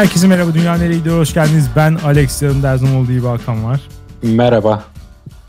herkese 0.00 0.28
merhaba. 0.28 0.54
Dünya 0.54 0.74
nereye 0.76 0.98
gidiyor? 0.98 1.18
Hoş 1.18 1.34
geldiniz. 1.34 1.70
Ben 1.76 1.94
Alex. 1.94 2.42
Yanımda 2.42 2.70
her 2.70 2.76
zaman 2.76 2.96
olduğu 2.96 3.12
gibi 3.12 3.26
Hakan 3.26 3.64
var. 3.64 3.80
Merhaba. 4.22 4.84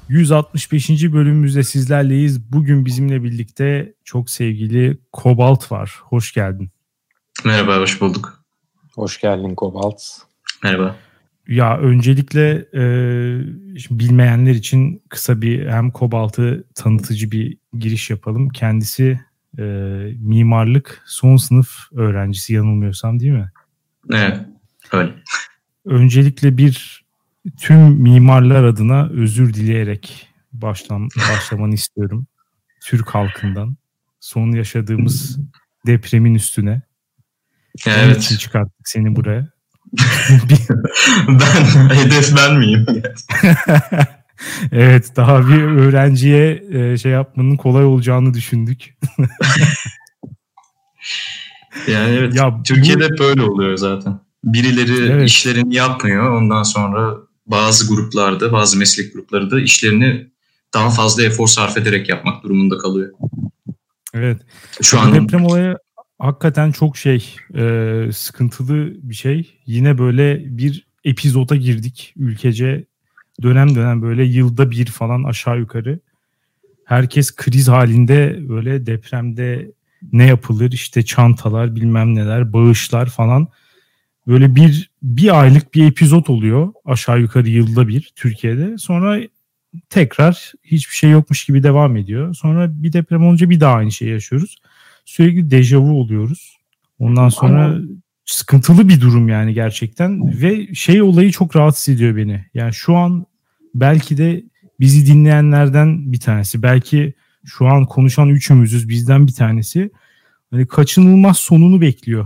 165. 0.10 0.90
bölümümüzde 0.90 1.64
sizlerleyiz. 1.64 2.52
Bugün 2.52 2.86
bizimle 2.86 3.24
birlikte 3.24 3.94
çok 4.04 4.30
sevgili 4.30 4.98
Kobalt 5.12 5.72
var. 5.72 6.00
Hoş 6.04 6.34
geldin. 6.34 6.70
Merhaba, 7.46 7.78
hoş 7.78 8.02
bulduk. 8.02 8.44
Hoş 8.96 9.22
geldin 9.22 9.56
Kobalt. 9.56 10.02
Merhaba. 10.64 10.96
Ya 11.48 11.78
öncelikle 11.78 12.66
e, 12.74 12.84
bilmeyenler 13.92 14.54
için 14.54 15.04
kısa 15.10 15.42
bir 15.42 15.68
hem 15.68 15.92
Kobalt'ı 15.92 16.64
tanıtıcı 16.76 17.32
bir 17.32 17.58
giriş 17.80 18.10
yapalım. 18.10 18.50
Kendisi 18.50 19.20
e, 19.60 19.64
mimarlık 20.20 21.04
son 21.06 21.38
sınıf 21.38 21.70
öğrencisi 21.92 22.54
yanılmıyorsam 22.54 23.20
değil 23.20 23.34
mi? 23.34 23.52
Evet, 24.10 24.38
öyle. 24.92 25.14
Öncelikle 25.86 26.58
bir 26.58 27.06
tüm 27.60 27.80
mimarlar 27.80 28.64
adına 28.64 29.10
özür 29.10 29.54
dileyerek 29.54 30.28
başlam 30.54 31.08
başlamanı 31.30 31.74
istiyorum. 31.74 32.28
Türk 32.84 33.10
halkından. 33.10 33.78
Son 34.20 34.52
yaşadığımız 34.52 35.40
depremin 35.86 36.36
üstüne. 36.36 36.82
Evet. 37.88 38.06
Onun 38.06 38.16
için 38.16 38.38
çıkarttık 38.38 38.90
seni 38.90 39.16
buraya. 39.16 39.48
ben, 41.28 41.96
hedef 41.96 42.38
ben 42.38 42.58
miyim? 42.58 42.86
evet, 44.72 45.16
daha 45.16 45.48
bir 45.48 45.62
öğrenciye 45.62 46.64
e, 46.72 46.98
şey 46.98 47.12
yapmanın 47.12 47.58
kolay 47.58 47.86
olacağını 47.86 48.34
düşündük. 48.34 48.98
yani 51.88 52.16
evet, 52.16 52.36
ya, 52.36 52.62
Türkiye'de 52.64 53.10
bu... 53.10 53.18
böyle 53.20 53.42
oluyor 53.42 53.78
zaten. 53.78 54.20
Birileri 54.44 55.12
evet. 55.12 55.30
işlerini 55.30 55.76
yapmıyor. 55.76 56.32
Ondan 56.32 56.64
sonra 56.64 57.18
bazı 57.46 57.88
gruplarda, 57.88 58.52
bazı 58.52 58.78
meslek 58.78 59.14
grupları 59.14 59.52
da 59.52 59.62
işlerini 59.62 60.32
daha 60.74 60.90
fazla 60.90 61.24
efor 61.24 61.48
sarf 61.48 61.78
ederek 61.78 62.10
yapmak 62.10 62.44
durumunda 62.44 62.78
kalıyor. 62.78 63.12
Evet. 64.14 64.42
Şu 64.82 65.00
an 65.00 65.14
deprem 65.14 65.46
olayı 65.46 65.78
hakikaten 66.20 66.72
çok 66.72 66.98
şey 66.98 67.36
e, 67.56 68.10
sıkıntılı 68.14 68.94
bir 68.96 69.16
şey. 69.16 69.60
Yine 69.66 69.98
böyle 69.98 70.58
bir 70.58 70.88
epizoda 71.04 71.56
girdik 71.56 72.14
ülkece 72.18 72.86
dönem 73.42 73.76
dönem 73.76 74.02
böyle 74.02 74.24
yılda 74.24 74.72
bir 74.72 74.86
falan 74.86 75.24
aşağı 75.24 75.60
yukarı. 75.60 76.00
Herkes 76.86 77.36
kriz 77.36 77.68
halinde 77.68 78.40
böyle 78.50 78.86
depremde 78.86 79.72
ne 80.14 80.26
yapılır 80.26 80.72
işte 80.72 81.06
çantalar 81.06 81.76
bilmem 81.76 82.16
neler 82.16 82.54
bağışlar 82.54 83.10
falan 83.10 83.48
böyle 84.28 84.56
bir 84.56 84.92
bir 85.04 85.42
aylık 85.42 85.74
bir 85.74 85.86
epizot 85.86 86.30
oluyor 86.30 86.74
aşağı 86.86 87.20
yukarı 87.22 87.50
yılda 87.50 87.88
bir 87.88 88.12
Türkiye'de. 88.16 88.78
Sonra 88.78 89.20
tekrar 89.90 90.54
hiçbir 90.64 90.96
şey 90.96 91.10
yokmuş 91.10 91.46
gibi 91.46 91.64
devam 91.64 91.98
ediyor. 91.98 92.34
Sonra 92.34 92.84
bir 92.84 92.94
deprem 92.94 93.28
olunca 93.28 93.50
bir 93.50 93.60
daha 93.60 93.76
aynı 93.76 93.92
şeyi 93.92 94.12
yaşıyoruz. 94.12 94.58
Sürekli 95.06 95.52
dejavu 95.52 95.92
oluyoruz. 96.00 96.58
Ondan 97.00 97.30
sonra 97.30 97.66
Ama... 97.66 97.78
sıkıntılı 98.26 98.90
bir 98.90 99.02
durum 99.02 99.30
yani 99.30 99.54
gerçekten 99.54 100.42
ve 100.42 100.74
şey 100.74 101.02
olayı 101.02 101.32
çok 101.32 101.56
rahatsız 101.56 101.96
ediyor 101.96 102.16
beni. 102.16 102.46
Yani 102.54 102.74
şu 102.74 102.96
an 102.96 103.26
belki 103.76 104.18
de 104.18 104.44
bizi 104.80 105.08
dinleyenlerden 105.08 106.14
bir 106.14 106.20
tanesi, 106.20 106.64
belki 106.64 107.14
şu 107.46 107.68
an 107.68 107.86
konuşan 107.86 108.30
üçümüzüz 108.30 108.90
bizden 108.90 109.28
bir 109.28 109.34
tanesi. 109.34 109.92
Hani 110.52 110.68
kaçınılmaz 110.68 111.38
sonunu 111.38 111.82
bekliyor 111.82 112.26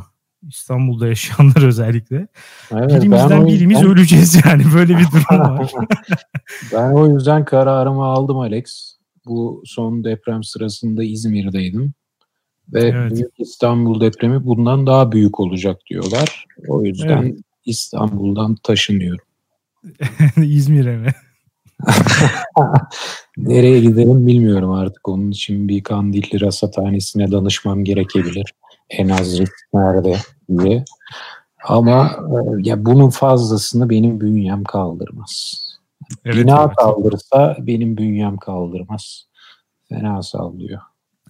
İstanbul'da 0.50 1.08
yaşayanlar 1.08 1.64
özellikle. 1.68 2.28
Evet, 2.72 2.90
Birimizden 2.90 3.48
birimiz 3.48 3.78
yüzden... 3.78 3.92
öleceğiz 3.92 4.46
yani 4.46 4.64
böyle 4.76 4.98
bir 4.98 5.06
durum 5.06 5.40
var. 5.40 5.72
ben 6.74 6.92
o 6.92 7.08
yüzden 7.14 7.46
kararımı 7.46 8.04
aldım 8.04 8.38
Alex. 8.38 8.96
Bu 9.26 9.64
son 9.66 10.04
deprem 10.04 10.44
sırasında 10.44 11.04
İzmir'deydim. 11.04 11.94
Ve 12.74 12.82
evet. 12.82 13.12
Büyük 13.12 13.40
İstanbul 13.40 14.02
depremi 14.02 14.46
bundan 14.46 14.88
daha 14.88 15.12
büyük 15.12 15.40
olacak 15.40 15.82
diyorlar. 15.90 16.46
O 16.68 16.84
yüzden 16.84 17.24
evet. 17.24 17.40
İstanbul'dan 17.66 18.56
taşınıyorum. 18.64 19.26
İzmir'e 20.38 20.98
mi? 20.98 21.10
Nereye 23.38 23.80
giderim 23.80 24.28
bilmiyorum 24.28 24.72
artık. 24.72 25.08
Onun 25.08 25.32
için 25.32 25.68
bir 25.68 25.84
Kandilli 25.84 26.42
Rasathanesi'ne 26.42 27.32
danışmam 27.32 27.84
gerekebilir. 27.84 28.54
En 28.90 29.10
az 29.10 29.40
risk 29.40 29.54
nerede 29.74 30.18
diye. 30.58 30.86
Ama 31.64 32.20
e, 32.30 32.70
ya 32.70 32.86
bunun 32.86 33.10
fazlasını 33.10 33.90
benim 33.90 34.22
bünyem 34.22 34.64
kaldırmaz. 34.64 35.62
Evet, 36.26 36.38
Bina 36.38 36.64
evet. 36.64 36.76
kaldırsa 36.76 37.58
benim 37.60 37.98
bünyem 37.98 38.38
kaldırmaz. 38.38 39.28
Fena 39.90 40.24
sallıyor. 40.24 40.82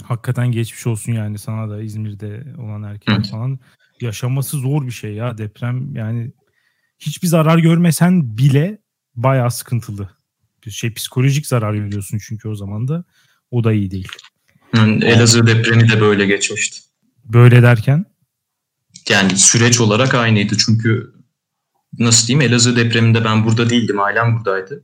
Hakikaten 0.04 0.52
geçmiş 0.52 0.88
olsun 0.88 1.14
yani 1.14 1.38
sana 1.38 1.70
da 1.70 1.82
İzmir'de 1.82 2.44
olan 2.60 2.84
herkese 2.84 3.32
falan. 3.32 3.60
Yaşaması 4.02 4.58
zor 4.58 4.86
bir 4.86 4.92
şey 4.92 5.14
ya 5.14 5.38
deprem 5.38 5.96
yani 5.96 6.32
hiçbir 7.00 7.28
zarar 7.28 7.58
görmesen 7.58 8.38
bile 8.38 8.78
bayağı 9.16 9.52
sıkıntılı. 9.52 10.10
Şey 10.72 10.94
psikolojik 10.94 11.48
zarar 11.48 11.74
görüyorsun 11.74 12.18
çünkü 12.28 12.48
o 12.48 12.56
zaman 12.56 12.88
da 12.88 13.04
o 13.52 13.64
da 13.64 13.74
iyi 13.74 13.92
değil. 13.92 14.08
Elazığ 15.02 15.48
depremi 15.48 15.90
de 15.92 16.02
böyle 16.02 16.26
geçmişti. 16.26 16.80
Böyle 17.26 17.62
derken? 17.62 18.06
Yani 19.10 19.38
süreç 19.38 19.82
olarak 19.82 20.14
aynıydı 20.14 20.58
çünkü 20.58 21.14
nasıl 22.00 22.28
diyeyim 22.28 22.52
Elazığ 22.52 22.76
depreminde 22.76 23.26
ben 23.26 23.46
burada 23.46 23.70
değildim 23.70 24.00
ailem 24.00 24.36
buradaydı. 24.36 24.84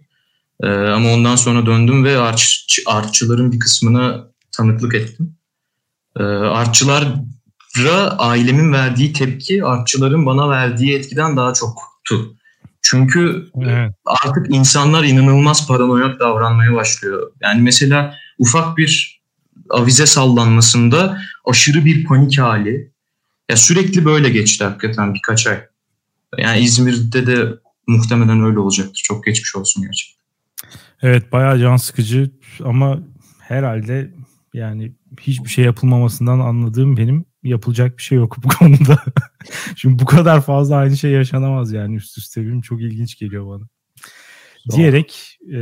Ee, 0.63 0.67
ama 0.67 1.13
ondan 1.13 1.35
sonra 1.35 1.65
döndüm 1.65 2.03
ve 2.03 2.17
arç, 2.17 2.79
artçıların 2.85 3.51
bir 3.51 3.59
kısmına 3.59 4.27
tanıklık 4.51 4.95
ettim. 4.95 5.35
Ee, 6.19 6.23
artçılara 6.23 7.15
ailemin 8.17 8.73
verdiği 8.73 9.13
tepki 9.13 9.63
artçıların 9.63 10.25
bana 10.25 10.49
verdiği 10.49 10.95
etkiden 10.95 11.37
daha 11.37 11.53
çoktu. 11.53 12.35
Çünkü 12.91 13.49
evet. 13.61 13.91
artık 14.05 14.55
insanlar 14.55 15.03
inanılmaz 15.03 15.67
paranoyak 15.67 16.19
davranmaya 16.19 16.73
başlıyor. 16.73 17.31
Yani 17.41 17.61
mesela 17.61 18.15
ufak 18.37 18.77
bir 18.77 19.21
avize 19.69 20.05
sallanmasında 20.05 21.21
aşırı 21.45 21.85
bir 21.85 22.05
panik 22.05 22.39
hali. 22.39 22.91
Ya 23.49 23.57
sürekli 23.57 24.05
böyle 24.05 24.29
geçti 24.29 24.63
hakikaten 24.63 25.13
birkaç 25.13 25.47
ay. 25.47 25.61
Yani 26.37 26.59
İzmir'de 26.59 27.27
de 27.27 27.53
muhtemelen 27.87 28.43
öyle 28.43 28.59
olacaktır. 28.59 29.01
Çok 29.03 29.25
geçmiş 29.25 29.55
olsun 29.55 29.83
gerçekten. 29.83 30.21
Evet 31.01 31.31
bayağı 31.31 31.59
can 31.59 31.75
sıkıcı 31.75 32.31
ama 32.63 32.99
herhalde 33.39 34.13
yani 34.53 34.93
hiçbir 35.19 35.49
şey 35.49 35.65
yapılmamasından 35.65 36.39
anladığım 36.39 36.97
benim 36.97 37.25
yapılacak 37.43 37.97
bir 37.97 38.03
şey 38.03 38.17
yok 38.17 38.37
bu 38.43 38.47
konuda. 38.59 39.03
Şimdi 39.75 39.99
bu 39.99 40.05
kadar 40.05 40.41
fazla 40.41 40.75
aynı 40.75 40.97
şey 40.97 41.11
yaşanamaz 41.11 41.71
yani 41.71 41.95
üst 41.95 42.17
üste 42.17 42.41
benim 42.41 42.61
çok 42.61 42.81
ilginç 42.81 43.19
geliyor 43.19 43.47
bana. 43.47 43.67
Doğru. 44.69 44.77
Diyerek 44.77 45.37
e, 45.53 45.59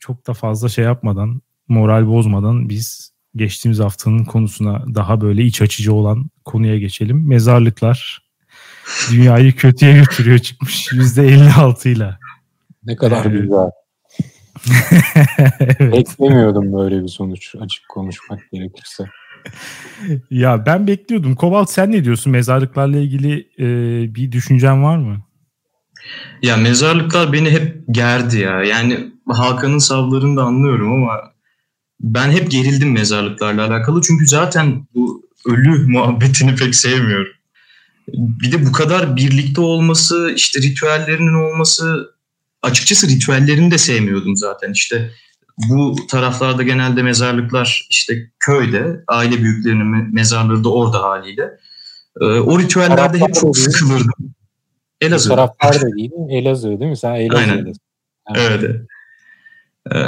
çok 0.00 0.26
da 0.26 0.34
fazla 0.34 0.68
şey 0.68 0.84
yapmadan 0.84 1.42
moral 1.68 2.06
bozmadan 2.06 2.68
biz 2.68 3.14
geçtiğimiz 3.36 3.78
haftanın 3.78 4.24
konusuna 4.24 4.84
daha 4.94 5.20
böyle 5.20 5.44
iç 5.44 5.62
açıcı 5.62 5.94
olan 5.94 6.30
konuya 6.44 6.78
geçelim. 6.78 7.28
Mezarlıklar 7.28 8.22
dünyayı 9.10 9.52
kötüye 9.56 9.92
götürüyor 9.92 10.38
çıkmış 10.38 10.88
%56 10.92 11.88
ile. 11.88 12.18
Ne 12.84 12.96
kadar 12.96 13.26
ee, 13.26 13.28
güzel. 13.28 13.70
evet. 15.78 15.92
Beklemiyordum 15.92 16.72
böyle 16.72 17.02
bir 17.02 17.08
sonuç 17.08 17.54
açık 17.60 17.88
konuşmak 17.88 18.40
gerekirse. 18.52 19.04
Ya 20.30 20.66
ben 20.66 20.86
bekliyordum. 20.86 21.34
Kobalt 21.34 21.70
sen 21.70 21.92
ne 21.92 22.04
diyorsun? 22.04 22.32
Mezarlıklarla 22.32 22.98
ilgili 22.98 23.48
e, 23.58 23.66
bir 24.14 24.32
düşüncen 24.32 24.82
var 24.82 24.96
mı? 24.96 25.24
Ya 26.42 26.56
mezarlıklar 26.56 27.32
beni 27.32 27.50
hep 27.50 27.84
gerdi 27.90 28.38
ya. 28.38 28.62
Yani 28.62 29.12
Hakan'ın 29.28 29.78
savlarını 29.78 30.36
da 30.36 30.42
anlıyorum 30.42 30.92
ama 30.92 31.20
ben 32.00 32.30
hep 32.30 32.50
gerildim 32.50 32.92
mezarlıklarla 32.92 33.66
alakalı. 33.66 34.00
Çünkü 34.02 34.26
zaten 34.26 34.86
bu 34.94 35.28
ölü 35.46 35.86
muhabbetini 35.92 36.54
pek 36.56 36.74
sevmiyorum. 36.74 37.32
Bir 38.14 38.52
de 38.52 38.66
bu 38.66 38.72
kadar 38.72 39.16
birlikte 39.16 39.60
olması, 39.60 40.32
işte 40.36 40.60
ritüellerinin 40.60 41.34
olması, 41.34 42.10
açıkçası 42.62 43.08
ritüellerini 43.08 43.70
de 43.70 43.78
sevmiyordum 43.78 44.36
zaten. 44.36 44.72
İşte 44.72 45.10
bu 45.58 45.96
taraflarda 46.10 46.62
genelde 46.62 47.02
mezarlıklar 47.02 47.86
işte 47.90 48.14
köyde, 48.40 49.04
aile 49.08 49.42
büyüklerinin 49.42 50.14
mezarları 50.14 50.64
da 50.64 50.72
orada 50.72 51.02
haliyle. 51.02 51.50
Ee, 52.20 52.24
o 52.24 52.58
ritüellerde 52.58 53.18
hep 53.18 53.34
çok 53.34 53.58
sıkılırdım. 53.58 54.34
Elazığ. 55.00 55.28
Taraflar 55.28 55.82
da 55.82 55.96
değil 55.96 56.12
mi? 56.12 56.36
Elazığ 56.36 56.68
değil 56.68 56.90
mi? 56.90 56.96
Sen 56.96 57.14
Elazığ'dasın. 57.14 57.56
Aynen. 57.56 57.74
Evet. 58.34 58.60
evet. 58.62 58.80
Ee, 59.92 59.98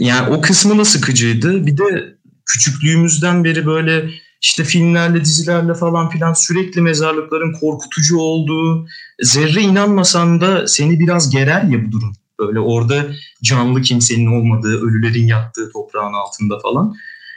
yani 0.00 0.30
o 0.30 0.40
kısmı 0.40 0.78
da 0.78 0.84
sıkıcıydı. 0.84 1.66
Bir 1.66 1.76
de 1.76 2.14
küçüklüğümüzden 2.46 3.44
beri 3.44 3.66
böyle 3.66 4.10
işte 4.40 4.64
filmlerle, 4.64 5.20
dizilerle 5.20 5.74
falan 5.74 6.10
filan 6.10 6.32
sürekli 6.32 6.80
mezarlıkların 6.80 7.52
korkutucu 7.52 8.18
olduğu, 8.18 8.86
zerre 9.22 9.60
inanmasan 9.60 10.40
da 10.40 10.66
seni 10.66 11.00
biraz 11.00 11.30
gerer 11.30 11.62
ya 11.62 11.86
bu 11.86 11.92
durum. 11.92 12.12
Böyle 12.46 12.60
orada 12.60 13.06
canlı 13.42 13.82
kimsenin 13.82 14.26
olmadığı, 14.26 14.86
ölülerin 14.86 15.26
yattığı 15.26 15.72
toprağın 15.72 16.12
altında 16.12 16.58
falan. 16.58 16.94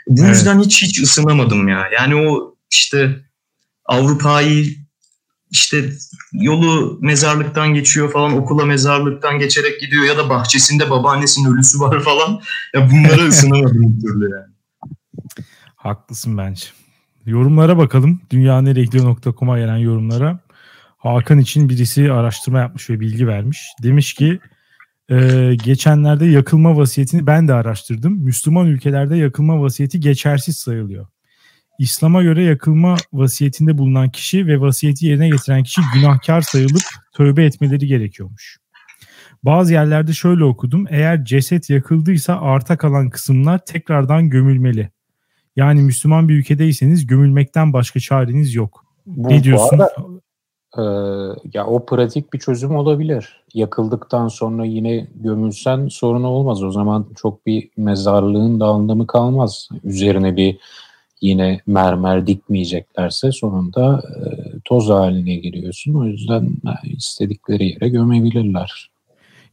Bu 0.08 0.22
evet. 0.22 0.36
yüzden 0.36 0.60
hiç 0.60 0.82
hiç 0.82 1.02
ısınamadım 1.02 1.68
ya. 1.68 1.90
Yani 1.98 2.16
o 2.16 2.56
işte 2.72 3.16
Avrupa'yı 3.86 4.76
işte 5.52 5.90
yolu 6.34 7.00
mezarlıktan 7.02 7.74
geçiyor 7.74 8.12
falan 8.12 8.38
okula 8.38 8.66
mezarlıktan 8.66 9.40
geçerek 9.40 9.82
gidiyor 9.82 10.04
ya 10.06 10.18
da 10.18 10.30
bahçesinde 10.30 10.90
babaannesinin 10.90 11.54
ölüsü 11.54 11.80
var 11.80 12.04
falan. 12.04 12.42
Ya 12.74 12.90
bunlara 12.92 13.22
ısınamadım 13.28 13.98
bir 13.98 14.02
türlü 14.02 14.24
yani. 14.24 14.56
Haklısın 15.76 16.38
bence. 16.38 16.66
Yorumlara 17.26 17.78
bakalım. 17.78 18.22
Dünyaneregidiyor.com'a 18.30 19.60
gelen 19.60 19.78
yorumlara. 19.78 20.40
Hakan 20.98 21.40
için 21.40 21.70
birisi 21.70 22.12
araştırma 22.12 22.60
yapmış 22.60 22.90
ve 22.90 23.00
bilgi 23.00 23.28
vermiş. 23.28 23.60
Demiş 23.84 24.14
ki 24.14 24.40
e, 25.10 25.52
geçenlerde 25.64 26.26
yakılma 26.26 26.78
vasiyetini 26.78 27.28
ben 27.28 27.48
de 27.48 27.54
araştırdım. 27.54 28.14
Müslüman 28.14 28.68
ülkelerde 28.68 29.18
yakılma 29.18 29.62
vasiyeti 29.62 30.00
geçersiz 30.00 30.58
sayılıyor. 30.58 31.08
İslam'a 31.80 32.24
göre 32.24 32.44
yakılma 32.44 32.96
vasiyetinde 33.14 33.78
bulunan 33.78 34.10
kişi 34.10 34.48
ve 34.48 34.62
vasiyeti 34.62 35.06
yerine 35.06 35.30
getiren 35.30 35.64
kişi 35.64 35.82
günahkar 35.94 36.42
sayılıp 36.42 36.84
tövbe 37.14 37.46
etmeleri 37.46 37.88
gerekiyormuş. 37.88 38.58
Bazı 39.44 39.74
yerlerde 39.74 40.14
şöyle 40.14 40.44
okudum. 40.44 40.86
Eğer 40.90 41.26
ceset 41.26 41.70
yakıldıysa 41.70 42.42
arta 42.42 42.78
kalan 42.78 43.10
kısımlar 43.10 43.66
tekrardan 43.66 44.30
gömülmeli. 44.30 44.90
Yani 45.56 45.82
Müslüman 45.82 46.30
bir 46.30 46.34
ülkedeyseniz 46.34 47.08
gömülmekten 47.08 47.74
başka 47.74 48.00
çareniz 48.00 48.56
yok. 48.56 48.86
Bu, 49.06 49.30
ne 49.30 49.44
diyorsun? 49.44 49.80
Bu 49.80 49.84
arada, 49.84 50.15
e, 50.78 50.84
ya 51.54 51.66
o 51.66 51.86
pratik 51.86 52.34
bir 52.34 52.40
çözüm 52.40 52.76
olabilir. 52.76 53.44
Yakıldıktan 53.54 54.28
sonra 54.28 54.66
yine 54.66 55.08
gömülsen 55.16 55.88
sorun 55.88 56.24
olmaz. 56.24 56.64
O 56.64 56.72
zaman 56.72 57.06
çok 57.16 57.46
bir 57.46 57.70
mezarlığın 57.78 58.60
da 58.60 58.66
anlamı 58.66 59.08
kalmaz. 59.08 59.70
Üzerine 59.84 60.36
bir 60.36 60.58
yine 61.22 61.62
mermer 61.68 62.28
dikmeyeceklerse 62.28 63.32
sonunda 63.32 64.04
e, 64.16 64.24
toz 64.66 64.90
haline 64.90 65.36
giriyorsun. 65.36 65.94
O 65.94 66.06
yüzden 66.06 66.46
e, 66.46 66.90
istedikleri 66.90 67.66
yere 67.66 67.90
gömebilirler. 67.90 68.90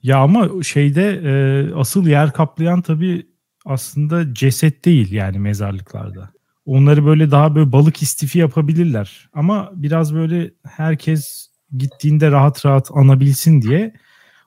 Ya 0.02 0.18
ama 0.18 0.62
şeyde 0.62 1.20
e, 1.25 1.32
asıl 1.75 2.06
yer 2.06 2.32
kaplayan 2.32 2.82
tabii 2.82 3.26
aslında 3.64 4.34
ceset 4.34 4.84
değil 4.84 5.12
yani 5.12 5.38
mezarlıklarda. 5.38 6.30
Onları 6.67 7.06
böyle 7.06 7.31
daha 7.31 7.55
böyle 7.55 7.73
balık 7.73 8.03
istifi 8.03 8.38
yapabilirler. 8.38 9.29
Ama 9.32 9.70
biraz 9.75 10.14
böyle 10.14 10.50
herkes 10.67 11.49
gittiğinde 11.76 12.31
rahat 12.31 12.67
rahat 12.67 12.91
anabilsin 12.94 13.62
diye 13.62 13.94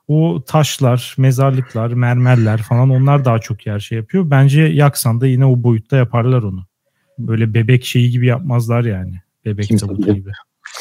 o 0.08 0.44
taşlar, 0.46 1.14
mezarlıklar, 1.18 1.92
mermerler 1.92 2.62
falan 2.62 2.90
onlar 2.90 3.24
daha 3.24 3.38
çok 3.38 3.66
yer 3.66 3.78
şey 3.78 3.98
yapıyor. 3.98 4.30
Bence 4.30 4.62
yaksan 4.62 5.20
da 5.20 5.26
yine 5.26 5.44
o 5.44 5.62
boyutta 5.62 5.96
yaparlar 5.96 6.42
onu. 6.42 6.66
Böyle 7.18 7.54
bebek 7.54 7.84
şeyi 7.84 8.10
gibi 8.10 8.26
yapmazlar 8.26 8.84
yani. 8.84 9.20
Bebek 9.44 9.68
kimse 9.68 9.86
gidip, 9.86 10.14
gibi. 10.14 10.30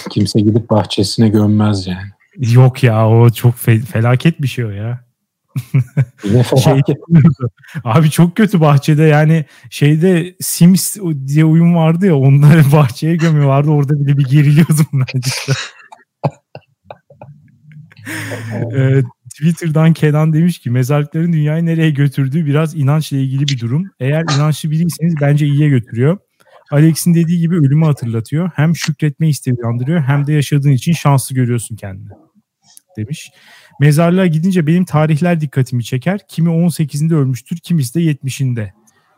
Kimse 0.10 0.40
gidip 0.40 0.70
bahçesine 0.70 1.30
gömmez 1.30 1.88
yani. 1.88 2.08
Yok 2.38 2.84
ya 2.84 3.10
o 3.10 3.30
çok 3.30 3.56
fe- 3.56 3.86
felaket 3.86 4.42
bir 4.42 4.48
şey 4.48 4.66
o 4.66 4.70
ya. 4.70 5.05
şey, 6.64 6.82
abi 7.84 8.10
çok 8.10 8.36
kötü 8.36 8.62
bahçede 8.62 9.04
yani 9.04 9.46
şeyde 9.70 10.36
Sims 10.42 10.98
diye 11.28 11.46
oyun 11.46 11.76
vardı 11.76 12.06
ya 12.06 12.16
onları 12.16 12.62
bahçeye 12.72 13.16
gömüyorlardı 13.16 13.70
orada 13.70 14.00
bile 14.00 14.18
bir 14.18 14.26
geriliyordum 14.26 14.86
ben 14.94 15.22
işte. 15.26 15.54
ee, 18.76 19.04
Twitter'dan 19.30 19.94
Kenan 19.94 20.34
demiş 20.34 20.60
ki 20.60 20.70
mezarlıkların 20.70 21.34
dünyayı 21.34 21.66
nereye 21.66 21.90
götürdüğü 21.90 22.46
biraz 22.46 22.76
inançla 22.76 23.18
ilgili 23.18 23.48
bir 23.48 23.60
durum. 23.60 23.92
Eğer 24.00 24.22
inançlı 24.22 24.72
biriyseniz 24.72 25.16
bence 25.22 25.46
iyiye 25.46 25.70
götürüyor. 25.70 26.18
Alex'in 26.72 27.16
dediği 27.16 27.40
gibi 27.40 27.56
ölümü 27.56 27.86
hatırlatıyor. 27.86 28.50
Hem 28.56 28.76
şükretme 28.76 29.30
isteği 29.30 29.54
uyandırıyor 29.54 30.02
hem 30.02 30.28
de 30.28 30.34
yaşadığın 30.34 30.72
için 30.72 30.94
şanslı 30.94 31.36
görüyorsun 31.36 31.76
kendini 31.76 32.10
demiş. 32.98 33.32
Mezarlığa 33.80 34.26
gidince 34.26 34.68
benim 34.68 34.86
tarihler 34.86 35.42
dikkatimi 35.42 35.84
çeker. 35.84 36.20
Kimi 36.28 36.50
18'inde 36.50 37.16
ölmüştür, 37.16 37.58
kimisi 37.58 37.94
de 37.94 38.00
70'inde. 38.00 38.72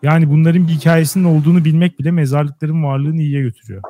Yani 0.04 0.30
bunların 0.30 0.68
bir 0.68 0.74
hikayesinin 0.74 1.24
olduğunu 1.24 1.66
bilmek 1.66 2.00
bile 2.00 2.12
mezarlıkların 2.12 2.84
varlığını 2.84 3.22
iyiye 3.22 3.42
götürüyor. 3.42 3.82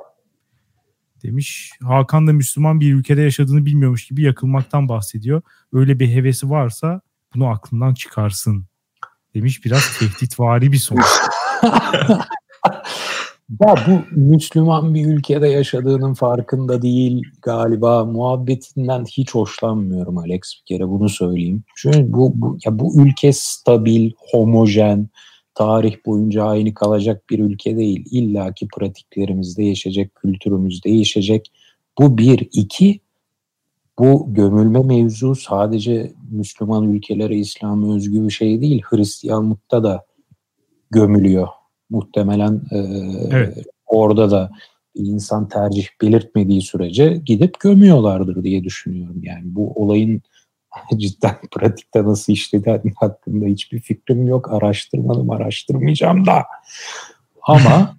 Demiş. 1.24 1.72
Hakan 1.84 2.28
da 2.28 2.34
Müslüman 2.34 2.80
bir 2.80 2.94
ülkede 2.94 3.22
yaşadığını 3.22 3.66
bilmiyormuş 3.66 4.08
gibi 4.08 4.22
yakılmaktan 4.22 4.90
bahsediyor. 4.90 5.42
Öyle 5.74 6.00
bir 6.00 6.10
hevesi 6.10 6.50
varsa 6.50 7.02
bunu 7.36 7.48
aklından 7.48 7.94
çıkarsın. 7.94 8.66
Demiş 9.36 9.66
biraz 9.66 10.00
tehditvari 10.00 10.72
bir 10.72 10.78
sonuç. 10.78 11.06
Ya 13.50 13.76
bu 13.88 14.20
Müslüman 14.20 14.94
bir 14.94 15.06
ülkede 15.06 15.48
yaşadığının 15.48 16.14
farkında 16.14 16.82
değil 16.82 17.24
galiba. 17.42 18.06
Muhabbetinden 18.06 19.06
hiç 19.06 19.36
hoşlanmıyorum 19.36 20.18
Alex 20.18 20.42
bir 20.42 20.66
kere 20.66 20.90
bunu 20.90 21.10
söyleyeyim. 21.10 21.64
Çünkü 21.76 22.14
bu, 22.14 22.32
bu, 22.36 22.58
ya 22.66 22.80
bu 22.80 23.02
ülke 23.02 23.34
stabil, 23.34 24.12
homojen, 24.18 25.10
tarih 25.56 25.96
boyunca 26.06 26.44
aynı 26.44 26.74
kalacak 26.74 27.30
bir 27.30 27.40
ülke 27.40 27.78
değil. 27.78 28.06
İlla 28.12 28.54
ki 28.54 28.68
pratiklerimiz 28.78 29.58
değişecek, 29.58 30.16
kültürümüz 30.16 30.84
değişecek. 30.84 31.52
Bu 32.00 32.18
bir. 32.18 32.48
iki 32.52 33.00
bu 34.00 34.34
gömülme 34.34 34.80
mevzu 34.84 35.36
sadece 35.36 36.14
Müslüman 36.32 36.84
ülkelere 36.84 37.38
İslam'a 37.38 37.96
özgü 37.96 38.26
bir 38.26 38.32
şey 38.32 38.62
değil. 38.62 38.82
Hristiyanlıkta 38.90 39.84
da 39.84 40.06
gömülüyor 40.92 41.48
muhtemelen 41.89 42.62
e, 42.72 42.78
evet. 43.31 43.66
orada 43.86 44.31
da 44.31 44.51
insan 44.95 45.48
tercih 45.48 45.88
belirtmediği 46.01 46.62
sürece 46.62 47.22
gidip 47.25 47.60
gömüyorlardır 47.60 48.44
diye 48.44 48.63
düşünüyorum. 48.63 49.24
Yani 49.24 49.44
bu 49.45 49.74
olayın 49.75 50.22
cidden 50.98 51.36
pratikte 51.51 52.04
nasıl 52.04 52.34
işlediği 52.34 52.94
hakkında 52.95 53.45
hiçbir 53.45 53.80
fikrim 53.80 54.28
yok. 54.28 54.54
Araştırmadım, 54.54 55.30
araştırmayacağım 55.30 56.26
da. 56.26 56.44
Ama 57.42 57.97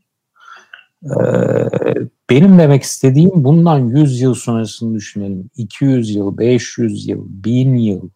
e, 1.05 1.11
benim 2.31 2.59
demek 2.59 2.83
istediğim 2.83 3.45
bundan 3.45 3.79
100 3.79 4.21
yıl 4.21 4.35
sonrasını 4.35 4.95
düşünelim. 4.95 5.51
200 5.57 6.15
yıl, 6.15 6.39
500 6.39 7.09
yıl, 7.09 7.25
1000 7.29 7.75
yıl 7.75 8.11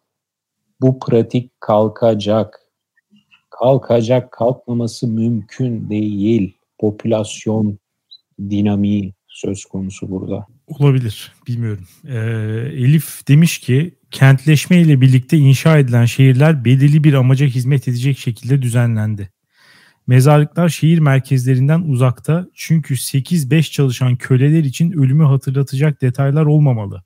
bu 0.81 0.99
pratik 0.99 1.61
kalkacak 1.61 2.62
kalkacak, 3.59 4.31
kalkmaması 4.31 5.07
mümkün 5.07 5.89
değil. 5.89 6.57
Popülasyon 6.79 7.79
dinamiği 8.39 9.13
söz 9.27 9.65
konusu 9.65 10.11
burada. 10.11 10.45
Olabilir, 10.67 11.31
bilmiyorum. 11.47 11.87
Ee, 12.07 12.17
Elif 12.73 13.27
demiş 13.27 13.57
ki 13.59 13.95
kentleşme 14.11 14.81
ile 14.81 15.01
birlikte 15.01 15.37
inşa 15.37 15.77
edilen 15.77 16.05
şehirler 16.05 16.65
belirli 16.65 17.03
bir 17.03 17.13
amaca 17.13 17.45
hizmet 17.45 17.87
edecek 17.87 18.17
şekilde 18.17 18.61
düzenlendi. 18.61 19.29
Mezarlıklar 20.07 20.69
şehir 20.69 20.99
merkezlerinden 20.99 21.81
uzakta 21.81 22.47
çünkü 22.53 22.93
8-5 22.93 23.71
çalışan 23.71 24.15
köleler 24.15 24.63
için 24.63 24.91
ölümü 24.91 25.23
hatırlatacak 25.23 26.01
detaylar 26.01 26.45
olmamalı. 26.45 27.03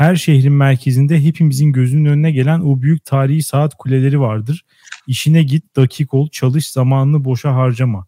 Her 0.00 0.16
şehrin 0.16 0.52
merkezinde 0.52 1.24
hepimizin 1.24 1.72
gözünün 1.72 2.04
önüne 2.04 2.30
gelen 2.30 2.60
o 2.60 2.82
büyük 2.82 3.04
tarihi 3.04 3.42
saat 3.42 3.74
kuleleri 3.74 4.20
vardır 4.20 4.64
İşine 5.06 5.42
git, 5.42 5.76
dakik 5.76 6.14
ol, 6.14 6.28
çalış, 6.30 6.70
zamanını 6.70 7.24
boşa 7.24 7.54
harcama. 7.54 8.06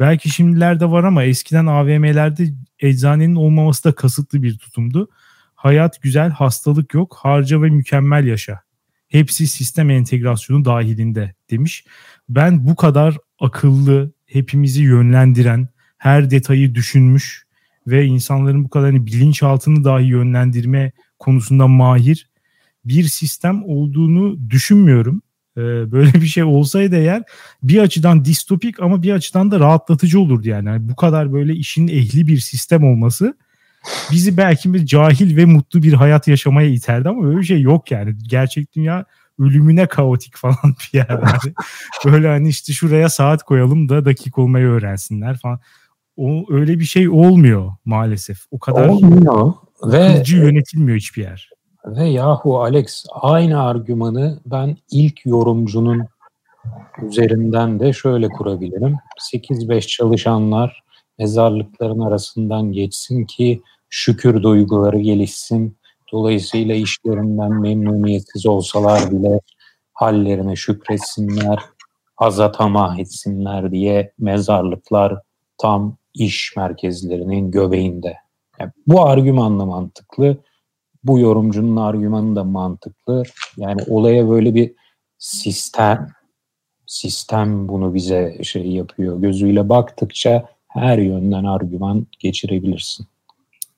Belki 0.00 0.30
şimdilerde 0.30 0.90
var 0.90 1.04
ama 1.04 1.24
eskiden 1.24 1.66
AVM'lerde 1.66 2.46
eczanenin 2.80 3.34
olmaması 3.34 3.84
da 3.84 3.92
kasıtlı 3.92 4.42
bir 4.42 4.58
tutumdu. 4.58 5.08
Hayat 5.54 6.02
güzel, 6.02 6.30
hastalık 6.30 6.94
yok, 6.94 7.16
harca 7.20 7.62
ve 7.62 7.70
mükemmel 7.70 8.26
yaşa. 8.26 8.60
Hepsi 9.08 9.46
sistem 9.46 9.90
entegrasyonu 9.90 10.64
dahilinde 10.64 11.34
demiş. 11.50 11.84
Ben 12.28 12.66
bu 12.66 12.76
kadar 12.76 13.16
akıllı, 13.40 14.12
hepimizi 14.26 14.82
yönlendiren, 14.82 15.68
her 15.98 16.30
detayı 16.30 16.74
düşünmüş 16.74 17.46
ve 17.86 18.04
insanların 18.04 18.64
bu 18.64 18.70
kadar 18.70 18.90
hani 18.90 19.06
bilinçaltını 19.06 19.84
dahi 19.84 20.04
yönlendirme 20.04 20.92
konusunda 21.18 21.68
mahir 21.68 22.30
bir 22.84 23.04
sistem 23.04 23.64
olduğunu 23.64 24.50
düşünmüyorum. 24.50 25.22
Ee, 25.56 25.92
böyle 25.92 26.14
bir 26.14 26.26
şey 26.26 26.44
olsaydı 26.44 26.96
eğer 26.96 27.22
bir 27.62 27.78
açıdan 27.78 28.24
distopik 28.24 28.80
ama 28.80 29.02
bir 29.02 29.12
açıdan 29.12 29.50
da 29.50 29.60
rahatlatıcı 29.60 30.20
olurdu 30.20 30.48
yani. 30.48 30.68
yani 30.68 30.88
bu 30.88 30.96
kadar 30.96 31.32
böyle 31.32 31.54
işin 31.54 31.88
ehli 31.88 32.26
bir 32.26 32.38
sistem 32.38 32.84
olması 32.84 33.36
bizi 34.10 34.36
belki 34.36 34.74
bir 34.74 34.86
cahil 34.86 35.36
ve 35.36 35.44
mutlu 35.44 35.82
bir 35.82 35.92
hayat 35.92 36.28
yaşamaya 36.28 36.68
iterdi 36.68 37.08
ama 37.08 37.26
öyle 37.26 37.38
bir 37.38 37.44
şey 37.44 37.60
yok 37.60 37.90
yani. 37.90 38.14
Gerçek 38.28 38.76
dünya 38.76 39.04
ölümüne 39.38 39.86
kaotik 39.86 40.36
falan 40.36 40.56
bir 40.64 40.98
yer 40.98 41.08
yani. 41.08 41.54
böyle 42.04 42.28
hani 42.28 42.48
işte 42.48 42.72
şuraya 42.72 43.08
saat 43.08 43.42
koyalım 43.42 43.88
da 43.88 44.04
dakik 44.04 44.38
olmayı 44.38 44.66
öğrensinler 44.66 45.38
falan. 45.38 45.60
o 46.16 46.46
öyle 46.50 46.78
bir 46.78 46.84
şey 46.84 47.08
olmuyor 47.08 47.72
maalesef. 47.84 48.38
O 48.50 48.58
kadar 48.58 48.88
olmuyor 48.88 49.54
ve 49.82 50.22
yönetilmiyor 50.26 50.98
hiçbir 50.98 51.22
yer. 51.22 51.50
Ve 51.86 52.04
yahu 52.04 52.60
Alex 52.60 53.04
aynı 53.10 53.62
argümanı 53.62 54.40
ben 54.46 54.76
ilk 54.90 55.26
yorumcunun 55.26 56.06
üzerinden 57.02 57.80
de 57.80 57.92
şöyle 57.92 58.28
kurabilirim. 58.28 58.96
8-5 59.32 59.86
çalışanlar 59.86 60.82
mezarlıkların 61.18 62.00
arasından 62.00 62.72
geçsin 62.72 63.24
ki 63.24 63.62
şükür 63.90 64.42
duyguları 64.42 64.98
gelişsin. 64.98 65.76
Dolayısıyla 66.12 66.74
işlerinden 66.74 67.60
memnuniyetsiz 67.60 68.46
olsalar 68.46 69.10
bile 69.10 69.40
hallerine 69.92 70.56
şükretsinler, 70.56 71.58
aza 72.16 72.52
tamah 72.52 72.98
etsinler 72.98 73.72
diye 73.72 74.12
mezarlıklar 74.18 75.20
tam 75.58 75.96
iş 76.14 76.54
merkezlerinin 76.56 77.50
göbeğinde. 77.50 78.16
Yani 78.60 78.72
bu 78.86 79.06
argümanla 79.06 79.66
mantıklı. 79.66 80.36
Bu 81.04 81.18
yorumcunun 81.18 81.76
argümanı 81.76 82.36
da 82.36 82.44
mantıklı. 82.44 83.22
Yani 83.56 83.82
olaya 83.88 84.28
böyle 84.28 84.54
bir 84.54 84.72
sistem 85.18 86.08
sistem 86.86 87.68
bunu 87.68 87.94
bize 87.94 88.38
şey 88.42 88.66
yapıyor. 88.66 89.20
Gözüyle 89.20 89.68
baktıkça 89.68 90.48
her 90.68 90.98
yönden 90.98 91.44
argüman 91.44 92.06
geçirebilirsin. 92.20 93.06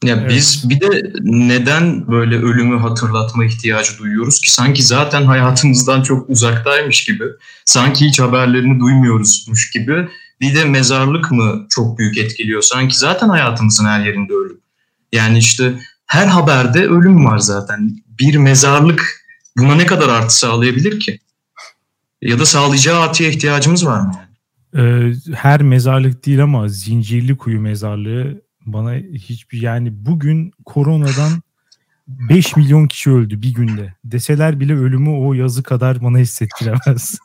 Ya 0.05 0.17
evet. 0.21 0.31
biz 0.31 0.71
bir 0.71 0.81
de 0.81 1.13
neden 1.23 2.09
böyle 2.09 2.37
ölümü 2.37 2.79
hatırlatma 2.79 3.45
ihtiyacı 3.45 3.99
duyuyoruz 3.99 4.41
ki 4.41 4.53
sanki 4.53 4.83
zaten 4.83 5.23
hayatımızdan 5.23 6.03
çok 6.03 6.31
uzaktaymış 6.31 7.05
gibi, 7.05 7.25
sanki 7.65 8.07
hiç 8.07 8.21
haberlerini 8.21 8.81
duymuyoruzmuş 8.81 9.71
gibi. 9.71 10.09
Bir 10.41 10.55
de 10.55 10.65
mezarlık 10.65 11.31
mı 11.31 11.67
çok 11.69 11.99
büyük 11.99 12.19
etkiliyor? 12.19 12.63
Sanki 12.63 12.99
zaten 12.99 13.29
hayatımızın 13.29 13.85
her 13.85 14.07
yerinde 14.07 14.33
ölüm. 14.33 14.61
Yani 15.13 15.39
işte 15.39 15.75
her 16.07 16.27
haberde 16.27 16.87
ölüm 16.87 17.25
var 17.25 17.39
zaten. 17.39 17.97
Bir 18.19 18.37
mezarlık 18.37 19.25
buna 19.57 19.75
ne 19.75 19.87
kadar 19.87 20.09
artı 20.09 20.39
sağlayabilir 20.39 21.01
ki? 21.01 21.19
Ya 22.23 22.39
da 22.39 22.47
sağlayacağı 22.47 23.01
artıya 23.01 23.31
ihtiyacımız 23.31 23.87
var 23.87 24.01
mı? 24.01 24.13
Ee, 24.77 25.13
her 25.35 25.63
mezarlık 25.63 26.27
değil 26.27 26.43
ama 26.43 26.69
zincirli 26.69 27.37
kuyu 27.37 27.61
mezarlığı 27.61 28.43
bana 28.67 28.95
hiçbir 28.95 29.63
yani 29.63 29.89
bugün 29.93 30.53
koronadan 30.65 31.33
5 32.09 32.57
milyon 32.57 32.87
kişi 32.87 33.11
öldü 33.11 33.43
bir 33.43 33.55
günde. 33.55 33.95
Deseler 34.05 34.61
bile 34.61 34.75
ölümü 34.75 35.11
o 35.11 35.35
yazı 35.35 35.63
kadar 35.63 36.03
bana 36.03 36.19
hissettiremez. 36.19 37.19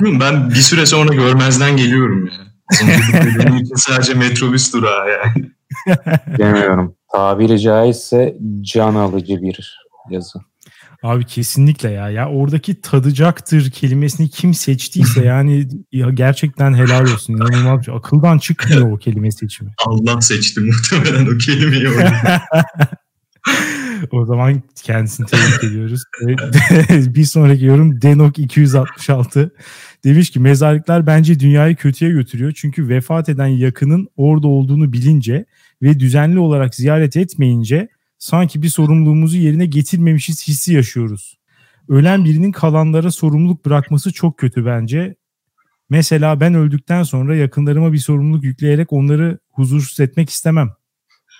ben 0.00 0.50
bir 0.50 0.54
süre 0.54 0.86
sonra 0.86 1.14
görmezden 1.14 1.76
geliyorum 1.76 2.26
ya. 2.26 2.32
İçin 3.60 3.74
sadece 3.76 4.14
metrobüs 4.14 4.72
durağı 4.72 5.08
yani. 5.10 5.50
Demiyorum. 6.38 6.94
Tabiri 7.12 7.60
caizse 7.60 8.36
can 8.60 8.94
alıcı 8.94 9.42
bir 9.42 9.78
yazı. 10.10 10.38
Abi 11.02 11.24
kesinlikle 11.24 11.90
ya. 11.90 12.10
Ya 12.10 12.28
oradaki 12.28 12.80
tadıcaktır 12.80 13.70
kelimesini 13.70 14.28
kim 14.28 14.54
seçtiyse 14.54 15.24
yani 15.24 15.68
ya 15.92 16.10
gerçekten 16.10 16.74
helal 16.74 17.02
olsun. 17.02 17.34
İnanılmaz 17.34 17.78
bir 17.78 17.84
şey. 17.84 17.94
Akıldan 17.94 18.38
çıkmıyor 18.38 18.92
o 18.92 18.96
kelime 18.96 19.30
seçimi. 19.30 19.70
Allah 19.86 20.20
seçti 20.20 20.60
muhtemelen 20.60 21.34
o 21.34 21.38
kelimeyi 21.38 21.88
o 24.12 24.24
zaman 24.24 24.62
kendisini 24.74 25.26
tebrik 25.26 25.64
ediyoruz. 25.64 26.02
bir 27.14 27.24
sonraki 27.24 27.64
yorum 27.64 28.02
Denok 28.02 28.38
266 28.38 29.54
demiş 30.04 30.30
ki 30.30 30.40
mezarlıklar 30.40 31.06
bence 31.06 31.40
dünyayı 31.40 31.76
kötüye 31.76 32.10
götürüyor. 32.10 32.52
Çünkü 32.56 32.88
vefat 32.88 33.28
eden 33.28 33.46
yakının 33.46 34.08
orada 34.16 34.48
olduğunu 34.48 34.92
bilince 34.92 35.44
ve 35.82 36.00
düzenli 36.00 36.38
olarak 36.38 36.74
ziyaret 36.74 37.16
etmeyince 37.16 37.88
sanki 38.18 38.62
bir 38.62 38.68
sorumluluğumuzu 38.68 39.36
yerine 39.36 39.66
getirmemişiz 39.66 40.48
hissi 40.48 40.72
yaşıyoruz. 40.72 41.38
Ölen 41.88 42.24
birinin 42.24 42.52
kalanlara 42.52 43.10
sorumluluk 43.10 43.64
bırakması 43.64 44.12
çok 44.12 44.38
kötü 44.38 44.66
bence. 44.66 45.14
Mesela 45.90 46.40
ben 46.40 46.54
öldükten 46.54 47.02
sonra 47.02 47.36
yakınlarıma 47.36 47.92
bir 47.92 47.98
sorumluluk 47.98 48.44
yükleyerek 48.44 48.92
onları 48.92 49.38
huzursuz 49.50 50.00
etmek 50.00 50.30
istemem 50.30 50.72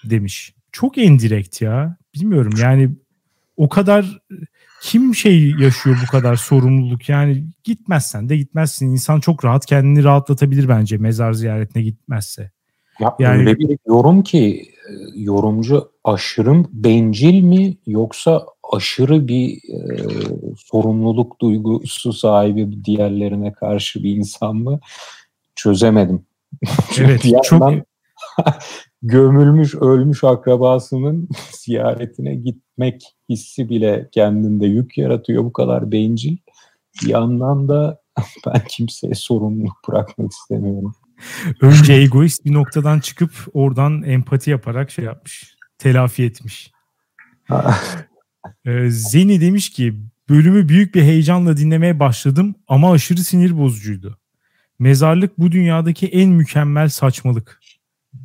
demiş. 0.04 0.54
Çok 0.72 0.98
endirekt 0.98 1.60
ya. 1.60 1.96
Bilmiyorum 2.14 2.52
yani 2.58 2.90
o 3.56 3.68
kadar 3.68 4.20
kim 4.82 5.14
şey 5.14 5.50
yaşıyor 5.50 5.96
bu 6.02 6.10
kadar 6.10 6.36
sorumluluk 6.36 7.08
yani 7.08 7.44
gitmezsen 7.64 8.28
de 8.28 8.36
gitmezsin. 8.36 8.90
İnsan 8.90 9.20
çok 9.20 9.44
rahat 9.44 9.66
kendini 9.66 10.04
rahatlatabilir 10.04 10.68
bence 10.68 10.96
mezar 10.98 11.32
ziyaretine 11.32 11.82
gitmezse. 11.82 12.50
Ya 13.00 13.16
yani, 13.18 13.38
öyle 13.38 13.58
bir 13.58 13.78
yorum 13.86 14.22
ki 14.22 14.62
e, 14.88 14.92
yorumcu 15.14 15.90
aşırı 16.04 16.64
bencil 16.72 17.40
mi 17.40 17.76
yoksa 17.86 18.46
aşırı 18.72 19.28
bir 19.28 19.56
e, 19.56 20.06
sorumluluk 20.56 21.40
duygusu 21.40 22.12
sahibi 22.12 22.84
diğerlerine 22.84 23.52
karşı 23.52 24.02
bir 24.02 24.16
insan 24.16 24.56
mı 24.56 24.80
çözemedim. 25.54 26.26
Evet 26.98 27.26
çok 27.44 27.72
gömülmüş 29.04 29.74
ölmüş 29.74 30.24
akrabasının 30.24 31.28
ziyaretine 31.50 32.34
gitmek 32.34 33.02
hissi 33.28 33.68
bile 33.68 34.08
kendinde 34.12 34.66
yük 34.66 34.98
yaratıyor 34.98 35.44
bu 35.44 35.52
kadar 35.52 35.92
bencil. 35.92 36.36
Bir 37.02 37.08
yandan 37.08 37.68
da 37.68 38.00
ben 38.46 38.62
kimseye 38.68 39.14
sorumluluk 39.14 39.76
bırakmak 39.88 40.32
istemiyorum. 40.32 40.94
Önce 41.60 41.92
egoist 41.92 42.44
bir 42.44 42.52
noktadan 42.52 43.00
çıkıp 43.00 43.32
oradan 43.52 44.02
empati 44.02 44.50
yaparak 44.50 44.90
şey 44.90 45.04
yapmış. 45.04 45.56
Telafi 45.78 46.24
etmiş. 46.24 46.72
ee, 48.66 48.90
Zeni 48.90 49.40
demiş 49.40 49.70
ki 49.70 49.94
bölümü 50.28 50.68
büyük 50.68 50.94
bir 50.94 51.02
heyecanla 51.02 51.56
dinlemeye 51.56 52.00
başladım 52.00 52.54
ama 52.68 52.92
aşırı 52.92 53.20
sinir 53.20 53.58
bozucuydu. 53.58 54.18
Mezarlık 54.78 55.38
bu 55.38 55.52
dünyadaki 55.52 56.06
en 56.06 56.30
mükemmel 56.30 56.88
saçmalık. 56.88 57.60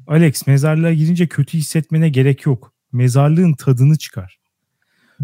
Alex 0.09 0.47
mezarlığa 0.47 0.93
girince 0.93 1.27
kötü 1.27 1.57
hissetmene 1.57 2.09
gerek 2.09 2.45
yok. 2.45 2.73
Mezarlığın 2.91 3.53
tadını 3.53 3.97
çıkar. 3.97 4.39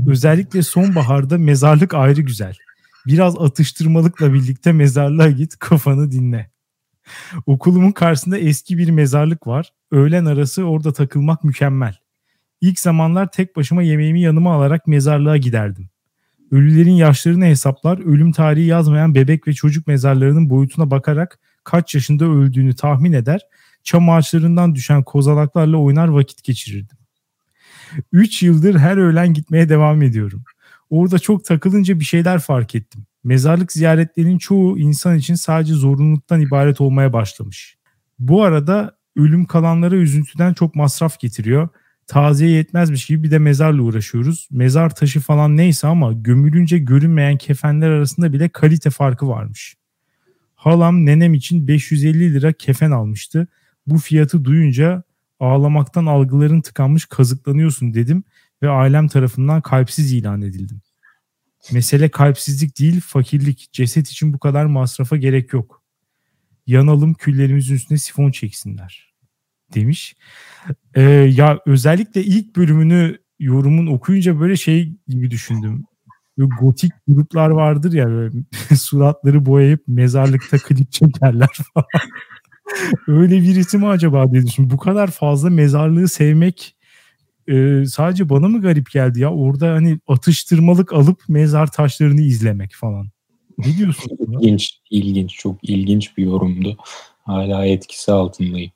Özellikle 0.07 0.61
sonbaharda 0.61 1.37
mezarlık 1.37 1.93
ayrı 1.93 2.21
güzel. 2.21 2.57
Biraz 3.07 3.37
atıştırmalıkla 3.37 4.33
birlikte 4.33 4.71
mezarlığa 4.71 5.29
git 5.29 5.59
kafanı 5.59 6.11
dinle. 6.11 6.51
Okulumun 7.45 7.91
karşısında 7.91 8.37
eski 8.37 8.77
bir 8.77 8.89
mezarlık 8.89 9.47
var. 9.47 9.73
Öğlen 9.91 10.25
arası 10.25 10.63
orada 10.63 10.93
takılmak 10.93 11.43
mükemmel. 11.43 11.95
İlk 12.61 12.79
zamanlar 12.79 13.31
tek 13.31 13.55
başıma 13.55 13.83
yemeğimi 13.83 14.21
yanıma 14.21 14.53
alarak 14.55 14.87
mezarlığa 14.87 15.37
giderdim. 15.37 15.89
Ölülerin 16.51 16.91
yaşlarını 16.91 17.45
hesaplar, 17.45 17.97
ölüm 17.97 18.31
tarihi 18.31 18.65
yazmayan 18.65 19.15
bebek 19.15 19.47
ve 19.47 19.53
çocuk 19.53 19.87
mezarlarının 19.87 20.49
boyutuna 20.49 20.91
bakarak 20.91 21.39
kaç 21.63 21.95
yaşında 21.95 22.25
öldüğünü 22.25 22.75
tahmin 22.75 23.13
eder, 23.13 23.41
çam 23.85 24.09
ağaçlarından 24.09 24.75
düşen 24.75 25.03
kozalaklarla 25.03 25.77
oynar 25.77 26.07
vakit 26.07 26.43
geçirirdim. 26.43 26.97
3 28.11 28.43
yıldır 28.43 28.75
her 28.75 28.97
öğlen 28.97 29.33
gitmeye 29.33 29.69
devam 29.69 30.01
ediyorum. 30.01 30.43
Orada 30.89 31.19
çok 31.19 31.45
takılınca 31.45 31.99
bir 31.99 32.05
şeyler 32.05 32.39
fark 32.39 32.75
ettim 32.75 33.05
mezarlık 33.25 33.71
ziyaretlerinin 33.71 34.37
çoğu 34.37 34.79
insan 34.79 35.17
için 35.17 35.35
sadece 35.35 35.73
zorunluluktan 35.73 36.41
ibaret 36.41 36.81
olmaya 36.81 37.13
başlamış. 37.13 37.77
Bu 38.19 38.43
arada 38.43 38.97
ölüm 39.15 39.45
kalanlara 39.45 39.95
üzüntüden 39.95 40.53
çok 40.53 40.75
masraf 40.75 41.19
getiriyor. 41.19 41.69
Taziye 42.07 42.51
yetmezmiş 42.51 43.05
gibi 43.05 43.23
bir 43.23 43.31
de 43.31 43.39
mezarla 43.39 43.81
uğraşıyoruz. 43.81 44.47
Mezar 44.51 44.95
taşı 44.95 45.19
falan 45.19 45.57
neyse 45.57 45.87
ama 45.87 46.13
gömülünce 46.13 46.77
görünmeyen 46.77 47.37
kefenler 47.37 47.89
arasında 47.89 48.33
bile 48.33 48.49
kalite 48.49 48.89
farkı 48.89 49.27
varmış. 49.27 49.75
Halam 50.55 51.05
nenem 51.05 51.33
için 51.33 51.67
550 51.67 52.33
lira 52.33 52.53
kefen 52.53 52.91
almıştı. 52.91 53.47
Bu 53.87 53.97
fiyatı 53.97 54.45
duyunca 54.45 55.03
ağlamaktan 55.39 56.05
algıların 56.05 56.61
tıkanmış 56.61 57.05
kazıklanıyorsun 57.05 57.93
dedim 57.93 58.23
ve 58.61 58.69
ailem 58.69 59.07
tarafından 59.07 59.61
kalpsiz 59.61 60.13
ilan 60.13 60.41
edildim. 60.41 60.81
Mesele 61.71 62.09
kalpsizlik 62.09 62.79
değil, 62.79 63.01
fakirlik. 63.01 63.69
Ceset 63.71 64.09
için 64.09 64.33
bu 64.33 64.39
kadar 64.39 64.65
masrafa 64.65 65.17
gerek 65.17 65.53
yok. 65.53 65.83
Yanalım 66.67 67.13
küllerimizin 67.13 67.75
üstüne 67.75 67.97
sifon 67.97 68.31
çeksinler. 68.31 69.13
Demiş. 69.75 70.15
Ee, 70.95 71.01
ya 71.11 71.59
özellikle 71.65 72.23
ilk 72.23 72.55
bölümünü 72.55 73.17
yorumun 73.39 73.87
okuyunca 73.87 74.39
böyle 74.39 74.57
şey 74.57 74.93
gibi 75.07 75.31
düşündüm. 75.31 75.85
Böyle 76.37 76.49
gotik 76.59 76.91
gruplar 77.07 77.49
vardır 77.49 77.93
ya 77.93 78.07
böyle 78.07 78.37
suratları 78.75 79.45
boyayıp 79.45 79.83
mezarlıkta 79.87 80.57
klip 80.57 80.91
çekerler 80.91 81.49
falan. 81.73 81.87
Öyle 83.07 83.41
birisi 83.41 83.77
mi 83.77 83.87
acaba 83.87 84.31
dedim. 84.31 84.47
Şimdi 84.55 84.69
bu 84.69 84.77
kadar 84.77 85.11
fazla 85.11 85.49
mezarlığı 85.49 86.07
sevmek 86.07 86.75
e, 87.47 87.85
sadece 87.85 88.29
bana 88.29 88.47
mı 88.47 88.61
garip 88.61 88.91
geldi 88.91 89.19
ya? 89.19 89.33
Orada 89.33 89.73
hani 89.73 89.99
atıştırmalık 90.07 90.93
alıp 90.93 91.19
mezar 91.27 91.71
taşlarını 91.71 92.21
izlemek 92.21 92.73
falan. 92.73 93.07
Ne 93.57 93.77
diyorsun? 93.77 94.11
İlginç, 94.19 94.79
ilginç, 94.91 95.35
çok 95.35 95.69
ilginç 95.69 96.17
bir 96.17 96.23
yorumdu. 96.23 96.77
Hala 97.23 97.65
etkisi 97.65 98.11
altındayım. 98.11 98.71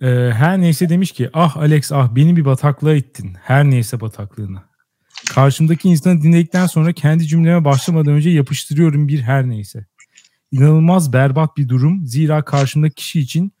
Ee, 0.00 0.06
her 0.32 0.60
neyse 0.60 0.88
demiş 0.88 1.12
ki 1.12 1.30
ah 1.32 1.56
Alex 1.56 1.92
ah 1.92 2.14
beni 2.14 2.36
bir 2.36 2.44
bataklığa 2.44 2.94
ittin. 2.94 3.36
Her 3.42 3.64
neyse 3.64 4.00
bataklığına. 4.00 4.64
Karşımdaki 5.30 5.88
insanı 5.88 6.22
dinledikten 6.22 6.66
sonra 6.66 6.92
kendi 6.92 7.26
cümleme 7.26 7.64
başlamadan 7.64 8.12
önce 8.12 8.30
yapıştırıyorum 8.30 9.08
bir 9.08 9.20
her 9.20 9.48
neyse. 9.48 9.86
İnanılmaz 10.54 11.12
berbat 11.12 11.56
bir 11.56 11.68
durum. 11.68 12.06
Zira 12.06 12.44
karşımdaki 12.44 12.94
kişi 12.94 13.20
için 13.20 13.52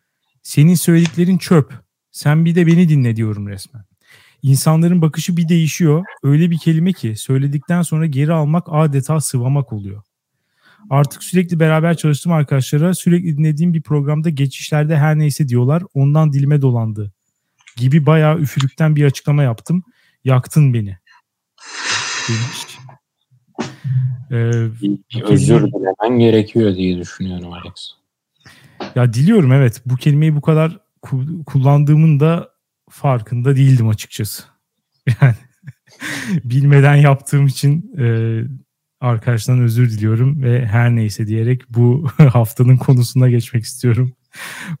senin 0.42 0.74
söylediklerin 0.74 1.38
çöp. 1.38 1.72
Sen 2.10 2.44
bir 2.44 2.54
de 2.54 2.66
beni 2.66 2.88
dinle 2.88 3.16
diyorum 3.16 3.48
resmen. 3.48 3.84
İnsanların 4.42 5.02
bakışı 5.02 5.36
bir 5.36 5.48
değişiyor. 5.48 6.04
Öyle 6.22 6.50
bir 6.50 6.58
kelime 6.58 6.92
ki 6.92 7.16
söyledikten 7.16 7.82
sonra 7.82 8.06
geri 8.06 8.32
almak 8.32 8.66
adeta 8.70 9.20
sıvamak 9.20 9.72
oluyor. 9.72 10.02
Artık 10.90 11.24
sürekli 11.24 11.60
beraber 11.60 11.96
çalıştığım 11.96 12.32
arkadaşlara 12.32 12.94
sürekli 12.94 13.38
dinlediğim 13.38 13.74
bir 13.74 13.82
programda 13.82 14.30
geçişlerde 14.30 14.96
her 14.96 15.18
neyse 15.18 15.48
diyorlar. 15.48 15.82
Ondan 15.94 16.32
dilime 16.32 16.62
dolandı. 16.62 17.12
Gibi 17.76 18.06
bayağı 18.06 18.38
üfürükten 18.38 18.96
bir 18.96 19.04
açıklama 19.04 19.42
yaptım. 19.42 19.82
Yaktın 20.24 20.74
beni. 20.74 20.98
Demiş. 22.28 22.73
Ee, 24.30 24.34
özür 25.24 25.66
dilemen 25.66 26.18
gerekiyor 26.18 26.74
diye 26.74 26.98
düşünüyorum 26.98 27.52
Alex. 27.52 27.90
Ya 28.94 29.12
diliyorum 29.12 29.52
evet. 29.52 29.82
Bu 29.86 29.96
kelimeyi 29.96 30.36
bu 30.36 30.40
kadar 30.40 30.78
kullandığımın 31.46 32.20
da 32.20 32.48
farkında 32.90 33.56
değildim 33.56 33.88
açıkçası. 33.88 34.42
Yani 35.20 35.34
bilmeden 36.44 36.94
yaptığım 36.94 37.46
için 37.46 37.92
e, 37.98 38.06
arkadaşlardan 39.00 39.64
özür 39.64 39.90
diliyorum 39.90 40.42
ve 40.42 40.66
her 40.66 40.96
neyse 40.96 41.26
diyerek 41.26 41.62
bu 41.68 42.06
haftanın 42.32 42.76
konusuna 42.76 43.28
geçmek 43.28 43.64
istiyorum. 43.64 44.12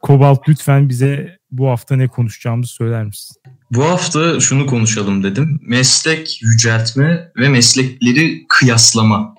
Kobalt 0.02 0.48
lütfen 0.48 0.88
bize 0.88 1.38
bu 1.50 1.68
hafta 1.68 1.96
ne 1.96 2.08
konuşacağımızı 2.08 2.72
söyler 2.72 3.04
misin? 3.04 3.36
Bu 3.70 3.84
hafta 3.84 4.40
şunu 4.40 4.66
konuşalım 4.66 5.22
dedim. 5.22 5.60
Meslek 5.62 6.42
yüceltme 6.42 7.32
ve 7.36 7.48
meslekleri 7.48 8.44
kıyaslama. 8.48 9.33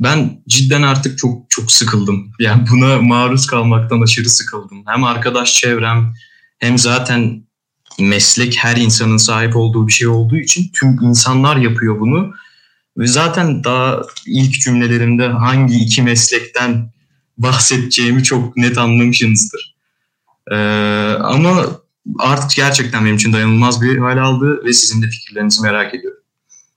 Ben 0.00 0.42
cidden 0.48 0.82
artık 0.82 1.18
çok 1.18 1.50
çok 1.50 1.72
sıkıldım. 1.72 2.32
Yani 2.38 2.64
buna 2.70 3.02
maruz 3.02 3.46
kalmaktan 3.46 4.00
aşırı 4.00 4.28
sıkıldım. 4.28 4.82
Hem 4.86 5.04
arkadaş 5.04 5.54
çevrem 5.54 6.14
hem 6.58 6.78
zaten 6.78 7.44
meslek 7.98 8.56
her 8.56 8.76
insanın 8.76 9.16
sahip 9.16 9.56
olduğu 9.56 9.88
bir 9.88 9.92
şey 9.92 10.08
olduğu 10.08 10.36
için 10.36 10.70
tüm 10.74 11.02
insanlar 11.02 11.56
yapıyor 11.56 12.00
bunu. 12.00 12.34
Ve 12.98 13.06
zaten 13.06 13.64
daha 13.64 14.02
ilk 14.26 14.52
cümlelerimde 14.52 15.28
hangi 15.28 15.74
iki 15.74 16.02
meslekten 16.02 16.92
bahsedeceğimi 17.38 18.22
çok 18.22 18.56
net 18.56 18.78
anlamışsınızdır. 18.78 19.74
Ee, 20.50 20.56
ama 21.20 21.66
artık 22.18 22.56
gerçekten 22.56 23.04
benim 23.04 23.16
için 23.16 23.32
dayanılmaz 23.32 23.82
bir 23.82 23.98
hal 23.98 24.18
aldı 24.18 24.64
ve 24.64 24.72
sizin 24.72 25.02
de 25.02 25.06
fikirlerinizi 25.06 25.62
merak 25.62 25.94
ediyorum. 25.94 26.13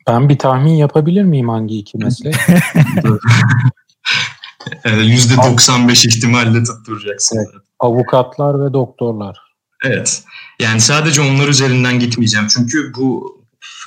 Ben 0.07 0.29
bir 0.29 0.37
tahmin 0.37 0.73
yapabilir 0.73 1.23
miyim 1.23 1.49
hangi 1.49 1.79
iki 1.79 1.97
meslek? 2.03 2.35
%95 4.85 6.07
ihtimalle 6.07 6.63
tutturacaksın. 6.63 7.37
Evet. 7.37 7.63
Avukatlar 7.79 8.65
ve 8.65 8.73
doktorlar. 8.73 9.37
Evet. 9.85 10.23
Yani 10.61 10.81
sadece 10.81 11.21
onlar 11.21 11.47
üzerinden 11.47 11.99
gitmeyeceğim. 11.99 12.47
Çünkü 12.47 12.91
bu 12.97 13.37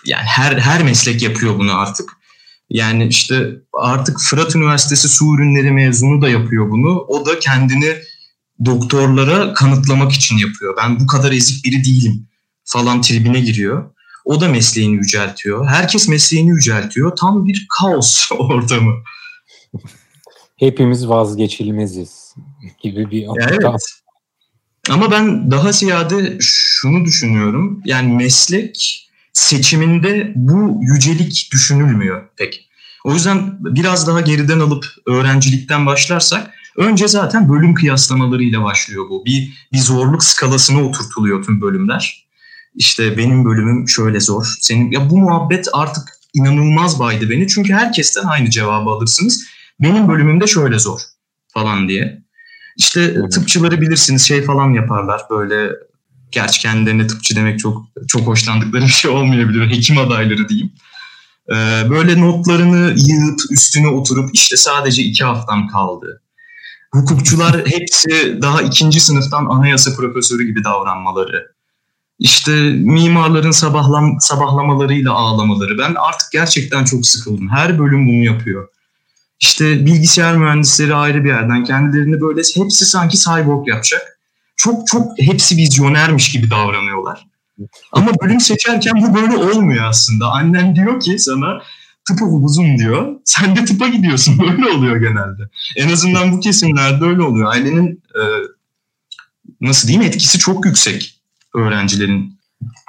yani 0.05 0.25
her 0.25 0.57
her 0.57 0.83
meslek 0.83 1.23
yapıyor 1.23 1.59
bunu 1.59 1.79
artık. 1.79 2.11
Yani 2.71 3.07
işte 3.07 3.51
artık 3.73 4.21
Fırat 4.21 4.57
Üniversitesi 4.57 5.09
su 5.09 5.35
ürünleri 5.35 5.71
mezunu 5.71 6.23
da 6.23 6.29
yapıyor 6.29 6.71
bunu. 6.71 6.99
O 6.99 7.27
da 7.27 7.39
kendini 7.39 7.97
doktorlara 8.65 9.55
kanıtlamak 9.55 10.13
için 10.13 10.39
yapıyor. 10.39 10.77
Ben 10.83 11.01
bu 11.01 11.07
kadar 11.07 11.33
ezik 11.33 11.65
biri 11.65 11.85
değilim 11.85 12.29
falan 12.65 13.01
tribine 13.03 13.41
giriyor. 13.41 13.91
O 14.31 14.41
da 14.41 14.49
mesleğini 14.49 14.95
yüceltiyor. 14.95 15.67
Herkes 15.67 16.09
mesleğini 16.09 16.51
yüceltiyor. 16.51 17.17
Tam 17.17 17.47
bir 17.47 17.67
kaos 17.79 18.33
ortamı. 18.39 18.93
Hepimiz 20.57 21.09
vazgeçilmeziz 21.09 22.35
gibi 22.83 23.11
bir 23.11 23.27
ortam. 23.27 23.49
Evet. 23.53 23.83
Ama 24.91 25.11
ben 25.11 25.51
daha 25.51 25.73
ziyade 25.73 26.39
şunu 26.41 27.05
düşünüyorum. 27.05 27.83
Yani 27.85 28.13
meslek 28.13 29.09
seçiminde 29.33 30.33
bu 30.37 30.81
yücelik 30.83 31.49
düşünülmüyor 31.53 32.29
pek. 32.37 32.69
O 33.05 33.15
yüzden 33.15 33.57
biraz 33.61 34.07
daha 34.07 34.21
geriden 34.21 34.61
alıp 34.61 34.85
öğrencilikten 35.07 35.87
başlarsak 35.87 36.51
önce 36.77 37.09
zaten 37.09 37.49
bölüm 37.49 37.75
kıyaslamalarıyla 37.75 38.63
başlıyor 38.65 39.09
bu. 39.11 39.25
Bir, 39.25 39.69
bir 39.73 39.79
zorluk 39.79 40.25
skalasına 40.25 40.83
oturtuluyor 40.83 41.45
tüm 41.45 41.61
bölümler. 41.61 42.30
İşte 42.75 43.19
benim 43.19 43.45
bölümüm 43.45 43.89
şöyle 43.89 44.21
zor. 44.21 44.47
Senin 44.61 44.91
ya 44.91 45.11
bu 45.11 45.19
muhabbet 45.19 45.69
artık 45.73 46.03
inanılmaz 46.35 46.99
baydı 46.99 47.31
beni. 47.31 47.49
Çünkü 47.49 47.73
herkesten 47.73 48.25
aynı 48.25 48.51
cevabı 48.51 48.91
alırsınız. 48.91 49.45
Benim 49.81 50.09
bölümümde 50.09 50.47
şöyle 50.47 50.79
zor 50.79 51.01
falan 51.49 51.89
diye. 51.89 52.23
İşte 52.77 53.01
evet. 53.01 53.33
tıpçıları 53.33 53.81
bilirsiniz 53.81 54.23
şey 54.23 54.43
falan 54.43 54.71
yaparlar 54.71 55.23
böyle 55.31 55.71
gerçi 56.33 56.61
kendilerine 56.61 57.07
tıpçı 57.07 57.37
demek 57.37 57.59
çok 57.59 57.85
çok 58.09 58.27
hoşlandıkları 58.27 58.83
bir 58.87 58.89
şey 58.89 59.11
olmayabilir. 59.11 59.71
Hekim 59.71 59.99
adayları 59.99 60.49
diyeyim. 60.49 60.73
Ee, 61.51 61.91
böyle 61.91 62.21
notlarını 62.21 62.95
yığıp 62.97 63.41
üstüne 63.51 63.89
oturup 63.89 64.31
işte 64.33 64.57
sadece 64.57 65.03
iki 65.03 65.25
haftam 65.25 65.69
kaldı. 65.69 66.23
Hukukçular 66.93 67.67
hepsi 67.67 68.39
daha 68.43 68.63
ikinci 68.63 69.01
sınıftan 69.01 69.47
anayasa 69.47 69.95
profesörü 69.97 70.45
gibi 70.45 70.65
davranmaları. 70.65 71.55
İşte 72.21 72.53
mimarların 72.71 73.51
sabahlam 73.51 74.17
sabahlamalarıyla 74.21 75.13
ağlamaları. 75.13 75.79
Ben 75.79 75.95
artık 75.95 76.33
gerçekten 76.33 76.85
çok 76.85 77.07
sıkıldım. 77.07 77.49
Her 77.49 77.79
bölüm 77.79 78.09
bunu 78.09 78.25
yapıyor. 78.25 78.69
İşte 79.41 79.87
bilgisayar 79.87 80.37
mühendisleri 80.37 80.95
ayrı 80.95 81.25
bir 81.25 81.29
yerden 81.29 81.65
kendilerini 81.65 82.21
böyle 82.21 82.41
hepsi 82.55 82.85
sanki 82.85 83.19
cyborg 83.19 83.69
yapacak. 83.69 84.19
Çok 84.57 84.87
çok 84.87 85.19
hepsi 85.19 85.57
vizyonermiş 85.57 86.33
gibi 86.33 86.51
davranıyorlar. 86.51 87.27
Ama 87.93 88.11
bölüm 88.23 88.41
seçerken 88.41 88.95
bu 89.03 89.15
böyle 89.15 89.37
olmuyor 89.37 89.85
aslında. 89.85 90.27
Annen 90.27 90.77
diyor 90.77 91.01
ki 91.01 91.19
sana 91.19 91.63
tıp 92.09 92.19
uzun 92.23 92.79
diyor. 92.79 93.17
Sen 93.25 93.57
de 93.57 93.65
tıpa 93.65 93.89
gidiyorsun. 93.89 94.39
Böyle 94.41 94.71
oluyor 94.71 94.97
genelde. 94.97 95.43
En 95.77 95.93
azından 95.93 96.33
bu 96.33 96.41
kesimlerde 96.41 97.05
öyle 97.05 97.23
oluyor. 97.23 97.53
Ailenin 97.53 98.03
e, 98.15 98.23
nasıl 99.61 99.89
diyeyim 99.89 100.09
etkisi 100.09 100.39
çok 100.39 100.67
yüksek 100.67 101.20
öğrencilerin 101.55 102.41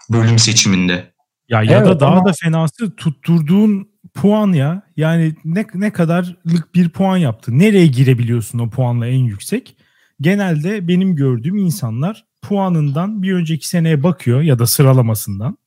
bölüm 0.10 0.40
seçiminde. 0.40 1.12
Ya 1.50 1.64
ya 1.64 1.78
evet, 1.78 1.88
da 1.88 2.00
daha 2.00 2.16
ama... 2.16 2.26
da 2.26 2.34
fenası 2.42 2.96
tutturduğun 2.96 3.90
puan 4.14 4.54
ya. 4.54 4.82
Yani 4.98 5.36
ne 5.46 5.66
ne 5.74 5.94
kadarlık 5.94 6.76
bir 6.76 6.90
puan 6.90 7.18
yaptı. 7.18 7.60
Nereye 7.60 7.88
girebiliyorsun 7.88 8.60
o 8.60 8.70
puanla 8.70 9.08
en 9.08 9.24
yüksek? 9.24 9.76
Genelde 10.22 10.88
benim 10.88 11.16
gördüğüm 11.16 11.58
insanlar 11.58 12.26
puanından 12.42 13.24
bir 13.24 13.34
önceki 13.34 13.68
seneye 13.68 14.04
bakıyor 14.04 14.42
ya 14.42 14.60
da 14.60 14.68
sıralamasından. 14.68 15.58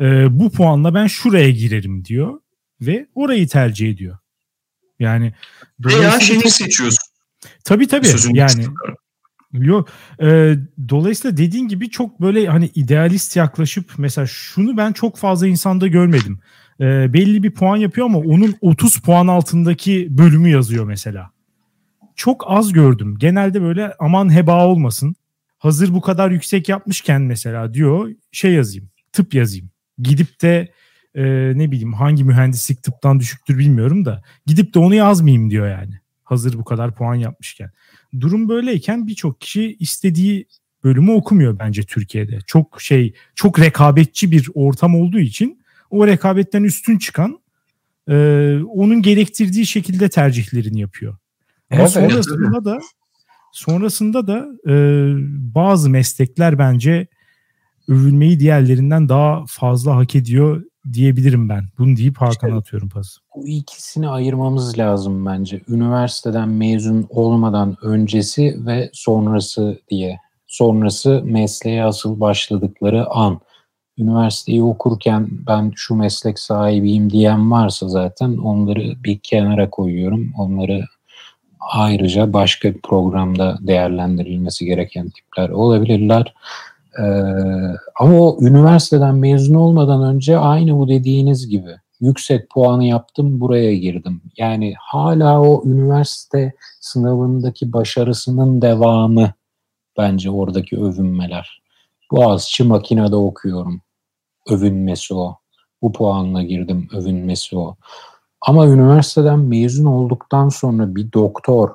Ee, 0.00 0.38
bu 0.38 0.50
puanla 0.50 0.94
ben 0.94 1.06
şuraya 1.06 1.50
girerim 1.50 2.04
diyor 2.04 2.40
ve 2.80 3.06
orayı 3.14 3.48
tercih 3.48 3.90
ediyor. 3.90 4.18
Yani 4.98 5.34
veya 5.80 6.20
şehir 6.20 6.48
seçiyorsun. 6.48 7.08
Tabii 7.64 7.88
tabii. 7.88 8.06
Sözünü 8.06 8.38
yani 8.38 8.66
Yok. 9.52 9.88
E, 10.22 10.54
dolayısıyla 10.88 11.36
dediğin 11.36 11.68
gibi 11.68 11.90
çok 11.90 12.20
böyle 12.20 12.46
hani 12.46 12.70
idealist 12.74 13.36
yaklaşıp 13.36 13.92
mesela 13.98 14.26
şunu 14.26 14.76
ben 14.76 14.92
çok 14.92 15.16
fazla 15.16 15.46
insanda 15.46 15.86
görmedim. 15.86 16.38
E, 16.80 17.12
belli 17.12 17.42
bir 17.42 17.50
puan 17.50 17.76
yapıyor 17.76 18.06
ama 18.06 18.18
onun 18.18 18.54
30 18.60 18.98
puan 18.98 19.26
altındaki 19.26 20.18
bölümü 20.18 20.48
yazıyor 20.48 20.84
mesela. 20.84 21.30
Çok 22.16 22.44
az 22.46 22.72
gördüm. 22.72 23.16
Genelde 23.18 23.62
böyle 23.62 23.94
aman 23.98 24.34
heba 24.34 24.66
olmasın. 24.66 25.14
Hazır 25.58 25.94
bu 25.94 26.00
kadar 26.00 26.30
yüksek 26.30 26.68
yapmışken 26.68 27.22
mesela 27.22 27.74
diyor 27.74 28.10
şey 28.32 28.52
yazayım. 28.52 28.90
Tıp 29.12 29.34
yazayım. 29.34 29.70
Gidip 29.98 30.42
de 30.42 30.72
e, 31.14 31.22
ne 31.58 31.70
bileyim 31.70 31.92
hangi 31.92 32.24
mühendislik 32.24 32.82
tıptan 32.82 33.20
düşüktür 33.20 33.58
bilmiyorum 33.58 34.04
da 34.04 34.22
gidip 34.46 34.74
de 34.74 34.78
onu 34.78 34.94
yazmayayım 34.94 35.50
diyor 35.50 35.68
yani. 35.68 35.94
Hazır 36.24 36.58
bu 36.58 36.64
kadar 36.64 36.94
puan 36.94 37.14
yapmışken 37.14 37.70
durum 38.20 38.48
böyleyken 38.48 39.06
birçok 39.06 39.40
kişi 39.40 39.76
istediği 39.80 40.46
bölümü 40.84 41.10
okumuyor 41.10 41.58
bence 41.58 41.82
Türkiye'de. 41.82 42.38
Çok 42.46 42.80
şey, 42.80 43.14
çok 43.34 43.60
rekabetçi 43.60 44.30
bir 44.30 44.48
ortam 44.54 44.94
olduğu 44.94 45.18
için 45.18 45.62
o 45.90 46.06
rekabetten 46.06 46.64
üstün 46.64 46.98
çıkan 46.98 47.38
e, 48.08 48.14
onun 48.68 49.02
gerektirdiği 49.02 49.66
şekilde 49.66 50.08
tercihlerini 50.08 50.80
yapıyor. 50.80 51.16
Ama 51.70 51.80
evet, 51.80 51.90
sonrasında 51.90 52.50
evet. 52.54 52.64
da 52.64 52.80
sonrasında 53.52 54.26
da 54.26 54.48
e, 54.68 54.74
bazı 55.54 55.90
meslekler 55.90 56.58
bence 56.58 57.06
övülmeyi 57.88 58.40
diğerlerinden 58.40 59.08
daha 59.08 59.44
fazla 59.48 59.96
hak 59.96 60.14
ediyor 60.14 60.64
diyebilirim 60.92 61.48
ben. 61.48 61.64
Bunu 61.78 61.96
deyip 61.96 62.16
Hakan'a 62.16 62.50
işte, 62.50 62.54
atıyorum 62.54 62.88
pas. 62.88 63.16
Bu 63.36 63.48
ikisini 63.48 64.08
ayırmamız 64.08 64.78
lazım 64.78 65.26
bence. 65.26 65.60
Üniversiteden 65.68 66.48
mezun 66.48 67.06
olmadan 67.10 67.76
öncesi 67.82 68.66
ve 68.66 68.90
sonrası 68.92 69.78
diye 69.90 70.18
sonrası 70.46 71.22
mesleğe 71.24 71.84
asıl 71.84 72.20
başladıkları 72.20 73.10
an. 73.10 73.40
Üniversiteyi 73.98 74.62
okurken 74.62 75.28
ben 75.46 75.72
şu 75.76 75.94
meslek 75.94 76.38
sahibiyim 76.38 77.10
diyen 77.10 77.50
varsa 77.50 77.88
zaten 77.88 78.36
onları 78.36 79.04
bir 79.04 79.18
kenara 79.18 79.70
koyuyorum. 79.70 80.32
Onları 80.38 80.84
ayrıca 81.60 82.32
başka 82.32 82.74
bir 82.74 82.80
programda 82.80 83.58
değerlendirilmesi 83.60 84.64
gereken 84.64 85.10
tipler 85.10 85.48
olabilirler. 85.48 86.34
Ee, 86.98 87.02
ama 88.00 88.20
o 88.20 88.38
üniversiteden 88.40 89.14
mezun 89.14 89.54
olmadan 89.54 90.14
önce 90.14 90.38
aynı 90.38 90.78
bu 90.78 90.88
dediğiniz 90.88 91.48
gibi 91.48 91.76
yüksek 92.00 92.50
puanı 92.50 92.84
yaptım 92.84 93.40
buraya 93.40 93.76
girdim. 93.76 94.22
Yani 94.36 94.74
hala 94.78 95.40
o 95.40 95.62
üniversite 95.66 96.52
sınavındaki 96.80 97.72
başarısının 97.72 98.62
devamı 98.62 99.32
bence 99.98 100.30
oradaki 100.30 100.76
övünmeler. 100.80 101.62
Boğaziçi 102.12 102.64
makinede 102.64 103.16
okuyorum. 103.16 103.82
Övünmesi 104.50 105.14
o. 105.14 105.36
Bu 105.82 105.92
puanla 105.92 106.42
girdim 106.42 106.88
övünmesi 106.92 107.58
o. 107.58 107.76
Ama 108.40 108.66
üniversiteden 108.66 109.38
mezun 109.38 109.84
olduktan 109.84 110.48
sonra 110.48 110.94
bir 110.94 111.12
doktor 111.12 111.70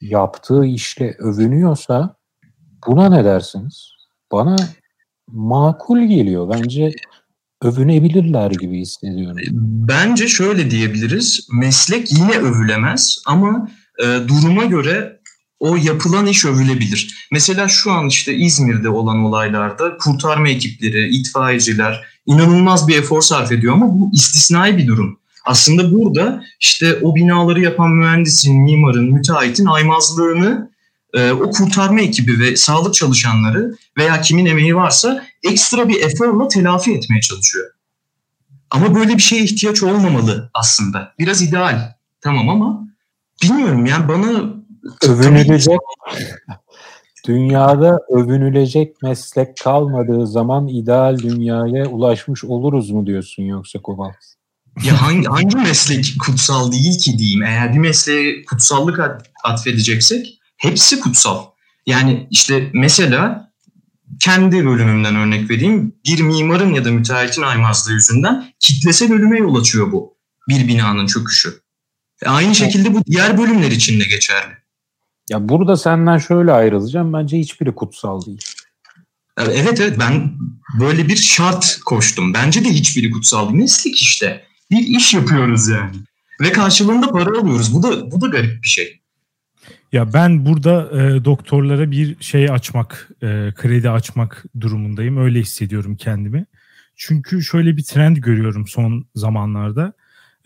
yaptığı 0.00 0.64
işle 0.64 1.14
övünüyorsa 1.18 2.16
buna 2.86 3.08
ne 3.08 3.24
dersiniz? 3.24 3.94
Bana 4.32 4.56
makul 5.32 5.98
geliyor. 5.98 6.50
Bence 6.50 6.92
övünebilirler 7.62 8.50
gibi 8.50 8.80
hissediyorum. 8.80 9.36
Bence 9.88 10.28
şöyle 10.28 10.70
diyebiliriz. 10.70 11.48
Meslek 11.52 12.12
yine 12.12 12.38
övülemez 12.38 13.22
ama 13.26 13.68
e, 14.02 14.04
duruma 14.28 14.64
göre 14.64 15.20
o 15.60 15.76
yapılan 15.76 16.26
iş 16.26 16.44
övülebilir. 16.44 17.28
Mesela 17.32 17.68
şu 17.68 17.92
an 17.92 18.08
işte 18.08 18.34
İzmir'de 18.34 18.88
olan 18.88 19.24
olaylarda 19.24 19.96
kurtarma 19.96 20.48
ekipleri, 20.48 21.08
itfaiyeciler 21.08 22.04
inanılmaz 22.26 22.88
bir 22.88 22.98
efor 22.98 23.22
sarf 23.22 23.52
ediyor 23.52 23.72
ama 23.72 24.00
bu 24.00 24.10
istisnai 24.12 24.78
bir 24.78 24.86
durum. 24.86 25.18
Aslında 25.44 25.92
burada 25.92 26.44
işte 26.60 26.98
o 27.02 27.14
binaları 27.14 27.60
yapan 27.60 27.90
mühendisin, 27.90 28.62
mimarın, 28.62 29.12
müteahhitin 29.12 29.66
aymazlığını 29.66 30.73
e, 31.14 31.32
o 31.32 31.50
kurtarma 31.50 32.00
ekibi 32.00 32.40
ve 32.40 32.56
sağlık 32.56 32.94
çalışanları 32.94 33.74
veya 33.98 34.20
kimin 34.20 34.46
emeği 34.46 34.76
varsa 34.76 35.24
ekstra 35.42 35.88
bir 35.88 36.00
eforla 36.00 36.48
telafi 36.48 36.94
etmeye 36.94 37.20
çalışıyor. 37.20 37.70
Ama 38.70 38.94
böyle 38.94 39.14
bir 39.14 39.22
şeye 39.22 39.44
ihtiyaç 39.44 39.82
olmamalı 39.82 40.50
aslında. 40.54 41.14
Biraz 41.18 41.42
ideal 41.42 41.94
tamam 42.20 42.48
ama 42.48 42.88
bilmiyorum 43.42 43.86
yani 43.86 44.08
bana 44.08 44.54
övünülecek 45.02 45.78
dünyada 47.26 47.98
övünülecek 48.10 49.02
meslek 49.02 49.56
kalmadığı 49.56 50.26
zaman 50.26 50.68
ideal 50.68 51.18
dünyaya 51.18 51.86
ulaşmış 51.86 52.44
oluruz 52.44 52.90
mu 52.90 53.06
diyorsun 53.06 53.42
yoksa 53.42 53.82
Koval? 53.82 54.12
Ya 54.84 55.02
hangi, 55.02 55.26
hangi 55.26 55.56
meslek 55.56 56.06
kutsal 56.26 56.72
değil 56.72 56.98
ki 56.98 57.18
diyeyim. 57.18 57.42
Eğer 57.42 57.72
bir 57.72 57.78
mesleğe 57.78 58.44
kutsallık 58.44 59.00
atfedeceksek 59.44 60.38
hepsi 60.56 61.00
kutsal. 61.00 61.44
Yani 61.86 62.28
işte 62.30 62.70
mesela 62.74 63.52
kendi 64.20 64.66
bölümümden 64.66 65.16
örnek 65.16 65.50
vereyim. 65.50 65.94
Bir 66.06 66.20
mimarın 66.20 66.74
ya 66.74 66.84
da 66.84 66.90
müteahhitin 66.90 67.42
aymazlığı 67.42 67.92
yüzünden 67.92 68.52
kitlesel 68.60 69.12
ölüme 69.12 69.38
yol 69.38 69.60
açıyor 69.60 69.92
bu. 69.92 70.16
Bir 70.48 70.68
binanın 70.68 71.06
çöküşü. 71.06 71.60
E 72.22 72.28
aynı 72.28 72.54
şekilde 72.54 72.94
bu 72.94 73.04
diğer 73.04 73.38
bölümler 73.38 73.70
için 73.70 74.00
de 74.00 74.04
geçerli. 74.04 74.54
Ya 75.30 75.48
burada 75.48 75.76
senden 75.76 76.18
şöyle 76.18 76.52
ayrılacağım. 76.52 77.12
Bence 77.12 77.38
hiçbiri 77.38 77.74
kutsal 77.74 78.26
değil. 78.26 78.42
Evet 79.38 79.80
evet 79.80 79.98
ben 79.98 80.32
böyle 80.80 81.08
bir 81.08 81.16
şart 81.16 81.78
koştum. 81.84 82.34
Bence 82.34 82.64
de 82.64 82.68
hiçbiri 82.68 83.10
kutsal 83.10 83.48
değil. 83.48 83.60
Meslek 83.60 84.02
işte. 84.02 84.44
Bir 84.70 84.78
iş 84.78 85.14
yapıyoruz 85.14 85.68
yani. 85.68 85.96
Ve 86.40 86.52
karşılığında 86.52 87.10
para 87.10 87.40
alıyoruz. 87.40 87.74
Bu 87.74 87.82
da 87.82 88.10
bu 88.10 88.20
da 88.20 88.26
garip 88.26 88.62
bir 88.62 88.68
şey. 88.68 89.00
Ya 89.94 90.12
ben 90.12 90.46
burada 90.46 91.02
e, 91.02 91.24
doktorlara 91.24 91.90
bir 91.90 92.16
şey 92.20 92.50
açmak, 92.50 93.08
e, 93.22 93.52
kredi 93.54 93.90
açmak 93.90 94.44
durumundayım. 94.60 95.16
Öyle 95.16 95.40
hissediyorum 95.40 95.96
kendimi. 95.96 96.46
Çünkü 96.96 97.42
şöyle 97.42 97.76
bir 97.76 97.82
trend 97.82 98.16
görüyorum 98.16 98.66
son 98.66 99.06
zamanlarda. 99.14 99.92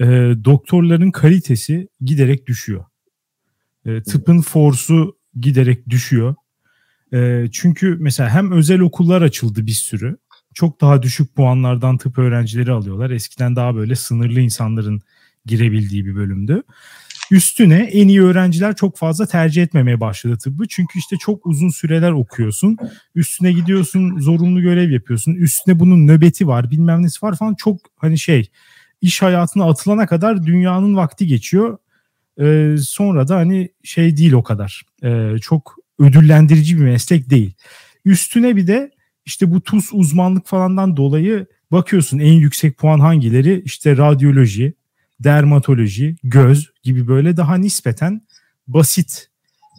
E, 0.01 0.07
doktorların 0.45 1.11
kalitesi 1.11 1.89
giderek 2.01 2.47
düşüyor. 2.47 2.85
E, 3.87 4.03
tıpın 4.03 4.41
forsu 4.41 5.17
giderek 5.41 5.89
düşüyor. 5.91 6.35
E, 7.13 7.45
çünkü 7.53 7.97
mesela 8.01 8.31
hem 8.31 8.53
özel 8.53 8.81
okullar 8.81 9.23
açıldı 9.23 9.67
bir 9.67 9.73
sürü. 9.73 10.17
Çok 10.55 10.81
daha 10.81 11.03
düşük 11.03 11.35
puanlardan 11.35 11.99
tıp 11.99 12.19
öğrencileri 12.19 12.73
alıyorlar. 12.73 13.11
Eskiden 13.11 13.57
daha 13.57 13.75
böyle 13.75 13.95
sınırlı 13.95 14.41
insanların 14.41 15.03
girebildiği 15.47 16.07
bir 16.07 16.17
bölümdü. 16.17 16.63
Üstüne 17.31 17.79
en 17.93 18.09
iyi 18.09 18.23
öğrenciler 18.23 18.77
çok 18.77 18.97
fazla 18.97 19.27
tercih 19.27 19.63
etmemeye 19.63 20.01
başladı 20.01 20.39
tıbbı. 20.39 20.69
Çünkü 20.69 20.99
işte 20.99 21.17
çok 21.21 21.47
uzun 21.47 21.69
süreler 21.69 22.13
okuyorsun. 22.13 22.77
Üstüne 23.15 23.53
gidiyorsun 23.53 24.19
zorunlu 24.19 24.63
görev 24.63 24.91
yapıyorsun. 24.91 25.35
Üstüne 25.35 25.81
bunun 25.81 26.07
nöbeti 26.07 26.47
var 26.47 26.71
bilmem 26.71 27.03
nesi 27.03 27.27
var 27.27 27.37
falan. 27.37 27.55
Çok 27.55 27.81
hani 27.97 28.19
şey 28.19 28.51
iş 29.01 29.23
hayatına 29.23 29.65
atılana 29.65 30.07
kadar 30.07 30.47
dünyanın 30.47 30.97
vakti 30.97 31.27
geçiyor. 31.27 31.79
Ee, 32.41 32.77
sonra 32.81 33.29
da 33.29 33.37
hani 33.37 33.69
şey 33.85 34.17
değil 34.17 34.33
o 34.33 34.43
kadar. 34.43 34.83
Ee, 35.05 35.35
çok 35.41 35.77
ödüllendirici 35.99 36.77
bir 36.77 36.83
meslek 36.83 37.31
değil. 37.31 37.55
Üstüne 38.05 38.57
bir 38.57 38.67
de 38.67 38.91
işte 39.27 39.51
bu 39.51 39.61
tuz 39.61 39.89
uzmanlık 39.93 40.47
falandan 40.47 40.97
dolayı 40.97 41.47
bakıyorsun 41.73 42.19
en 42.19 42.33
yüksek 42.33 42.79
puan 42.79 43.01
hangileri? 43.01 43.63
İşte 43.65 43.97
radyoloji, 43.97 44.75
dermatoloji, 45.21 46.17
göz 46.23 46.71
gibi 46.83 47.09
böyle 47.09 47.37
daha 47.37 47.57
nispeten 47.57 48.21
basit 48.67 49.31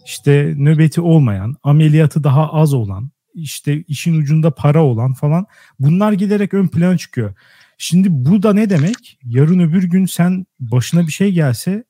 işte 0.06 0.54
nöbeti 0.56 1.00
olmayan, 1.00 1.56
ameliyatı 1.62 2.24
daha 2.24 2.52
az 2.52 2.74
olan, 2.74 3.10
işte 3.34 3.82
işin 3.82 4.20
ucunda 4.20 4.54
para 4.54 4.84
olan 4.84 5.14
falan 5.14 5.46
bunlar 5.78 6.12
giderek 6.12 6.54
ön 6.54 6.68
plana 6.68 6.98
çıkıyor. 6.98 7.34
Şimdi 7.78 8.08
bu 8.10 8.42
da 8.42 8.52
ne 8.52 8.70
demek? 8.70 9.18
Yarın 9.24 9.58
öbür 9.58 9.84
gün 9.84 10.06
sen 10.06 10.46
başına 10.60 11.06
bir 11.06 11.12
şey 11.12 11.32
gelse 11.32 11.84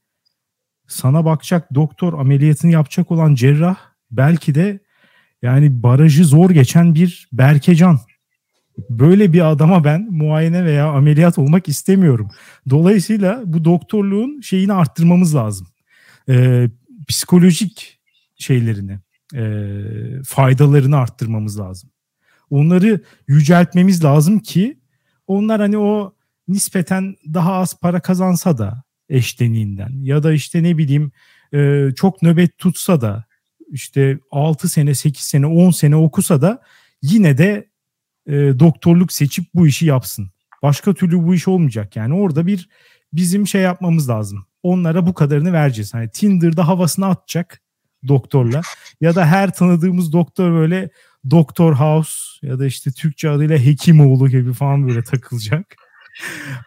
sana 0.89 1.25
bakacak 1.25 1.75
doktor, 1.75 2.19
ameliyatını 2.19 2.71
yapacak 2.71 3.11
olan 3.11 3.35
cerrah 3.35 3.77
belki 4.11 4.55
de 4.55 4.81
yani 5.43 5.83
barajı 5.83 6.25
zor 6.25 6.51
geçen 6.51 6.95
bir 6.95 7.29
Berkecan 7.33 8.01
böyle 8.91 9.33
bir 9.33 9.51
adama 9.51 9.85
ben 9.85 10.09
muayene 10.11 10.65
veya 10.65 10.87
ameliyat 10.91 11.39
olmak 11.39 11.69
istemiyorum. 11.69 12.29
Dolayısıyla 12.71 13.43
bu 13.45 13.65
doktorluğun 13.65 14.41
şeyini 14.41 14.73
arttırmamız 14.73 15.35
lazım. 15.35 15.67
Ee, 16.29 16.69
psikolojik 17.09 18.01
şeylerini, 18.37 18.99
e, 19.35 19.43
faydalarını 20.25 20.97
arttırmamız 20.97 21.61
lazım. 21.61 21.91
Onları 22.51 23.01
yüceltmemiz 23.29 24.05
lazım 24.05 24.39
ki 24.39 24.79
onlar 25.27 25.61
hani 25.61 25.79
o 25.79 26.15
nispeten 26.49 27.17
daha 27.35 27.53
az 27.53 27.81
para 27.81 28.01
kazansa 28.01 28.59
da 28.59 28.83
eşleniğinden 29.09 29.93
ya 30.03 30.23
da 30.23 30.33
işte 30.33 30.63
ne 30.63 30.79
bileyim 30.79 31.13
e, 31.55 31.89
çok 31.97 32.23
nöbet 32.23 32.59
tutsa 32.59 33.01
da 33.01 33.25
işte 33.71 34.19
6 34.31 34.69
sene 34.69 34.95
8 34.95 35.23
sene 35.23 35.47
10 35.47 35.71
sene 35.71 35.97
okusa 35.97 36.43
da 36.43 36.63
yine 37.03 37.39
de 37.39 37.70
e, 38.27 38.33
doktorluk 38.59 39.13
seçip 39.13 39.45
bu 39.55 39.67
işi 39.67 39.87
yapsın. 39.87 40.31
Başka 40.63 40.95
türlü 40.95 41.27
bu 41.27 41.35
iş 41.35 41.49
olmayacak 41.49 41.97
yani. 41.97 42.15
Orada 42.15 42.47
bir 42.47 42.69
bizim 43.13 43.47
şey 43.47 43.63
yapmamız 43.63 44.09
lazım. 44.09 44.47
Onlara 44.63 45.07
bu 45.07 45.15
kadarını 45.15 45.53
vereceğiz. 45.53 45.95
Hani 45.95 46.11
Tinder'da 46.11 46.69
havasını 46.69 47.07
atacak 47.07 47.61
doktorla 48.09 48.61
ya 49.01 49.15
da 49.15 49.27
her 49.27 49.55
tanıdığımız 49.55 50.13
doktor 50.13 50.53
böyle 50.53 50.91
Doktor 51.31 51.75
House 51.75 52.15
ya 52.43 52.59
da 52.59 52.67
işte 52.67 52.91
Türkçe 52.91 53.31
adıyla 53.31 53.59
Hekimoğlu 53.59 54.29
gibi 54.29 54.53
falan 54.53 54.89
böyle 54.89 55.03
takılacak. 55.03 55.77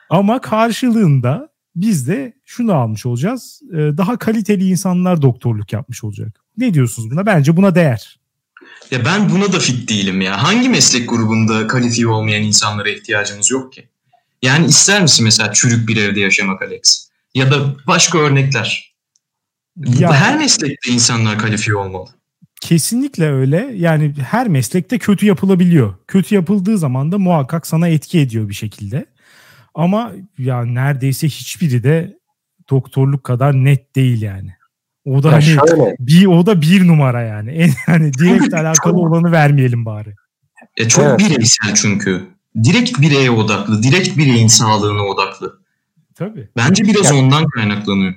Ama 0.09 0.41
karşılığında 0.41 1.49
biz 1.75 2.07
de 2.07 2.33
şunu 2.45 2.73
almış 2.73 3.05
olacağız. 3.05 3.61
E, 3.71 3.77
daha 3.77 4.17
kaliteli 4.17 4.69
insanlar 4.69 5.21
doktorluk 5.21 5.73
yapmış 5.73 6.03
olacak. 6.03 6.39
Ne 6.57 6.73
diyorsunuz 6.73 7.11
buna? 7.11 7.25
Bence 7.25 7.57
buna 7.57 7.75
değer. 7.75 8.19
Ya 8.91 9.05
ben 9.05 9.29
buna 9.29 9.53
da 9.53 9.59
fit 9.59 9.89
değilim 9.89 10.21
ya. 10.21 10.43
Hangi 10.43 10.69
meslek 10.69 11.09
grubunda 11.09 11.67
kalifiye 11.67 12.07
olmayan 12.07 12.43
insanlara 12.43 12.89
ihtiyacımız 12.89 13.51
yok 13.51 13.73
ki? 13.73 13.87
Yani 14.41 14.65
ister 14.65 15.01
misin 15.01 15.23
mesela 15.23 15.53
çürük 15.53 15.87
bir 15.87 15.97
evde 15.97 16.19
yaşamak 16.19 16.61
Alex? 16.61 17.09
Ya 17.35 17.51
da 17.51 17.75
başka 17.87 18.17
örnekler. 18.17 18.93
Ya, 19.77 20.13
her 20.13 20.37
meslekte 20.37 20.91
insanlar 20.91 21.39
kalifiye 21.39 21.75
olmalı. 21.75 22.09
Kesinlikle 22.61 23.31
öyle. 23.31 23.71
Yani 23.75 24.13
her 24.29 24.47
meslekte 24.47 24.97
kötü 24.97 25.25
yapılabiliyor. 25.25 25.95
Kötü 26.07 26.35
yapıldığı 26.35 26.77
zaman 26.77 27.11
da 27.11 27.17
muhakkak 27.17 27.67
sana 27.67 27.87
etki 27.87 28.19
ediyor 28.19 28.49
bir 28.49 28.53
şekilde. 28.53 29.05
Ama 29.75 30.11
ya 30.37 30.65
neredeyse 30.65 31.27
hiçbiri 31.27 31.83
de 31.83 32.17
doktorluk 32.69 33.23
kadar 33.23 33.53
net 33.53 33.95
değil 33.95 34.21
yani. 34.21 34.55
O 35.05 35.23
da 35.23 35.31
hani 35.31 35.43
şöyle. 35.43 35.95
bir 35.99 36.25
o 36.25 36.45
da 36.45 36.61
bir 36.61 36.87
numara 36.87 37.21
yani. 37.21 37.51
En 37.51 37.69
hani 37.85 38.13
direkt 38.13 38.53
alakalı 38.53 38.93
çok, 38.93 38.97
olanı 38.97 39.31
vermeyelim 39.31 39.85
bari. 39.85 40.15
E 40.77 40.87
çok 40.87 41.05
evet. 41.05 41.19
bireysel 41.19 41.73
çünkü. 41.75 42.27
Direkt 42.63 43.01
bireye 43.01 43.31
odaklı, 43.31 43.83
direkt 43.83 44.17
bireyin 44.17 44.47
sağlığına 44.47 45.01
odaklı. 45.01 45.59
Tabii. 46.15 46.49
Bence 46.57 46.83
biraz 46.83 47.05
yani, 47.05 47.19
ondan 47.19 47.47
kaynaklanıyor. 47.47 48.13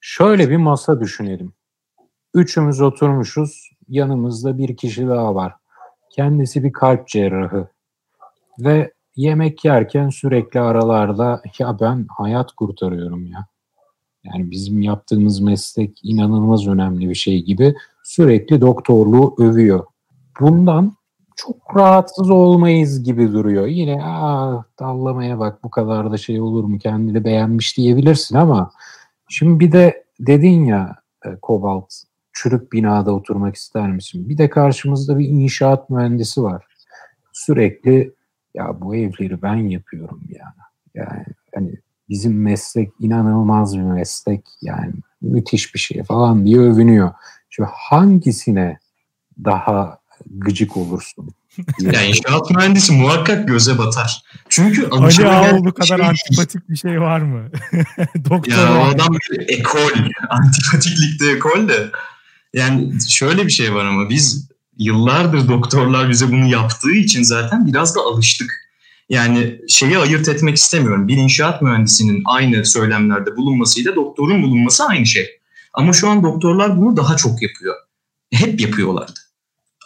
Şöyle 0.00 0.50
bir 0.50 0.56
masa 0.56 1.00
düşünelim. 1.00 1.52
Üçümüz 2.34 2.80
oturmuşuz. 2.80 3.70
Yanımızda 3.88 4.58
bir 4.58 4.76
kişi 4.76 5.08
daha 5.08 5.34
var. 5.34 5.52
Kendisi 6.10 6.64
bir 6.64 6.72
kalp 6.72 7.08
cerrahı. 7.08 7.68
Ve 8.58 8.92
yemek 9.16 9.64
yerken 9.64 10.08
sürekli 10.08 10.60
aralarda 10.60 11.42
ya 11.58 11.80
ben 11.80 12.06
hayat 12.18 12.52
kurtarıyorum 12.52 13.26
ya. 13.26 13.46
Yani 14.24 14.50
bizim 14.50 14.82
yaptığımız 14.82 15.40
meslek 15.40 16.00
inanılmaz 16.02 16.66
önemli 16.66 17.08
bir 17.08 17.14
şey 17.14 17.44
gibi 17.44 17.74
sürekli 18.04 18.60
doktorluğu 18.60 19.34
övüyor. 19.38 19.84
Bundan 20.40 20.92
çok 21.36 21.76
rahatsız 21.76 22.30
olmayız 22.30 23.02
gibi 23.02 23.32
duruyor. 23.32 23.66
Yine 23.66 24.04
aa 24.04 24.64
dallamaya 24.80 25.38
bak 25.38 25.64
bu 25.64 25.70
kadar 25.70 26.12
da 26.12 26.16
şey 26.16 26.40
olur 26.40 26.64
mu 26.64 26.78
kendini 26.78 27.24
beğenmiş 27.24 27.76
diyebilirsin 27.76 28.36
ama 28.36 28.70
şimdi 29.28 29.60
bir 29.60 29.72
de 29.72 30.04
dedin 30.20 30.64
ya 30.64 30.96
e, 31.24 31.36
Kobalt 31.42 31.92
çürük 32.32 32.72
binada 32.72 33.12
oturmak 33.12 33.56
ister 33.56 33.90
misin? 33.90 34.28
Bir 34.28 34.38
de 34.38 34.50
karşımızda 34.50 35.18
bir 35.18 35.28
inşaat 35.28 35.90
mühendisi 35.90 36.42
var. 36.42 36.64
Sürekli 37.32 38.14
ya 38.54 38.80
bu 38.80 38.96
evleri 38.96 39.42
ben 39.42 39.56
yapıyorum 39.56 40.20
ya. 40.28 40.54
Yani 40.94 41.24
hani 41.54 41.74
bizim 42.12 42.42
meslek 42.42 42.90
inanılmaz 43.00 43.76
bir 43.76 43.82
meslek 43.82 44.40
yani 44.62 44.92
müthiş 45.20 45.74
bir 45.74 45.80
şey 45.80 46.04
falan 46.04 46.46
diye 46.46 46.58
övünüyor. 46.58 47.12
Şimdi 47.50 47.68
hangisine 47.72 48.78
daha 49.44 49.98
gıcık 50.30 50.76
olursun? 50.76 51.28
yani 51.80 52.06
inşaat 52.06 52.50
mühendisi 52.50 52.92
muhakkak 52.92 53.48
göze 53.48 53.78
batar. 53.78 54.22
Çünkü 54.48 54.88
Ali 54.88 55.26
Ağoğlu 55.28 55.74
kadar 55.74 55.98
şey 55.98 56.06
antipatik 56.06 56.68
bir 56.68 56.76
şey 56.76 57.00
var 57.00 57.20
mı? 57.20 57.50
Doktor 58.30 58.52
ya 58.52 58.80
o 58.80 58.84
adam 58.84 59.14
bir 59.30 59.58
ekol. 59.58 59.90
Antipatiklikte 60.28 61.30
ekol 61.30 61.68
de. 61.68 61.90
Yani 62.54 62.92
şöyle 63.08 63.46
bir 63.46 63.52
şey 63.52 63.74
var 63.74 63.84
ama 63.84 64.08
biz 64.08 64.48
yıllardır 64.78 65.48
doktorlar 65.48 66.10
bize 66.10 66.28
bunu 66.28 66.46
yaptığı 66.46 66.92
için 66.92 67.22
zaten 67.22 67.66
biraz 67.66 67.96
da 67.96 68.00
alıştık. 68.00 68.71
Yani 69.12 69.60
şeyi 69.68 69.98
ayırt 69.98 70.28
etmek 70.28 70.56
istemiyorum. 70.56 71.08
Bir 71.08 71.16
inşaat 71.16 71.62
mühendisinin 71.62 72.22
aynı 72.24 72.66
söylemlerde 72.66 73.36
bulunmasıyla 73.36 73.94
doktorun 73.96 74.42
bulunması 74.42 74.84
aynı 74.84 75.06
şey. 75.06 75.26
Ama 75.72 75.92
şu 75.92 76.08
an 76.08 76.22
doktorlar 76.22 76.80
bunu 76.80 76.96
daha 76.96 77.16
çok 77.16 77.42
yapıyor. 77.42 77.74
Hep 78.32 78.60
yapıyorlardı. 78.60 79.20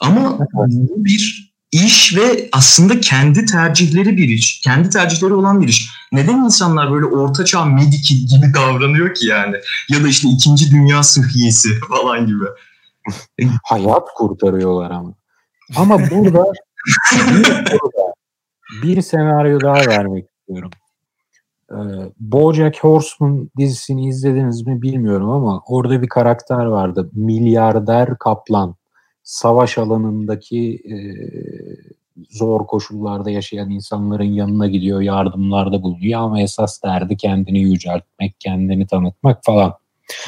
Ama 0.01 0.39
bu 0.59 1.05
bir 1.05 1.53
iş 1.73 2.17
ve 2.17 2.49
aslında 2.53 3.01
kendi 3.01 3.45
tercihleri 3.45 4.17
bir 4.17 4.29
iş. 4.29 4.61
Kendi 4.61 4.91
tercihleri 4.91 5.35
olan 5.35 5.61
bir 5.63 5.69
iş. 5.69 5.89
Neden 6.13 6.45
insanlar 6.45 6.93
böyle 6.93 7.07
ortaçağ 7.07 7.65
medikil 7.65 8.17
gibi 8.17 8.55
davranıyor 8.55 9.15
ki 9.15 9.27
yani? 9.27 9.57
Ya 9.91 10.05
da 10.05 10.09
işte 10.09 10.29
ikinci 10.29 10.71
dünya 10.71 11.03
sıhhiyesi 11.03 11.69
falan 11.89 12.27
gibi. 12.27 12.45
Hayat 13.63 14.09
kurtarıyorlar 14.17 14.91
ama. 14.91 15.15
Ama 15.77 15.99
burada 16.11 16.45
bir 18.83 19.03
senaryo 19.03 19.61
daha 19.61 19.87
vermek 19.87 20.27
istiyorum. 20.31 20.71
Ee, 21.73 21.77
Bojack 22.21 22.85
Horseman 22.85 23.51
dizisini 23.59 24.09
izlediniz 24.09 24.67
mi 24.67 24.83
bilmiyorum 24.83 25.31
ama 25.31 25.63
orada 25.67 26.03
bir 26.03 26.09
karakter 26.09 26.65
vardı. 26.65 27.11
Milyarder 27.13 28.19
kaplan. 28.19 28.75
Savaş 29.23 29.79
alanındaki 29.79 30.83
e, 30.91 30.97
zor 32.31 32.67
koşullarda 32.67 33.31
yaşayan 33.31 33.71
insanların 33.71 34.25
yanına 34.25 34.67
gidiyor, 34.67 35.01
yardımlarda 35.01 35.83
bulunuyor 35.83 36.21
ama 36.21 36.41
esas 36.41 36.83
derdi 36.83 37.17
kendini 37.17 37.59
yüceltmek, 37.59 38.41
kendini 38.41 38.87
tanıtmak 38.87 39.45
falan. 39.45 39.75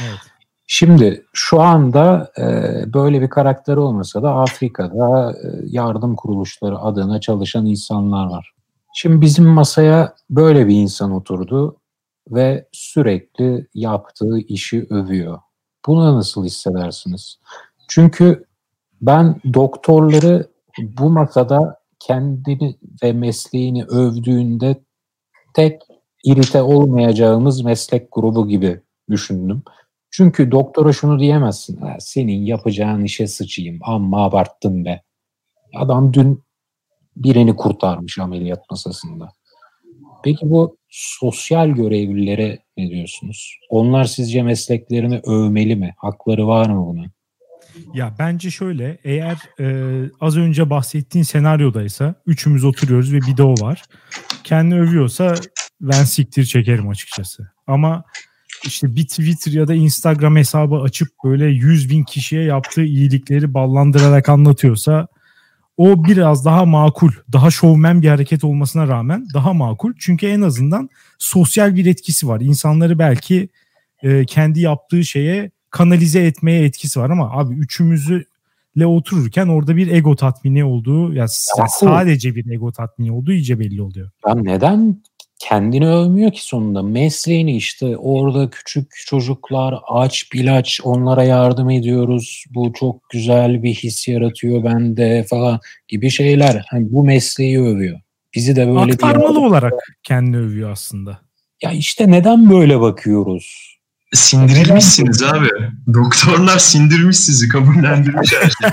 Evet. 0.01 0.38
Şimdi 0.71 1.27
şu 1.33 1.61
anda 1.61 2.33
e, 2.39 2.43
böyle 2.95 3.21
bir 3.21 3.29
karakter 3.29 3.77
olmasa 3.77 4.23
da 4.23 4.35
Afrika'da 4.35 5.33
e, 5.33 5.37
yardım 5.67 6.17
kuruluşları 6.17 6.79
adına 6.79 7.21
çalışan 7.21 7.67
insanlar 7.67 8.27
var. 8.27 8.53
Şimdi 8.95 9.21
bizim 9.21 9.45
masaya 9.45 10.15
böyle 10.31 10.69
bir 10.69 10.75
insan 10.75 11.13
oturdu 11.13 11.77
ve 12.31 12.69
sürekli 12.73 13.67
yaptığı 13.75 14.39
işi 14.39 14.87
övüyor. 14.91 15.39
Buna 15.87 16.15
nasıl 16.15 16.45
hissedersiniz? 16.45 17.39
Çünkü 17.89 18.45
ben 19.01 19.41
doktorları 19.55 20.47
bu 20.79 21.11
masada 21.11 21.81
kendini 22.01 22.77
ve 23.03 23.13
mesleğini 23.13 23.85
övdüğünde 23.85 24.85
tek 25.55 25.83
irite 26.25 26.63
olmayacağımız 26.63 27.63
meslek 27.63 28.09
grubu 28.13 28.49
gibi 28.49 28.81
düşündüm. 29.11 29.63
Çünkü 30.11 30.51
doktora 30.51 30.93
şunu 30.93 31.21
diyemezsin. 31.21 31.81
Senin 31.99 32.45
yapacağın 32.45 33.05
işe 33.05 33.27
sıçayım 33.27 33.79
amma 33.83 34.25
abarttın 34.25 34.85
be. 34.85 35.03
Adam 35.75 36.13
dün 36.13 36.45
birini 37.17 37.57
kurtarmış 37.57 38.19
ameliyat 38.19 38.71
masasında. 38.71 39.29
Peki 40.25 40.51
bu 40.51 40.79
sosyal 40.89 41.69
görevlilere 41.69 42.59
ne 42.77 42.91
diyorsunuz? 42.91 43.59
Onlar 43.71 44.05
sizce 44.05 44.43
mesleklerini 44.43 45.21
övmeli 45.27 45.77
mi? 45.77 45.95
Hakları 45.97 46.47
var 46.47 46.71
mı 46.71 46.87
buna? 46.87 47.05
Ya 47.95 48.15
bence 48.19 48.51
şöyle 48.51 48.99
eğer 49.05 49.39
e, 49.61 49.67
az 50.21 50.37
önce 50.37 50.71
bahsettiğin 50.71 51.23
senaryodaysa 51.23 52.15
üçümüz 52.27 52.65
oturuyoruz 52.65 53.13
ve 53.13 53.21
bir 53.21 53.37
de 53.37 53.43
o 53.43 53.55
var. 53.55 53.83
Kendini 54.45 54.81
övüyorsa 54.81 55.35
ben 55.81 56.05
siktir 56.05 56.45
çekerim 56.45 56.89
açıkçası. 56.89 57.51
Ama 57.67 58.05
işte 58.65 58.97
bir 58.97 59.07
Twitter 59.07 59.53
ya 59.53 59.69
da 59.69 59.75
Instagram 59.75 60.37
hesabı 60.37 60.77
açıp 60.77 61.09
böyle 61.25 61.47
100 61.47 61.91
bin 61.91 62.05
kişiye 62.05 62.43
yaptığı 62.43 62.85
iyilikleri 62.85 63.55
ballandırarak 63.55 64.29
anlatıyorsa 64.29 65.09
o 65.77 66.05
biraz 66.05 66.45
daha 66.45 66.65
makul, 66.65 67.11
daha 67.33 67.51
şovmen 67.51 68.03
bir 68.03 68.09
hareket 68.09 68.45
olmasına 68.45 68.89
rağmen 68.89 69.27
daha 69.35 69.53
makul. 69.53 69.93
Çünkü 69.99 70.27
en 70.27 70.41
azından 70.41 70.89
sosyal 71.19 71.77
bir 71.77 71.87
etkisi 71.87 72.29
var. 72.29 72.41
İnsanları 72.41 72.99
belki 72.99 73.49
e, 74.03 74.25
kendi 74.25 74.61
yaptığı 74.61 75.05
şeye 75.05 75.51
kanalize 75.71 76.27
etmeye 76.27 76.65
etkisi 76.65 77.01
var 77.01 77.11
ama 77.11 77.31
abi 77.31 77.55
üçümüzü 77.55 78.25
le 78.79 78.87
otururken 78.87 79.49
orada 79.49 79.77
bir 79.77 79.93
ego 79.93 80.17
tatmini 80.17 80.65
olduğu 80.65 81.13
ya, 81.13 81.27
ya 81.59 81.67
sadece 81.69 82.35
bir 82.35 82.51
ego 82.51 82.73
tatmini 82.73 83.13
olduğu 83.13 83.33
iyice 83.33 83.59
belli 83.59 83.83
oluyor. 83.83 84.11
Ya 84.29 84.35
neden 84.35 85.03
kendini 85.39 85.89
övmüyor 85.89 86.33
ki 86.33 86.45
sonunda. 86.45 86.83
Mesleğini 86.83 87.57
işte 87.57 87.97
orada 87.97 88.51
küçük 88.51 88.91
çocuklar 89.07 89.75
aç 89.89 90.33
bilaç 90.33 90.81
onlara 90.85 91.25
yardım 91.25 91.71
ediyoruz. 91.71 92.45
Bu 92.51 92.73
çok 92.73 93.11
güzel 93.11 93.63
bir 93.63 93.75
his 93.75 94.09
yaratıyor 94.09 94.65
bende 94.65 95.27
falan 95.31 95.61
gibi 95.89 96.11
şeyler. 96.11 96.67
Hani 96.71 96.93
bu 96.93 97.05
mesleği 97.05 97.61
övüyor. 97.61 98.01
Bizi 98.35 98.57
de 98.57 98.67
böyle 98.69 98.93
Aktarmalı 98.93 99.41
bir 99.41 99.45
olarak 99.45 99.73
kendini 100.03 100.37
övüyor 100.37 100.71
aslında. 100.71 101.19
Ya 101.63 101.73
işte 101.73 102.11
neden 102.11 102.51
böyle 102.51 102.81
bakıyoruz? 102.81 103.79
Sindirilmişsiniz 104.13 105.23
abi. 105.23 105.49
Doktorlar 105.95 106.59
sindirmiş 106.59 107.17
sizi, 107.17 107.49
kabullendirmiş 107.49 108.33
her 108.33 108.41
şeyi. 108.41 108.73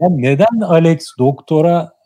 ya 0.00 0.08
neden 0.10 0.60
Alex 0.60 1.06
doktora 1.18 1.97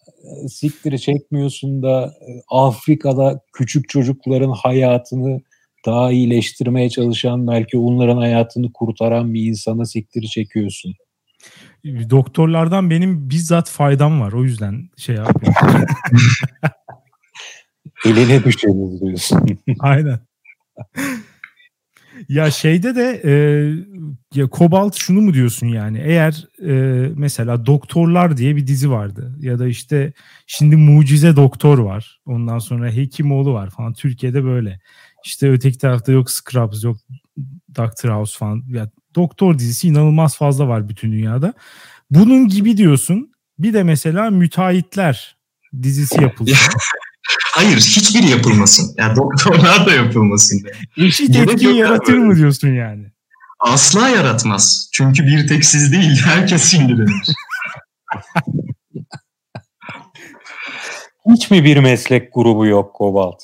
siktiri 0.49 1.01
çekmiyorsun 1.01 1.83
da 1.83 2.15
e, 2.29 2.43
Afrika'da 2.49 3.41
küçük 3.53 3.89
çocukların 3.89 4.53
hayatını 4.53 5.41
daha 5.87 6.13
iyileştirmeye 6.13 6.91
çalışan 6.91 7.47
belki 7.47 7.79
onların 7.79 8.17
hayatını 8.17 8.73
kurtaran 8.73 9.35
bir 9.35 9.45
insana 9.45 9.85
siktiri 9.85 10.29
çekiyorsun. 10.29 10.95
Doktorlardan 12.11 12.91
benim 12.91 13.31
bizzat 13.31 13.71
faydam 13.71 14.21
var. 14.21 14.33
O 14.33 14.45
yüzden 14.45 14.89
şey 14.97 15.17
yapıyorum. 15.17 15.87
Eline 18.07 18.45
düşeniz 18.45 19.01
diyorsun. 19.01 19.59
Aynen. 19.81 20.19
Ya 22.29 22.51
şeyde 22.51 22.95
de 22.95 23.23
e, 23.25 23.33
ya 24.35 24.49
Kobalt 24.49 24.97
şunu 24.97 25.21
mu 25.21 25.35
diyorsun 25.35 25.67
yani? 25.67 25.99
Eğer 26.05 26.47
e, 26.63 26.73
mesela 27.17 27.67
Doktorlar 27.67 28.37
diye 28.37 28.57
bir 28.57 28.67
dizi 28.67 28.91
vardı 28.91 29.37
ya 29.41 29.59
da 29.59 29.67
işte 29.67 30.13
şimdi 30.47 30.77
Mucize 30.77 31.37
Doktor 31.37 31.79
var 31.79 32.21
ondan 32.27 32.59
sonra 32.59 32.93
Hekimoğlu 32.93 33.53
var 33.53 33.71
falan 33.71 33.93
Türkiye'de 33.93 34.45
böyle. 34.45 34.81
İşte 35.25 35.51
öteki 35.51 35.79
tarafta 35.79 36.13
yok 36.13 36.31
Scrubs 36.31 36.85
yok 36.85 36.97
Doctor 37.77 38.11
House 38.11 38.39
falan. 38.39 38.65
Ya 38.69 38.91
Doktor 39.15 39.59
dizisi 39.59 39.89
inanılmaz 39.89 40.37
fazla 40.37 40.69
var 40.69 40.89
bütün 40.89 41.13
dünyada. 41.13 41.55
Bunun 42.11 42.49
gibi 42.49 42.77
diyorsun. 42.77 43.33
Bir 43.59 43.75
de 43.75 43.83
mesela 43.83 44.31
Müteahhitler 44.31 45.37
dizisi 45.83 46.23
yapıldı. 46.23 46.53
Hayır 47.55 47.77
hiçbiri 47.77 48.31
yapılmasın. 48.31 48.95
Yani 48.99 49.17
doktorlar 49.17 49.87
da 49.87 49.93
yapılmasın. 49.93 50.63
Eşit 50.97 51.37
etki 51.37 51.69
yaratır 51.69 52.19
mı 52.19 52.37
diyorsun 52.37 52.69
yani? 52.69 53.13
Asla 53.61 54.09
yaratmaz. 54.09 54.89
Çünkü 54.93 55.27
bir 55.27 55.49
tek 55.49 55.65
siz 55.65 55.93
değil, 55.93 56.23
herkes 56.25 56.63
sinirlenir. 56.63 57.29
Hiç 61.31 61.51
mi 61.51 61.65
bir 61.65 61.77
meslek 61.77 62.35
grubu 62.35 62.67
yok 62.67 62.95
Kobalt? 62.95 63.43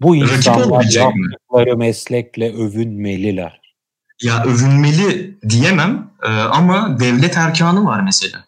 Bu 0.00 0.16
insanlar 0.16 0.84
yaptıkları 0.84 1.76
meslekle 1.76 2.52
övünmeliler. 2.52 3.60
Ya 4.22 4.44
övünmeli 4.44 5.38
diyemem 5.48 6.10
e, 6.22 6.28
ama 6.28 7.00
devlet 7.00 7.36
erkanı 7.36 7.84
var 7.84 8.00
mesela. 8.00 8.44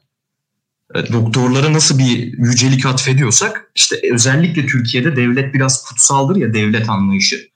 Doktorlara 1.13 1.73
nasıl 1.73 1.99
bir 1.99 2.39
yücelik 2.39 2.87
atfediyorsak 2.87 3.71
işte 3.75 3.97
özellikle 4.13 4.67
Türkiye'de 4.67 5.17
devlet 5.17 5.55
biraz 5.55 5.85
kutsaldır 5.85 6.37
ya 6.37 6.55
devlet 6.55 6.89
anlayışı. 6.89 7.49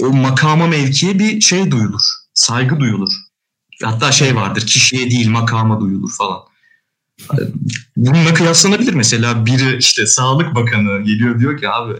O 0.00 0.10
makama 0.10 0.66
mevkiye 0.66 1.18
bir 1.18 1.40
şey 1.40 1.70
duyulur. 1.70 2.02
Saygı 2.34 2.80
duyulur. 2.80 3.12
Hatta 3.82 4.12
şey 4.12 4.36
vardır 4.36 4.66
kişiye 4.66 5.10
değil 5.10 5.28
makama 5.28 5.80
duyulur 5.80 6.12
falan. 6.12 6.38
Bununla 7.96 8.34
kıyaslanabilir 8.34 8.94
mesela 8.94 9.46
biri 9.46 9.76
işte 9.76 10.06
Sağlık 10.06 10.54
Bakanı 10.54 11.02
geliyor 11.02 11.40
diyor 11.40 11.60
ki 11.60 11.68
abi 11.68 11.94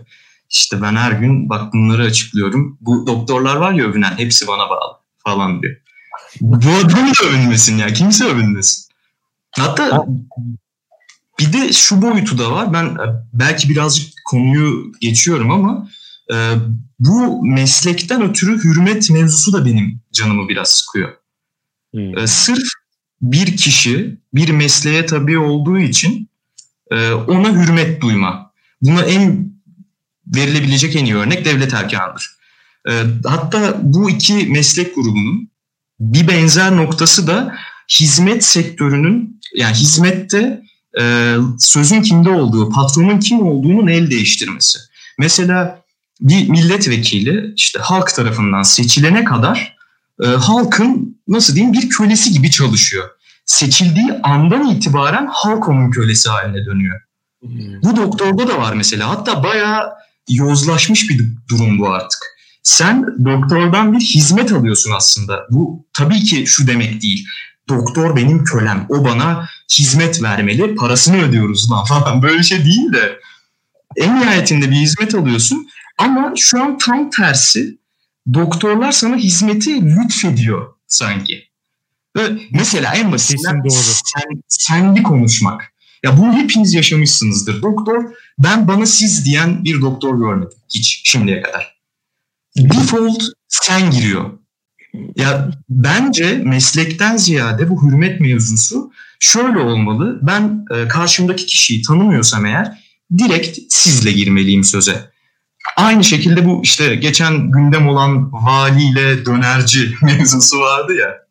işte 0.51 0.83
ben 0.83 0.97
her 0.97 1.13
gün 1.13 1.49
bak 1.49 1.73
bunları 1.73 2.03
açıklıyorum. 2.03 2.79
Bu 2.81 3.07
doktorlar 3.07 3.57
var 3.57 3.73
ya 3.73 3.85
övünen 3.85 4.19
hepsi 4.19 4.47
bana 4.47 4.71
bağlı 4.71 4.99
falan 5.19 5.63
diyor. 5.63 5.77
Bu 6.41 6.71
adam 6.71 7.09
da 7.09 7.29
övünmesin 7.29 7.79
ya. 7.79 7.87
Kimse 7.87 8.25
övünmesin. 8.25 8.92
Hatta 9.59 10.07
bir 11.39 11.53
de 11.53 11.73
şu 11.73 12.03
boyutu 12.03 12.39
da 12.39 12.53
var. 12.53 12.73
Ben 12.73 12.85
e, 12.85 13.07
belki 13.33 13.69
birazcık 13.69 14.13
konuyu 14.25 14.93
geçiyorum 15.01 15.51
ama 15.51 15.89
e, 16.33 16.37
bu 16.99 17.45
meslekten 17.45 18.23
ötürü 18.23 18.65
hürmet 18.65 19.11
mevzusu 19.11 19.53
da 19.53 19.67
benim 19.67 20.01
canımı 20.13 20.49
biraz 20.49 20.69
sıkıyor. 20.69 21.13
Hmm. 21.95 22.19
E, 22.19 22.27
sırf 22.27 22.69
bir 23.23 23.57
kişi 23.57 24.19
bir 24.35 24.49
mesleğe 24.49 25.07
tabi 25.07 25.39
olduğu 25.39 25.79
için 25.79 26.29
e, 26.91 27.13
ona 27.13 27.53
hürmet 27.53 28.03
duyma. 28.03 28.53
Buna 28.83 29.03
en 29.03 29.53
verilebilecek 30.27 30.97
en 30.97 31.05
iyi 31.05 31.17
örnek 31.17 31.45
devlet 31.45 31.75
erkanıdır. 31.75 32.37
E, 32.89 32.93
hatta 33.25 33.79
bu 33.83 34.11
iki 34.11 34.47
meslek 34.47 34.95
grubunun 34.95 35.51
bir 36.01 36.29
benzer 36.29 36.77
noktası 36.77 37.27
da 37.27 37.57
hizmet 38.01 38.45
sektörünün 38.45 39.32
yani 39.55 39.75
hizmette 39.75 40.63
e, 41.01 41.37
sözün 41.59 42.03
kimde 42.03 42.31
olduğu, 42.31 42.71
patronun 42.71 43.19
kim 43.19 43.47
olduğunun 43.47 43.87
el 43.87 44.11
değiştirmesi. 44.11 44.79
Mesela 45.19 45.83
bir 46.21 46.49
milletvekili 46.49 47.53
işte 47.57 47.79
halk 47.79 48.15
tarafından 48.15 48.63
seçilene 48.63 49.25
kadar 49.25 49.77
e, 50.25 50.27
halkın 50.27 51.21
nasıl 51.29 51.55
diyeyim 51.55 51.73
bir 51.73 51.89
kölesi 51.89 52.33
gibi 52.33 52.51
çalışıyor. 52.51 53.11
Seçildiği 53.45 54.13
andan 54.23 54.71
itibaren 54.71 55.29
halk 55.33 55.69
onun 55.69 55.91
kölesi 55.91 56.29
haline 56.29 56.67
dönüyor. 56.67 57.01
Bu 57.83 57.97
doktorda 57.97 58.49
da 58.49 58.59
var 58.59 58.75
mesela. 58.75 59.11
Hatta 59.11 59.45
bayağı 59.45 59.93
yozlaşmış 60.29 61.11
bir 61.11 61.25
durum 61.49 61.79
bu 61.79 61.89
artık. 61.89 62.19
Sen 62.63 63.07
doktordan 63.25 63.93
bir 63.93 64.01
hizmet 64.01 64.53
alıyorsun 64.53 64.93
aslında. 64.97 65.47
Bu 65.51 65.87
tabii 65.93 66.21
ki 66.21 66.47
şu 66.47 66.67
demek 66.67 67.03
değil. 67.03 67.27
Doktor 67.69 68.17
benim 68.17 68.45
kölem. 68.45 68.87
O 68.89 69.05
bana 69.05 69.49
hizmet 69.79 70.23
vermeli. 70.23 70.75
Parasını 70.75 71.23
ödüyoruz 71.23 71.71
lan 71.71 71.85
falan. 71.89 72.23
Böyle 72.23 72.43
şey 72.43 72.65
değil 72.65 72.93
de. 72.93 73.21
En 73.97 74.21
nihayetinde 74.21 74.71
bir 74.71 74.77
hizmet 74.77 75.15
alıyorsun. 75.15 75.69
Ama 75.99 76.33
şu 76.37 76.63
an 76.63 76.79
tam 76.79 77.11
tersi. 77.11 77.79
Doktorlar 78.35 78.93
sana 78.93 79.17
hizmeti 79.17 79.83
lütfediyor 79.83 80.75
sanki. 80.87 81.49
Ve 82.17 82.23
mesela 82.51 82.95
en 82.95 83.13
basitinden 83.13 83.63
sen, 83.69 84.43
senli 84.49 85.03
konuşmak. 85.03 85.73
Ya 86.05 86.19
bunu 86.19 86.33
hepiniz 86.33 86.75
yaşamışsınızdır. 86.75 87.63
Doktor 87.63 88.05
ben 88.39 88.69
bana 88.69 88.87
siz 88.87 89.25
diyen 89.25 89.65
bir 89.65 89.81
doktor 89.81 90.19
görmedim 90.19 90.59
hiç 90.75 91.03
şimdiye 91.05 91.43
kadar. 91.43 91.77
Default 92.57 93.23
sen 93.49 93.91
giriyor. 93.91 94.31
Ya 95.17 95.51
bence 95.69 96.35
meslekten 96.45 97.17
ziyade 97.17 97.71
bu 97.71 97.83
hürmet 97.83 98.21
mevzusu 98.21 98.93
şöyle 99.21 99.59
olmalı. 99.59 100.19
Ben 100.23 100.65
e, 100.75 100.89
karşımdaki 100.89 101.47
kişiyi 101.47 101.83
tanımıyorsam 101.83 102.47
eğer 102.47 102.79
direkt 103.19 103.59
sizle 103.69 104.13
girmeliyim 104.13 104.65
söze. 104.65 105.13
Aynı 105.77 106.05
şekilde 106.05 106.45
bu 106.45 106.61
işte 106.63 106.95
geçen 106.95 107.51
gündem 107.51 107.89
olan 107.89 108.33
valiyle 108.33 109.27
dönerci 109.27 109.95
mevzusu 110.03 110.61
vardı 110.61 110.93
ya. 110.95 111.23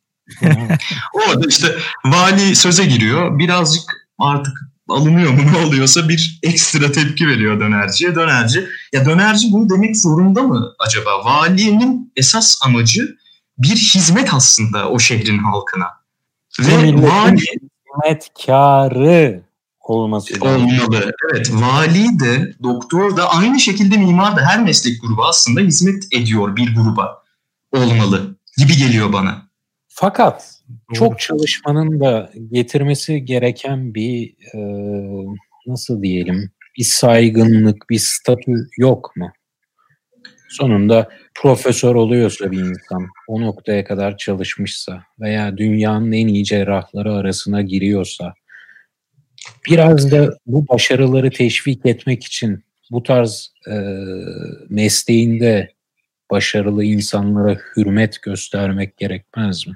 Orada 1.13 1.47
işte 1.49 1.75
vali 2.05 2.55
söze 2.55 2.85
giriyor. 2.85 3.39
Birazcık 3.39 3.83
artık 4.19 4.53
alınıyor 4.89 5.31
mu 5.31 5.41
ne 5.53 5.57
oluyorsa 5.57 6.09
bir 6.09 6.39
ekstra 6.43 6.91
tepki 6.91 7.27
veriyor 7.27 7.59
dönerciye. 7.59 8.15
Dönerci 8.15 8.67
ya 8.93 9.05
dönerci 9.05 9.47
bunu 9.51 9.69
demek 9.69 9.97
zorunda 9.97 10.41
mı 10.41 10.73
acaba? 10.79 11.25
Valinin 11.25 12.11
esas 12.15 12.59
amacı 12.63 13.17
bir 13.63 13.75
hizmet 13.75 14.33
aslında 14.33 14.89
o 14.89 14.99
şehrin 14.99 15.37
halkına. 15.37 15.87
Ve 16.59 16.93
vali 16.93 17.41
hizmetkarı 18.05 19.41
olması 19.81 20.33
olmalı. 20.41 21.11
Evet, 21.33 21.51
vali 21.53 22.19
de, 22.19 22.53
doktor 22.63 23.17
da 23.17 23.29
aynı 23.29 23.59
şekilde 23.59 23.97
mimar 23.97 24.37
da 24.37 24.41
her 24.45 24.63
meslek 24.63 25.01
grubu 25.01 25.25
aslında 25.25 25.61
hizmet 25.61 26.03
ediyor 26.11 26.55
bir 26.55 26.75
gruba 26.75 27.23
olmalı 27.71 28.35
gibi 28.57 28.77
geliyor 28.77 29.13
bana. 29.13 29.41
Fakat 29.87 30.61
çok 30.93 31.19
çalışmanın 31.19 31.99
da 31.99 32.31
getirmesi 32.51 33.25
gereken 33.25 33.93
bir 33.93 34.33
e, 34.53 34.59
nasıl 35.67 36.01
diyelim 36.03 36.51
bir 36.77 36.83
saygınlık, 36.83 37.89
bir 37.89 37.99
statü 37.99 38.67
yok 38.77 39.15
mu? 39.15 39.31
Sonunda 40.51 41.09
profesör 41.35 41.95
oluyorsa 41.95 42.51
bir 42.51 42.59
insan, 42.59 43.07
o 43.27 43.41
noktaya 43.41 43.83
kadar 43.85 44.17
çalışmışsa 44.17 45.03
veya 45.19 45.57
dünyanın 45.57 46.11
en 46.11 46.27
iyi 46.27 46.43
cerrahları 46.43 47.13
arasına 47.13 47.61
giriyorsa, 47.61 48.33
biraz 49.69 50.11
da 50.11 50.37
bu 50.45 50.67
başarıları 50.67 51.31
teşvik 51.31 51.85
etmek 51.85 52.23
için 52.23 52.63
bu 52.91 53.03
tarz 53.03 53.53
e, 53.67 53.75
mesleğinde 54.69 55.73
başarılı 56.31 56.83
insanlara 56.83 57.57
hürmet 57.77 58.21
göstermek 58.21 58.97
gerekmez 58.97 59.67
mi? 59.67 59.73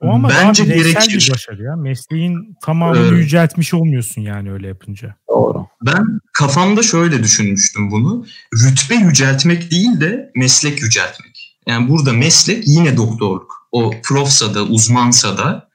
O 0.00 0.10
ama 0.10 0.28
Bence 0.28 0.68
daha 0.68 0.74
gerekir. 0.76 1.26
bir 1.26 1.30
başarı 1.32 1.62
ya. 1.62 1.76
Mesleğin 1.76 2.56
tamamını 2.62 3.06
evet. 3.06 3.12
yüceltmiş 3.12 3.74
olmuyorsun 3.74 4.22
yani 4.22 4.52
öyle 4.52 4.68
yapınca. 4.68 5.14
Doğru. 5.28 5.66
Ben 5.86 6.20
kafamda 6.32 6.82
şöyle 6.82 7.22
düşünmüştüm 7.22 7.90
bunu. 7.90 8.26
Rütbe 8.54 8.94
yüceltmek 8.94 9.70
değil 9.70 10.00
de 10.00 10.30
meslek 10.36 10.82
yüceltmek. 10.82 11.56
Yani 11.66 11.88
burada 11.88 12.12
meslek 12.12 12.68
yine 12.68 12.96
doktorluk. 12.96 13.68
O 13.72 13.90
profsa 14.02 14.54
da 14.54 14.62
uzmansa 14.62 15.38
da 15.38 15.68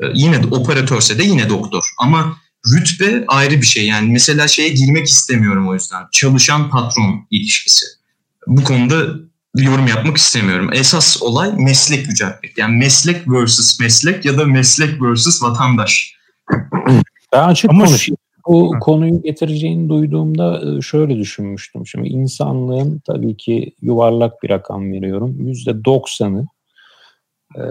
e, 0.00 0.04
yine 0.14 0.38
operatörse 0.50 1.18
de 1.18 1.22
yine 1.22 1.48
doktor. 1.48 1.84
Ama 1.98 2.36
rütbe 2.74 3.24
ayrı 3.28 3.60
bir 3.60 3.66
şey. 3.66 3.86
Yani 3.86 4.12
mesela 4.12 4.48
şeye 4.48 4.68
girmek 4.68 5.06
istemiyorum 5.06 5.68
o 5.68 5.74
yüzden. 5.74 6.02
Çalışan 6.12 6.70
patron 6.70 7.26
ilişkisi. 7.30 7.86
Bu 8.46 8.64
konuda 8.64 9.06
yorum 9.56 9.86
yapmak 9.86 10.16
istemiyorum. 10.16 10.70
Esas 10.72 11.22
olay 11.22 11.52
meslek 11.52 12.08
yüceltmek. 12.08 12.58
Yani 12.58 12.76
meslek 12.76 13.28
versus 13.28 13.80
meslek 13.80 14.24
ya 14.24 14.38
da 14.38 14.44
meslek 14.44 15.02
versus 15.02 15.42
vatandaş. 15.42 16.16
Ben 17.32 17.48
açık 17.48 17.70
Ama 17.70 17.84
konuşayım. 17.84 18.16
Bu 18.46 18.74
konuyu 18.80 19.22
getireceğini 19.22 19.88
duyduğumda 19.88 20.76
e, 20.78 20.80
şöyle 20.80 21.18
düşünmüştüm. 21.18 21.86
Şimdi 21.86 22.08
insanlığın 22.08 23.00
tabii 23.06 23.36
ki 23.36 23.74
yuvarlak 23.82 24.42
bir 24.42 24.50
rakam 24.50 24.92
veriyorum. 24.92 25.36
Yüzde 25.38 25.84
doksanı 25.84 26.46
e, 27.56 27.62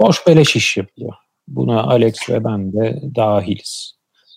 boş 0.00 0.26
beleş 0.26 0.56
iş 0.56 0.76
yapıyor. 0.76 1.12
Buna 1.48 1.82
Alex 1.82 2.30
ve 2.30 2.44
ben 2.44 2.72
de 2.72 3.02
dahiliz. 3.16 3.94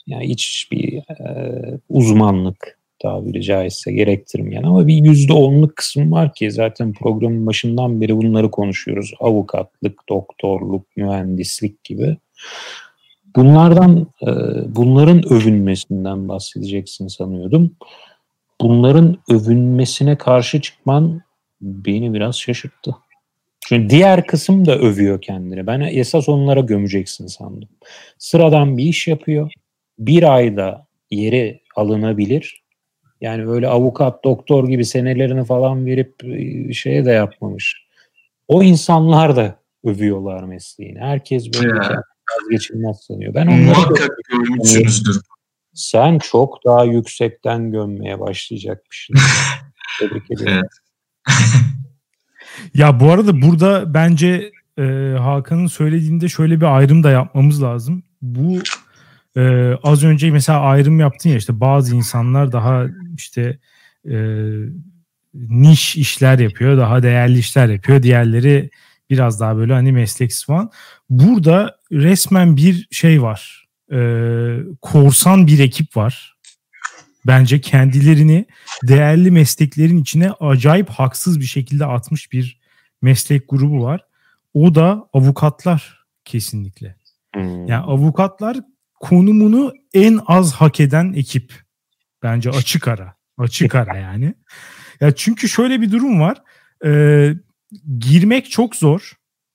Yani 0.08 0.30
hiçbir 0.30 0.98
e, 0.98 1.62
uzmanlık 1.90 2.81
tabiri 3.02 3.44
caizse 3.44 3.92
gerektirmeyen 3.92 4.64
ama 4.64 4.88
bir 4.88 5.06
yüzde 5.06 5.34
onluk 5.34 5.76
kısım 5.76 6.12
var 6.12 6.34
ki 6.34 6.52
zaten 6.52 6.94
programın 6.94 7.48
başından 7.48 8.02
beri 8.02 8.18
bunları 8.18 8.52
konuşuyoruz. 8.52 9.14
Avukatlık, 9.20 10.10
doktorluk, 10.10 10.98
mühendislik 10.98 11.84
gibi. 11.84 12.18
Bunlardan, 13.36 14.08
e, 14.22 14.28
bunların 14.76 15.34
övünmesinden 15.34 16.28
bahsedeceksin 16.28 17.08
sanıyordum. 17.08 17.72
Bunların 18.62 19.18
övünmesine 19.30 20.18
karşı 20.18 20.62
çıkman 20.62 21.22
beni 21.62 22.14
biraz 22.14 22.40
şaşırttı. 22.40 22.96
Çünkü 23.60 23.90
diğer 23.90 24.28
kısım 24.28 24.66
da 24.66 24.78
övüyor 24.78 25.22
kendini. 25.22 25.68
Ben 25.68 25.80
esas 25.80 26.30
onlara 26.30 26.60
gömeceksin 26.60 27.28
sandım. 27.28 27.70
Sıradan 28.18 28.78
bir 28.78 28.84
iş 28.84 29.08
yapıyor. 29.08 29.52
Bir 30.00 30.36
ayda 30.36 30.88
yeri 31.12 31.62
alınabilir 31.76 32.61
yani 33.22 33.48
öyle 33.48 33.68
avukat, 33.68 34.24
doktor 34.24 34.68
gibi 34.68 34.86
senelerini 34.86 35.46
falan 35.46 35.86
verip 35.86 36.16
şeye 36.74 37.06
de 37.06 37.12
yapmamış. 37.12 37.86
O 38.48 38.64
insanlar 38.64 39.36
da 39.36 39.56
övüyorlar 39.84 40.44
mesleğini. 40.44 41.00
Herkes 41.00 41.54
böyle 41.54 41.80
vazgeçilmez 42.38 42.98
sanıyor. 43.08 43.34
Ben 43.34 43.48
onları 43.48 43.64
Muhakkak 43.64 44.10
görmüşsünüzdür. 44.32 45.22
Sen 45.74 46.20
çok 46.20 46.66
daha 46.66 46.86
yüksekten 46.86 47.72
gömmeye 47.72 48.20
başlayacakmışsın. 48.20 49.16
Tebrik 50.00 50.32
ederim. 50.32 50.66
ya 52.74 53.00
bu 53.00 53.12
arada 53.12 53.42
burada 53.42 53.94
bence 53.94 54.52
e, 54.78 54.84
Hakan'ın 55.20 55.68
söylediğinde 55.68 56.30
şöyle 56.30 56.62
bir 56.62 56.78
ayrım 56.78 57.04
da 57.04 57.12
yapmamız 57.12 57.64
lazım. 57.64 58.04
Bu 58.22 58.60
e, 59.38 59.74
az 59.84 60.04
önce 60.04 60.32
mesela 60.32 60.60
ayrım 60.60 61.00
yaptın 61.00 61.30
ya 61.30 61.36
işte 61.36 61.60
bazı 61.60 61.96
insanlar 61.96 62.52
daha 62.52 62.86
işte 63.18 63.60
e, 64.10 64.16
niş 65.34 65.96
işler 65.98 66.40
yapıyor, 66.40 66.78
daha 66.78 67.04
değerli 67.04 67.40
işler 67.40 67.70
yapıyor. 67.70 68.04
Diğerleri 68.04 68.70
biraz 69.10 69.40
daha 69.40 69.58
böyle 69.58 69.74
hani 69.74 69.92
mesleksiz 69.92 70.46
falan. 70.46 70.72
Burada 71.10 71.78
resmen 71.92 72.58
bir 72.58 72.88
şey 72.92 73.22
var. 73.22 73.68
E, 73.92 74.00
korsan 74.82 75.48
bir 75.48 75.60
ekip 75.60 75.98
var. 75.98 76.36
Bence 77.28 77.62
kendilerini 77.62 78.46
değerli 78.84 79.32
mesleklerin 79.32 79.98
içine 79.98 80.32
acayip 80.32 80.90
haksız 80.90 81.40
bir 81.40 81.46
şekilde 81.46 81.86
atmış 81.86 82.32
bir 82.32 82.60
meslek 83.02 83.50
grubu 83.50 83.84
var. 83.84 84.06
O 84.54 84.76
da 84.76 85.08
avukatlar 85.14 86.06
kesinlikle. 86.26 86.96
Hmm. 87.34 87.68
Yani 87.68 87.84
avukatlar 87.84 88.58
konumunu 89.02 89.74
en 89.94 90.20
az 90.28 90.54
hak 90.54 90.80
eden 90.80 91.14
ekip. 91.14 91.54
Bence 92.24 92.50
açık 92.60 92.88
ara. 92.88 93.16
Açık 93.38 93.76
ara 93.76 93.98
yani. 93.98 94.34
Ya 95.00 95.16
çünkü 95.16 95.50
şöyle 95.50 95.82
bir 95.82 95.92
durum 95.92 96.20
var. 96.20 96.42
Ee, 96.86 97.34
girmek 98.00 98.52
çok 98.52 98.76
zor 98.76 99.14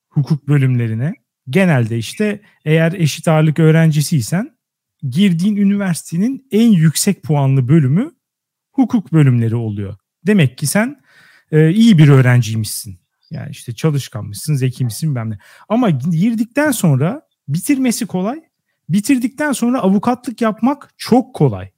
hukuk 0.09 0.47
bölümlerine. 0.47 1.13
Genelde 1.49 1.97
işte 1.97 2.41
eğer 2.65 2.91
eşit 2.93 3.27
ağırlık 3.27 3.59
öğrencisiysen 3.59 4.57
girdiğin 5.09 5.55
üniversitenin 5.55 6.47
en 6.51 6.71
yüksek 6.71 7.23
puanlı 7.23 7.67
bölümü 7.67 8.11
hukuk 8.71 9.13
bölümleri 9.13 9.55
oluyor. 9.55 9.97
Demek 10.25 10.57
ki 10.57 10.67
sen 10.67 11.01
e, 11.51 11.71
iyi 11.71 11.97
bir 11.97 12.09
öğrenciymişsin. 12.09 12.99
Yani 13.31 13.51
işte 13.51 13.75
çalışkanmışsın, 13.75 14.55
zekiymişsin 14.55 15.09
bilmem 15.09 15.29
ne. 15.29 15.37
Ama 15.69 15.89
girdikten 15.89 16.71
sonra 16.71 17.21
bitirmesi 17.47 18.05
kolay. 18.05 18.46
Bitirdikten 18.89 19.51
sonra 19.51 19.79
avukatlık 19.79 20.41
yapmak 20.41 20.93
çok 20.97 21.35
kolay. 21.35 21.69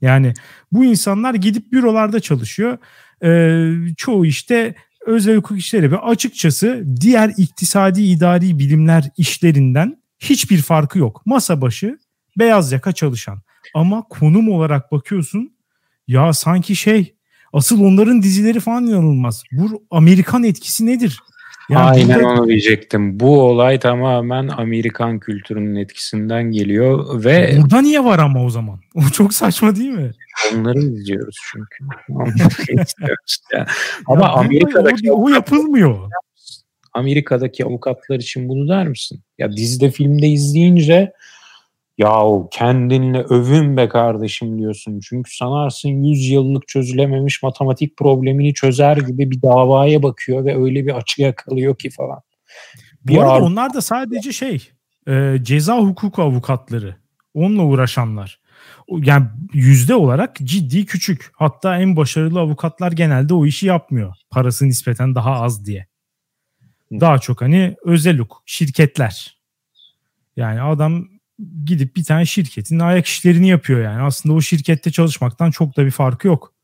Yani 0.00 0.34
bu 0.72 0.84
insanlar 0.84 1.34
gidip 1.34 1.72
bürolarda 1.72 2.20
çalışıyor. 2.20 2.78
Ee, 3.24 3.74
çoğu 3.96 4.26
işte 4.26 4.74
özel 5.06 5.36
hukuk 5.36 5.58
işleri 5.58 5.92
ve 5.92 5.98
açıkçası 5.98 6.84
diğer 7.00 7.32
iktisadi 7.36 8.02
idari 8.02 8.58
bilimler 8.58 9.10
işlerinden 9.16 10.02
hiçbir 10.18 10.62
farkı 10.62 10.98
yok. 10.98 11.22
Masa 11.26 11.60
başı 11.60 11.98
beyaz 12.38 12.72
yaka 12.72 12.92
çalışan. 12.92 13.42
Ama 13.74 14.02
konum 14.02 14.48
olarak 14.48 14.92
bakıyorsun 14.92 15.52
ya 16.08 16.32
sanki 16.32 16.76
şey 16.76 17.14
asıl 17.52 17.84
onların 17.84 18.22
dizileri 18.22 18.60
falan 18.60 18.86
inanılmaz. 18.86 19.42
Bu 19.52 19.86
Amerikan 19.90 20.44
etkisi 20.44 20.86
nedir? 20.86 21.20
Yani 21.70 21.90
Aynen 21.90 22.20
burada... 22.20 22.40
onu 22.40 22.48
diyecektim. 22.48 23.20
Bu 23.20 23.42
olay 23.42 23.78
tamamen 23.78 24.48
Amerikan 24.48 25.18
kültürünün 25.18 25.76
etkisinden 25.76 26.42
geliyor 26.42 27.24
ve... 27.24 27.58
Burada 27.62 27.80
niye 27.80 28.04
var 28.04 28.18
ama 28.18 28.44
o 28.44 28.50
zaman? 28.50 28.80
O 28.94 29.10
çok 29.12 29.34
saçma 29.34 29.76
değil 29.76 29.90
mi? 29.90 30.10
Onları 30.54 30.78
izliyoruz 30.78 31.36
çünkü. 31.52 31.84
ya. 33.52 33.66
Ama 34.06 34.24
ya 34.24 34.32
Amerika'daki... 34.32 35.12
O, 35.12 35.24
o 35.24 35.28
yapılmıyor. 35.28 36.10
Amerika'daki 36.92 37.64
avukatlar 37.64 38.16
için 38.16 38.48
bunu 38.48 38.68
der 38.68 38.88
misin? 38.88 39.20
Ya 39.38 39.52
dizide 39.52 39.90
filmde 39.90 40.26
izleyince 40.26 41.12
Yahu 41.98 42.48
kendinle 42.50 43.22
övün 43.22 43.76
be 43.76 43.88
kardeşim 43.88 44.58
diyorsun. 44.58 45.00
Çünkü 45.00 45.36
sanarsın 45.36 45.88
100 45.88 46.30
yıllık 46.30 46.68
çözülememiş 46.68 47.42
matematik 47.42 47.96
problemini 47.96 48.54
çözer 48.54 48.96
gibi 48.96 49.30
bir 49.30 49.42
davaya 49.42 50.02
bakıyor 50.02 50.44
ve 50.44 50.56
öyle 50.56 50.86
bir 50.86 50.92
açı 50.92 51.22
yakalıyor 51.22 51.76
ki 51.76 51.90
falan. 51.90 52.20
Bir 53.06 53.16
Bu 53.16 53.20
arada 53.20 53.32
ar- 53.32 53.40
onlar 53.40 53.74
da 53.74 53.80
sadece 53.80 54.32
şey 54.32 54.70
e, 55.08 55.36
ceza 55.42 55.78
hukuku 55.78 56.22
avukatları. 56.22 56.96
Onunla 57.34 57.62
uğraşanlar. 57.62 58.40
Yani 58.90 59.26
yüzde 59.52 59.94
olarak 59.94 60.36
ciddi 60.36 60.86
küçük. 60.86 61.30
Hatta 61.34 61.78
en 61.78 61.96
başarılı 61.96 62.40
avukatlar 62.40 62.92
genelde 62.92 63.34
o 63.34 63.46
işi 63.46 63.66
yapmıyor. 63.66 64.14
Parası 64.30 64.68
nispeten 64.68 65.14
daha 65.14 65.32
az 65.42 65.66
diye. 65.66 65.86
Daha 66.92 67.18
çok 67.18 67.42
hani 67.42 67.76
özel 67.84 68.18
hukuk, 68.18 68.42
şirketler. 68.46 69.38
Yani 70.36 70.60
adam 70.62 71.08
gidip 71.64 71.96
bir 71.96 72.04
tane 72.04 72.26
şirketin 72.26 72.78
ayak 72.78 73.06
işlerini 73.06 73.48
yapıyor 73.48 73.80
yani. 73.80 74.02
Aslında 74.02 74.34
o 74.34 74.40
şirkette 74.40 74.92
çalışmaktan 74.92 75.50
çok 75.50 75.76
da 75.76 75.86
bir 75.86 75.90
farkı 75.90 76.26
yok. 76.28 76.54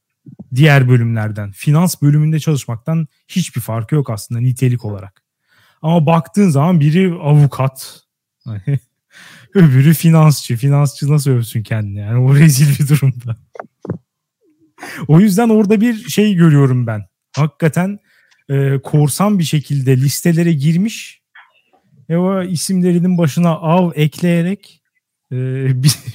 Diğer 0.55 0.89
bölümlerden. 0.89 1.53
Finans 1.53 2.03
bölümünde 2.03 2.41
çalışmaktan 2.41 3.07
hiçbir 3.29 3.61
farkı 3.61 3.95
yok 3.95 4.11
aslında 4.11 4.41
nitelik 4.41 4.85
olarak. 4.85 5.23
Ama 5.83 6.07
baktığın 6.07 6.49
zaman 6.49 6.81
biri 6.81 7.15
avukat. 7.15 8.01
Öbürü 9.55 9.95
finansçı. 9.95 10.57
Finansçı 10.57 11.13
nasıl 11.13 11.31
övsün 11.31 11.63
kendini? 11.63 11.99
Yani 11.99 12.19
o 12.19 12.37
rezil 12.37 12.79
bir 12.79 12.89
durumda. 12.89 13.37
o 15.09 15.21
yüzden 15.21 15.49
orada 15.49 15.81
bir 15.81 16.09
şey 16.09 16.35
görüyorum 16.35 16.87
ben. 16.87 17.05
Hakikaten 17.37 17.99
e, 18.49 18.79
korsan 18.83 19.39
bir 19.39 19.45
şekilde 19.45 19.97
listelere 19.97 20.53
girmiş 20.53 21.24
e 22.09 22.17
o 22.17 22.43
isimlerinin 22.43 23.19
başına 23.19 23.51
av 23.51 23.91
ekleyerek 23.95 24.83
e, 25.33 25.37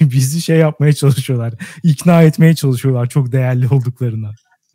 bizi 0.00 0.42
şey 0.42 0.56
yapmaya 0.56 0.92
çalışıyorlar. 0.92 1.54
ikna 1.82 2.22
etmeye 2.22 2.54
çalışıyorlar 2.54 3.08
çok 3.08 3.32
değerli 3.32 3.68
olduklarına. 3.68 4.30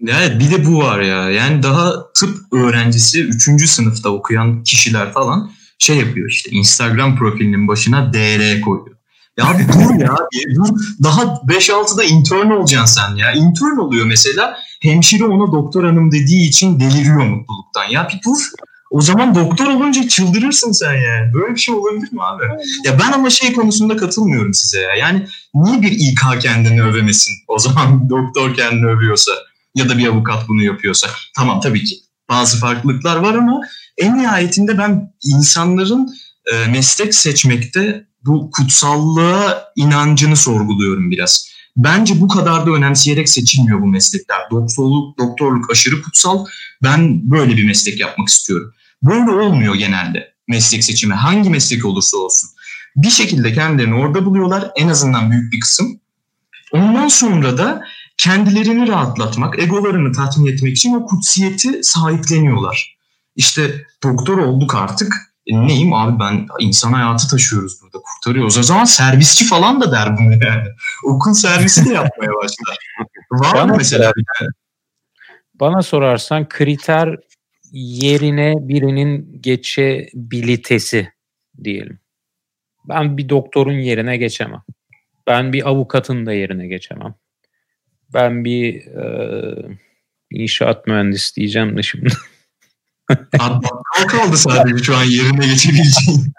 Evet 0.08 0.40
bir 0.40 0.52
de 0.52 0.66
bu 0.66 0.78
var 0.78 1.02
ya. 1.02 1.30
Yani 1.30 1.64
daha 1.64 2.12
tıp 2.14 2.38
öğrencisi 2.54 3.24
3. 3.24 3.70
sınıfta 3.70 4.10
okuyan 4.10 4.64
kişiler 4.64 5.14
falan 5.14 5.52
şey 5.80 5.98
yapıyor 5.98 6.30
işte 6.30 6.52
Instagram 6.52 7.18
profilinin 7.18 7.68
başına 7.68 8.14
DR 8.14 8.62
koyuyor. 8.62 8.96
Ya 9.38 9.46
abi 9.46 9.68
dur 9.74 10.00
ya 10.00 10.16
dur. 10.56 10.68
Daha 11.04 11.22
5-6'da 11.24 12.04
intern 12.04 12.50
olacaksın 12.50 13.02
sen 13.02 13.16
ya. 13.16 13.32
Intern 13.32 13.78
oluyor 13.78 14.06
mesela. 14.06 14.58
Hemşire 14.82 15.24
ona 15.24 15.52
doktor 15.52 15.84
hanım 15.84 16.12
dediği 16.12 16.50
için 16.50 16.80
deliriyor 16.80 17.26
mutluluktan. 17.26 17.90
Ya 17.92 18.08
bir 18.14 18.22
dur. 18.26 18.50
O 18.92 19.02
zaman 19.02 19.36
doktor 19.36 19.66
olunca 19.66 20.08
çıldırırsın 20.08 20.72
sen 20.72 20.94
yani. 20.94 21.34
Böyle 21.34 21.56
bir 21.56 21.60
şey 21.60 21.76
olabilir 21.76 22.14
mi 22.14 22.24
abi? 22.24 22.44
Ya 22.86 23.00
ben 23.00 23.12
ama 23.12 23.30
şey 23.30 23.54
konusunda 23.54 23.98
katılmıyorum 23.98 24.54
size 24.54 24.80
ya. 24.80 24.96
Yani 24.96 25.28
niye 25.54 25.82
bir 25.82 25.92
İK 25.92 26.42
kendini 26.42 26.84
övemesin? 26.84 27.34
O 27.48 27.60
zaman 27.60 28.10
doktor 28.10 28.56
kendini 28.56 28.86
övüyorsa 28.86 29.32
ya 29.76 29.90
da 29.90 29.98
bir 29.98 30.08
avukat 30.08 30.48
bunu 30.48 30.64
yapıyorsa. 30.64 31.08
Tamam 31.36 31.60
tabii 31.60 31.84
ki 31.84 31.96
bazı 32.30 32.60
farklılıklar 32.60 33.16
var 33.16 33.34
ama 33.34 33.62
en 33.98 34.18
nihayetinde 34.18 34.78
ben 34.78 35.14
insanların 35.24 36.10
e, 36.54 36.68
meslek 36.68 37.16
seçmekte 37.16 38.06
bu 38.26 38.52
kutsallığa 38.52 39.64
inancını 39.76 40.36
sorguluyorum 40.36 41.12
biraz. 41.12 41.55
Bence 41.78 42.22
bu 42.22 42.28
kadar 42.28 42.66
da 42.66 42.72
önemseyerek 42.72 43.30
seçilmiyor 43.30 43.82
bu 43.82 43.88
meslekler. 43.88 44.38
Doktorluk, 44.52 45.20
doktorluk 45.20 45.72
aşırı 45.72 46.02
kutsal. 46.02 46.46
Ben 46.84 47.32
böyle 47.32 47.58
bir 47.58 47.66
meslek 47.66 48.00
yapmak 48.00 48.28
istiyorum. 48.28 48.74
Böyle 49.04 49.32
olmuyor 49.32 49.76
genelde 49.76 50.34
meslek 50.48 50.84
seçimi. 50.84 51.14
Hangi 51.14 51.50
meslek 51.50 51.86
olursa 51.86 52.18
olsun. 52.18 52.50
Bir 52.96 53.10
şekilde 53.10 53.54
kendilerini 53.54 53.96
orada 53.96 54.26
buluyorlar. 54.26 54.72
En 54.76 54.88
azından 54.88 55.32
büyük 55.32 55.54
bir 55.54 55.60
kısım. 55.60 56.00
Ondan 56.72 57.08
sonra 57.08 57.58
da 57.58 57.84
kendilerini 58.18 58.88
rahatlatmak, 58.88 59.60
egolarını 59.60 60.12
tatmin 60.12 60.52
etmek 60.52 60.78
için 60.78 60.94
o 60.94 61.06
kutsiyeti 61.06 61.80
sahipleniyorlar. 61.84 62.98
İşte 63.36 63.86
doktor 64.04 64.38
olduk 64.38 64.76
artık. 64.76 65.35
E 65.48 65.68
neyim 65.68 65.94
abi 65.94 66.20
ben 66.20 66.48
insan 66.60 66.94
hayatı 66.94 67.28
taşıyoruz 67.28 67.82
burada 67.82 67.98
kurtarıyoruz. 67.98 68.58
O 68.58 68.64
zaman 68.64 68.84
servisçi 68.84 69.46
falan 69.46 69.82
da 69.82 69.92
der 69.92 70.18
bunu 70.18 70.46
yani. 70.46 70.68
Okul 71.06 71.34
servisi 71.34 71.86
de 71.86 71.94
yapmaya 71.94 72.32
başlar. 72.32 72.78
Var 73.32 73.66
mı 73.66 73.76
mesela? 73.78 74.12
Bana 75.54 75.82
sorarsan 75.82 76.50
kriter 76.50 77.16
yerine 77.72 78.54
birinin 78.60 79.42
geçebilitesi 79.42 81.12
diyelim. 81.64 82.00
Ben 82.86 83.18
bir 83.18 83.30
doktorun 83.30 83.80
yerine 83.80 84.18
geçemem. 84.18 84.62
Ben 85.28 85.54
bir 85.54 85.70
avukatın 85.70 86.26
da 86.26 86.34
yerine 86.34 86.68
geçemem. 86.68 87.16
Ben 88.14 88.46
bir 88.46 88.88
e, 88.88 89.78
inşaat 90.32 90.88
mühendisi 90.88 91.36
diyeceğim 91.36 91.78
de 91.78 91.84
şimdi. 91.84 92.10
Abi 93.40 93.66
kaldı 94.08 94.38
sadece 94.38 94.84
şu 94.84 94.98
an 94.98 95.04
yerine 95.04 95.48
geçebileceğin. 95.48 96.34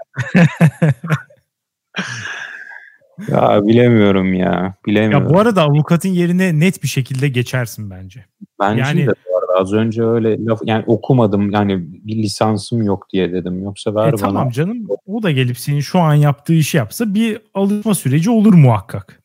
ya 3.29 3.67
bilemiyorum 3.67 4.35
ya. 4.35 4.75
Bilemiyorum. 4.87 5.29
Ya 5.29 5.35
bu 5.35 5.41
arada 5.41 5.63
avukatın 5.63 6.09
yerine 6.09 6.61
net 6.61 6.83
bir 6.83 6.89
şekilde 6.89 7.29
geçersin 7.29 7.91
bence. 7.91 8.25
Bence 8.61 8.83
yani, 8.83 9.07
de 9.07 9.11
bu 9.11 9.39
arada 9.39 9.61
Az 9.61 9.73
önce 9.73 10.03
öyle 10.03 10.45
laf 10.45 10.61
yani 10.65 10.85
okumadım 10.87 11.51
yani 11.51 11.85
bir 11.89 12.17
lisansım 12.17 12.83
yok 12.83 13.07
diye 13.13 13.33
dedim. 13.33 13.63
Yoksa 13.63 13.95
ver 13.95 14.09
e, 14.09 14.13
bana. 14.13 14.17
Tamam 14.21 14.51
canım 14.51 14.87
o 15.07 15.23
da 15.23 15.31
gelip 15.31 15.59
senin 15.59 15.81
şu 15.81 15.99
an 15.99 16.15
yaptığı 16.15 16.55
işi 16.55 16.77
yapsa 16.77 17.15
bir 17.15 17.41
alışma 17.55 17.95
süreci 17.95 18.31
olur 18.31 18.55
muhakkak. 18.55 19.23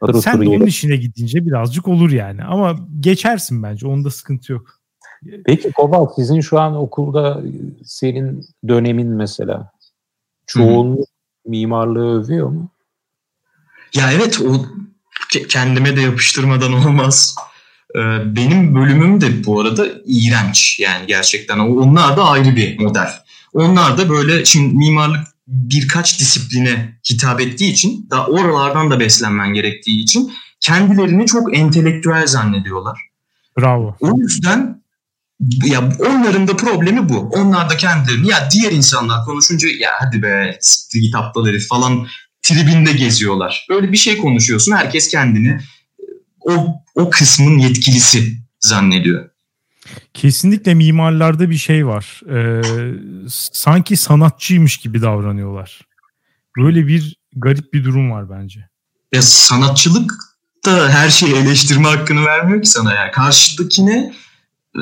Otur, 0.00 0.22
Sen 0.22 0.42
de 0.42 0.48
onun 0.48 0.66
işine 0.66 0.96
gidince 0.96 1.46
birazcık 1.46 1.88
olur 1.88 2.10
yani. 2.10 2.44
Ama 2.44 2.76
geçersin 3.00 3.62
bence. 3.62 3.86
Onda 3.86 4.10
sıkıntı 4.10 4.52
yok. 4.52 4.75
Peki 5.44 5.72
Kobalt 5.72 6.14
sizin 6.16 6.40
şu 6.40 6.60
an 6.60 6.76
okulda 6.76 7.42
senin 7.84 8.46
dönemin 8.68 9.08
mesela 9.08 9.70
çoğunluk 10.46 11.08
mimarlığı 11.46 12.20
övüyor 12.20 12.48
mu? 12.48 12.70
Ya 13.94 14.12
evet 14.12 14.40
o 14.40 14.66
kendime 15.48 15.96
de 15.96 16.00
yapıştırmadan 16.00 16.72
olmaz. 16.72 17.36
Ee, 17.94 18.00
benim 18.36 18.74
bölümüm 18.74 19.20
de 19.20 19.44
bu 19.46 19.60
arada 19.60 19.86
iğrenç 20.06 20.80
yani 20.80 21.06
gerçekten. 21.06 21.58
Onlar 21.58 22.16
da 22.16 22.24
ayrı 22.24 22.56
bir 22.56 22.78
model. 22.78 23.10
Onlar 23.52 23.98
da 23.98 24.08
böyle 24.08 24.44
şimdi 24.44 24.74
mimarlık 24.74 25.26
birkaç 25.46 26.20
disipline 26.20 26.98
hitap 27.10 27.40
ettiği 27.40 27.72
için 27.72 28.10
da 28.10 28.26
oralardan 28.26 28.90
da 28.90 29.00
beslenmen 29.00 29.54
gerektiği 29.54 30.02
için 30.02 30.32
kendilerini 30.60 31.26
çok 31.26 31.56
entelektüel 31.56 32.26
zannediyorlar. 32.26 33.00
Bravo. 33.58 33.96
O 34.00 34.18
yüzden 34.18 34.82
ya 35.64 35.90
onların 35.98 36.48
da 36.48 36.56
problemi 36.56 37.08
bu. 37.08 37.18
Onlar 37.18 37.70
da 37.70 37.76
kendilerini 37.76 38.28
ya 38.28 38.48
diğer 38.52 38.72
insanlar 38.72 39.24
konuşunca 39.24 39.68
ya 39.68 39.90
hadi 39.98 40.22
be 40.22 40.58
siktir 40.60 41.00
git 41.00 41.14
aptal 41.14 41.46
herif 41.46 41.68
falan 41.68 42.06
tribinde 42.42 42.92
geziyorlar. 42.92 43.66
Böyle 43.70 43.92
bir 43.92 43.96
şey 43.96 44.18
konuşuyorsun 44.18 44.72
herkes 44.72 45.08
kendini 45.08 45.60
o, 46.40 46.82
o 46.94 47.10
kısmın 47.10 47.58
yetkilisi 47.58 48.38
zannediyor. 48.60 49.30
Kesinlikle 50.14 50.74
mimarlarda 50.74 51.50
bir 51.50 51.56
şey 51.56 51.86
var. 51.86 52.20
Ee, 52.30 52.62
sanki 53.52 53.96
sanatçıymış 53.96 54.76
gibi 54.76 55.02
davranıyorlar. 55.02 55.80
Böyle 56.58 56.86
bir 56.86 57.16
garip 57.36 57.72
bir 57.72 57.84
durum 57.84 58.10
var 58.10 58.30
bence. 58.30 58.68
Ya 59.12 59.22
sanatçılık 59.22 60.12
da 60.64 60.88
her 60.88 61.10
şeyi 61.10 61.34
eleştirme 61.34 61.88
hakkını 61.88 62.24
vermiyor 62.24 62.62
ki 62.62 62.68
sana 62.68 62.94
yani. 62.94 63.10
Karşıdakine 63.10 64.14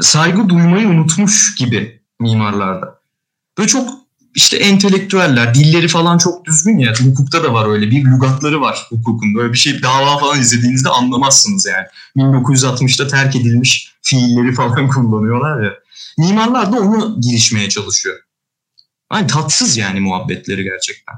saygı 0.01 0.49
duymayı 0.49 0.89
unutmuş 0.89 1.55
gibi 1.55 2.01
mimarlarda. 2.21 3.01
Böyle 3.59 3.69
çok 3.69 3.91
işte 4.35 4.57
entelektüeller, 4.57 5.55
dilleri 5.55 5.89
falan 5.89 6.19
çok 6.19 6.45
düzgün 6.45 6.79
ya. 6.79 6.93
Hukukta 7.05 7.45
da 7.45 7.53
var 7.53 7.69
öyle 7.69 7.91
bir 7.91 8.05
lügatları 8.05 8.61
var 8.61 8.87
hukukun. 8.91 9.35
Böyle 9.35 9.53
bir 9.53 9.59
şey 9.59 9.83
dava 9.83 10.19
falan 10.19 10.41
izlediğinizde 10.41 10.89
anlamazsınız 10.89 11.67
yani. 11.67 11.87
1960'ta 12.17 13.07
terk 13.07 13.37
edilmiş 13.37 13.95
fiilleri 14.03 14.53
falan 14.55 14.89
kullanıyorlar 14.95 15.65
ya. 15.65 15.73
Mimarlar 16.19 16.73
da 16.73 16.81
onu 16.81 17.21
girişmeye 17.21 17.69
çalışıyor. 17.69 18.17
Hani 19.09 19.27
tatsız 19.27 19.77
yani 19.77 20.01
muhabbetleri 20.01 20.65
gerçekten. 20.65 21.15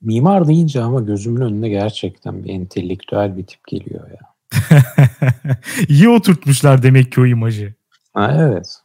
Mimar 0.00 0.48
deyince 0.48 0.82
ama 0.82 1.00
gözümün 1.00 1.40
önüne 1.40 1.68
gerçekten 1.68 2.44
bir 2.44 2.50
entelektüel 2.50 3.36
bir 3.36 3.46
tip 3.46 3.66
geliyor 3.66 4.10
ya. 4.10 4.28
İyi 5.88 6.08
oturtmuşlar 6.08 6.82
demek 6.82 7.12
ki 7.12 7.20
o 7.20 7.26
imajı. 7.26 7.77
Ha, 8.18 8.36
evet. 8.38 8.78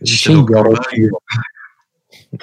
Bir 0.00 0.06
şey 0.06 0.34
yaratıyor. 0.34 1.10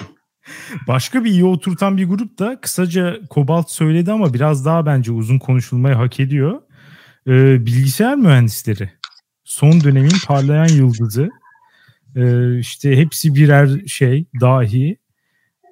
Başka 0.87 1.23
bir 1.23 1.31
iyi 1.31 1.45
oturtan 1.45 1.97
bir 1.97 2.07
grup 2.07 2.39
da 2.39 2.61
kısaca 2.61 3.19
Kobalt 3.29 3.71
söyledi 3.71 4.11
ama 4.11 4.33
biraz 4.33 4.65
daha 4.65 4.85
bence 4.85 5.11
uzun 5.11 5.39
konuşulmayı 5.39 5.95
hak 5.95 6.19
ediyor. 6.19 6.61
Ee, 7.27 7.65
bilgisayar 7.65 8.15
mühendisleri. 8.15 8.91
Son 9.43 9.83
dönemin 9.83 10.13
parlayan 10.27 10.67
yıldızı. 10.67 11.29
Ee, 12.15 12.59
işte 12.59 12.97
hepsi 12.97 13.35
birer 13.35 13.85
şey 13.87 14.25
dahi. 14.41 14.97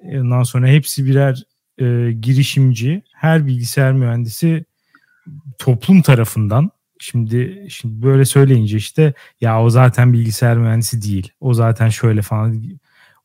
Ondan 0.02 0.42
sonra 0.42 0.66
hepsi 0.66 1.06
birer 1.06 1.42
e, 1.78 2.12
girişimci. 2.12 3.02
Her 3.14 3.46
bilgisayar 3.46 3.92
mühendisi 3.92 4.64
toplum 5.58 6.02
tarafından 6.02 6.70
Şimdi 6.98 7.66
şimdi 7.70 8.02
böyle 8.02 8.24
söyleyince 8.24 8.76
işte 8.76 9.14
ya 9.40 9.62
o 9.62 9.70
zaten 9.70 10.12
bilgisayar 10.12 10.56
mühendisi 10.56 11.02
değil. 11.02 11.32
O 11.40 11.54
zaten 11.54 11.88
şöyle 11.88 12.22
falan. 12.22 12.62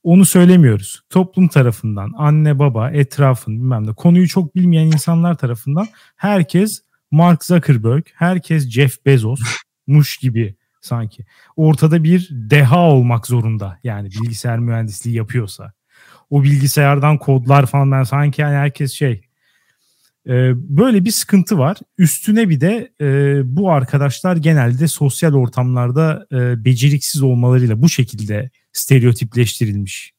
Onu 0.03 0.25
söylemiyoruz. 0.25 1.01
Toplum 1.09 1.47
tarafından, 1.47 2.13
anne 2.17 2.59
baba, 2.59 2.91
etrafın 2.91 3.59
bilmem 3.59 3.87
ne 3.87 3.93
konuyu 3.93 4.27
çok 4.27 4.55
bilmeyen 4.55 4.85
insanlar 4.85 5.37
tarafından 5.37 5.87
herkes 6.15 6.81
Mark 7.11 7.45
Zuckerberg, 7.45 8.03
herkes 8.15 8.69
Jeff 8.69 9.05
Bezos 9.05 9.41
muş 9.87 10.17
gibi 10.17 10.55
sanki. 10.81 11.25
Ortada 11.55 12.03
bir 12.03 12.29
deha 12.31 12.79
olmak 12.79 13.27
zorunda. 13.27 13.79
Yani 13.83 14.09
bilgisayar 14.09 14.59
mühendisliği 14.59 15.15
yapıyorsa. 15.15 15.73
O 16.29 16.43
bilgisayardan 16.43 17.17
kodlar 17.17 17.65
falan 17.65 17.91
ben 17.91 18.03
sanki 18.03 18.41
yani 18.41 18.55
herkes 18.55 18.93
şey 18.93 19.21
ee, 20.27 20.51
böyle 20.55 21.05
bir 21.05 21.11
sıkıntı 21.11 21.57
var. 21.57 21.77
Üstüne 21.97 22.49
bir 22.49 22.61
de 22.61 22.91
e, 23.01 23.41
bu 23.55 23.71
arkadaşlar 23.71 24.35
genelde 24.35 24.87
sosyal 24.87 25.33
ortamlarda 25.33 26.27
e, 26.31 26.65
beceriksiz 26.65 27.21
olmalarıyla 27.21 27.81
bu 27.81 27.89
şekilde 27.89 28.49
stereotipleştirilmiş 28.73 30.13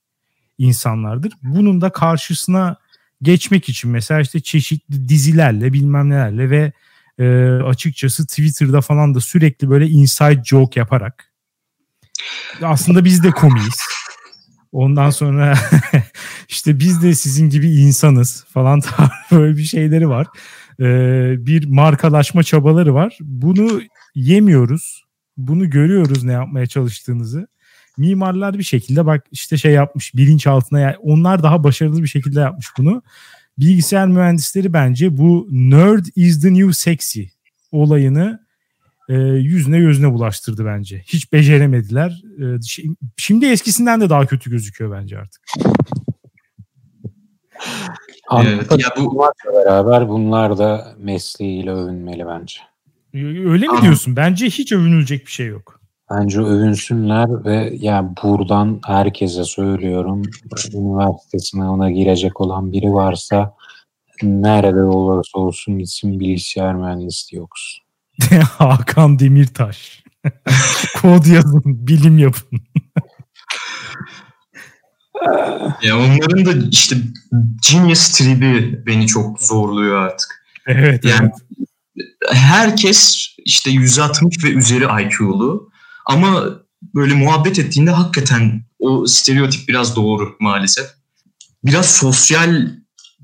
insanlardır. 0.59 1.33
Bunun 1.43 1.81
da 1.81 1.91
karşısına 1.91 2.77
geçmek 3.23 3.69
için 3.69 3.91
mesela 3.91 4.21
işte 4.21 4.41
çeşitli 4.41 5.09
dizilerle 5.09 5.73
bilmem 5.73 6.11
nelerle 6.11 6.51
ve 6.51 6.73
e, 7.19 7.47
açıkçası 7.65 8.27
Twitter'da 8.27 8.81
falan 8.81 9.15
da 9.15 9.21
sürekli 9.21 9.71
böyle 9.71 9.89
inside 9.89 10.43
joke 10.45 10.81
yaparak 10.81 11.33
aslında 12.63 13.05
biz 13.05 13.25
de 13.25 13.31
komiyiz. 13.31 13.79
Ondan 14.73 15.11
sonra 15.11 15.59
işte 16.53 16.79
biz 16.79 17.03
de 17.03 17.15
sizin 17.15 17.51
gibi 17.51 17.71
insanız 17.71 18.45
falan 18.49 18.83
böyle 19.33 19.57
bir 19.57 19.65
şeyleri 19.65 20.09
var. 20.09 20.27
Ee, 20.81 21.35
bir 21.39 21.67
markalaşma 21.67 22.43
çabaları 22.43 22.95
var. 22.95 23.19
Bunu 23.21 23.83
yemiyoruz. 24.15 25.05
Bunu 25.37 25.71
görüyoruz 25.71 26.25
ne 26.25 26.33
yapmaya 26.33 26.67
çalıştığınızı. 26.67 27.49
Mimarlar 27.99 28.59
bir 28.59 28.63
şekilde 28.63 29.07
bak 29.07 29.27
işte 29.33 29.57
şey 29.57 29.73
yapmış 29.73 30.15
bilinç 30.15 30.47
altına 30.47 30.81
yani 30.81 30.97
onlar 31.01 31.43
daha 31.43 31.65
başarılı 31.65 32.03
bir 32.03 32.09
şekilde 32.09 32.41
yapmış 32.41 32.67
bunu. 32.79 33.03
Bilgisayar 33.59 34.09
mühendisleri 34.09 34.73
bence 34.73 35.17
bu 35.17 35.49
nerd 35.51 36.07
is 36.17 36.43
the 36.43 36.55
new 36.55 36.73
sexy 36.73 37.23
olayını 37.71 38.41
e, 39.09 39.15
yüzüne 39.19 39.81
gözüne 39.81 40.13
bulaştırdı 40.13 40.67
bence. 40.67 41.03
Hiç 41.07 41.33
beceremediler. 41.33 42.23
E, 42.41 42.45
şimdi 43.17 43.47
eskisinden 43.47 44.01
de 44.01 44.11
daha 44.11 44.27
kötü 44.27 44.51
gözüküyor 44.51 45.01
bence 45.01 45.19
artık. 45.19 45.43
Evet, 48.41 48.71
ya 48.79 48.89
bu 48.97 49.25
beraber 49.55 50.09
bunlar 50.09 50.59
da 50.59 50.95
mesleğiyle 50.99 51.71
övünmeli 51.71 52.27
bence. 52.27 52.57
Öyle 53.51 53.67
mi 53.67 53.83
diyorsun? 53.83 54.17
Bence 54.17 54.47
hiç 54.47 54.73
övünülecek 54.73 55.27
bir 55.27 55.31
şey 55.31 55.47
yok. 55.47 55.81
Bence 56.11 56.41
övünsünler 56.41 57.45
ve 57.45 57.73
yani 57.81 58.11
buradan 58.23 58.81
herkese 58.87 59.45
söylüyorum. 59.45 60.23
Üniversite 60.75 61.39
sınavına 61.39 61.91
girecek 61.91 62.41
olan 62.41 62.73
biri 62.73 62.93
varsa 62.93 63.55
nerede 64.23 64.83
olursa 64.83 65.39
olsun 65.39 65.79
gitsin 65.79 66.21
bilgisayar 66.21 66.75
mühendisliği 66.75 67.43
okusun. 67.43 67.85
Hakan 68.59 69.19
Demirtaş. 69.19 70.05
Kod 71.03 71.27
yazın, 71.27 71.63
bilim 71.65 72.19
yapın. 72.19 72.61
Ya 75.83 75.99
onların 75.99 76.47
da 76.47 76.69
işte 76.71 76.97
genius 77.71 78.09
tribi 78.09 78.83
beni 78.87 79.07
çok 79.07 79.43
zorluyor 79.43 79.97
artık. 79.97 80.45
Evet. 80.67 81.05
Yani 81.05 81.31
evet. 81.97 82.09
herkes 82.33 83.29
işte 83.45 83.71
160 83.71 84.45
ve 84.45 84.49
üzeri 84.49 84.85
IQ'lu 84.85 85.71
ama 86.07 86.45
böyle 86.95 87.15
muhabbet 87.15 87.59
ettiğinde 87.59 87.91
hakikaten 87.91 88.63
o 88.79 89.07
stereotip 89.07 89.69
biraz 89.69 89.97
doğru 89.97 90.37
maalesef. 90.41 90.87
Biraz 91.65 91.97
sosyal 91.97 92.69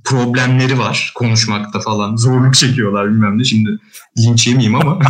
problemleri 0.04 0.78
var 0.78 1.12
konuşmakta 1.14 1.80
falan. 1.80 2.16
Zorluk 2.16 2.54
çekiyorlar 2.54 3.10
bilmem 3.10 3.38
ne. 3.38 3.44
Şimdi 3.44 3.78
linç 4.18 4.46
yemeyeyim 4.46 4.74
ama. 4.74 4.98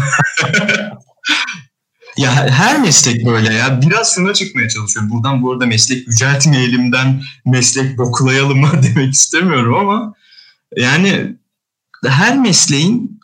ya 2.18 2.50
her 2.50 2.80
meslek 2.80 3.26
böyle 3.26 3.54
ya. 3.54 3.80
Biraz 3.82 4.14
şuna 4.14 4.34
çıkmaya 4.34 4.68
çalışıyorum. 4.68 5.10
Buradan 5.10 5.42
bu 5.42 5.52
arada 5.52 5.66
meslek 5.66 6.08
yüceltmeyelimden 6.08 7.22
meslek 7.46 7.98
bokulayalım 7.98 8.58
mı 8.60 8.70
demek 8.82 9.14
istemiyorum 9.14 9.74
ama 9.74 10.14
yani 10.76 11.36
her 12.06 12.38
mesleğin 12.38 13.20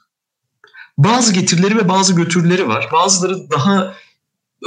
bazı 0.99 1.33
getirileri 1.33 1.77
ve 1.77 1.89
bazı 1.89 2.15
götürleri 2.15 2.69
var. 2.69 2.89
Bazıları 2.93 3.51
daha 3.51 3.95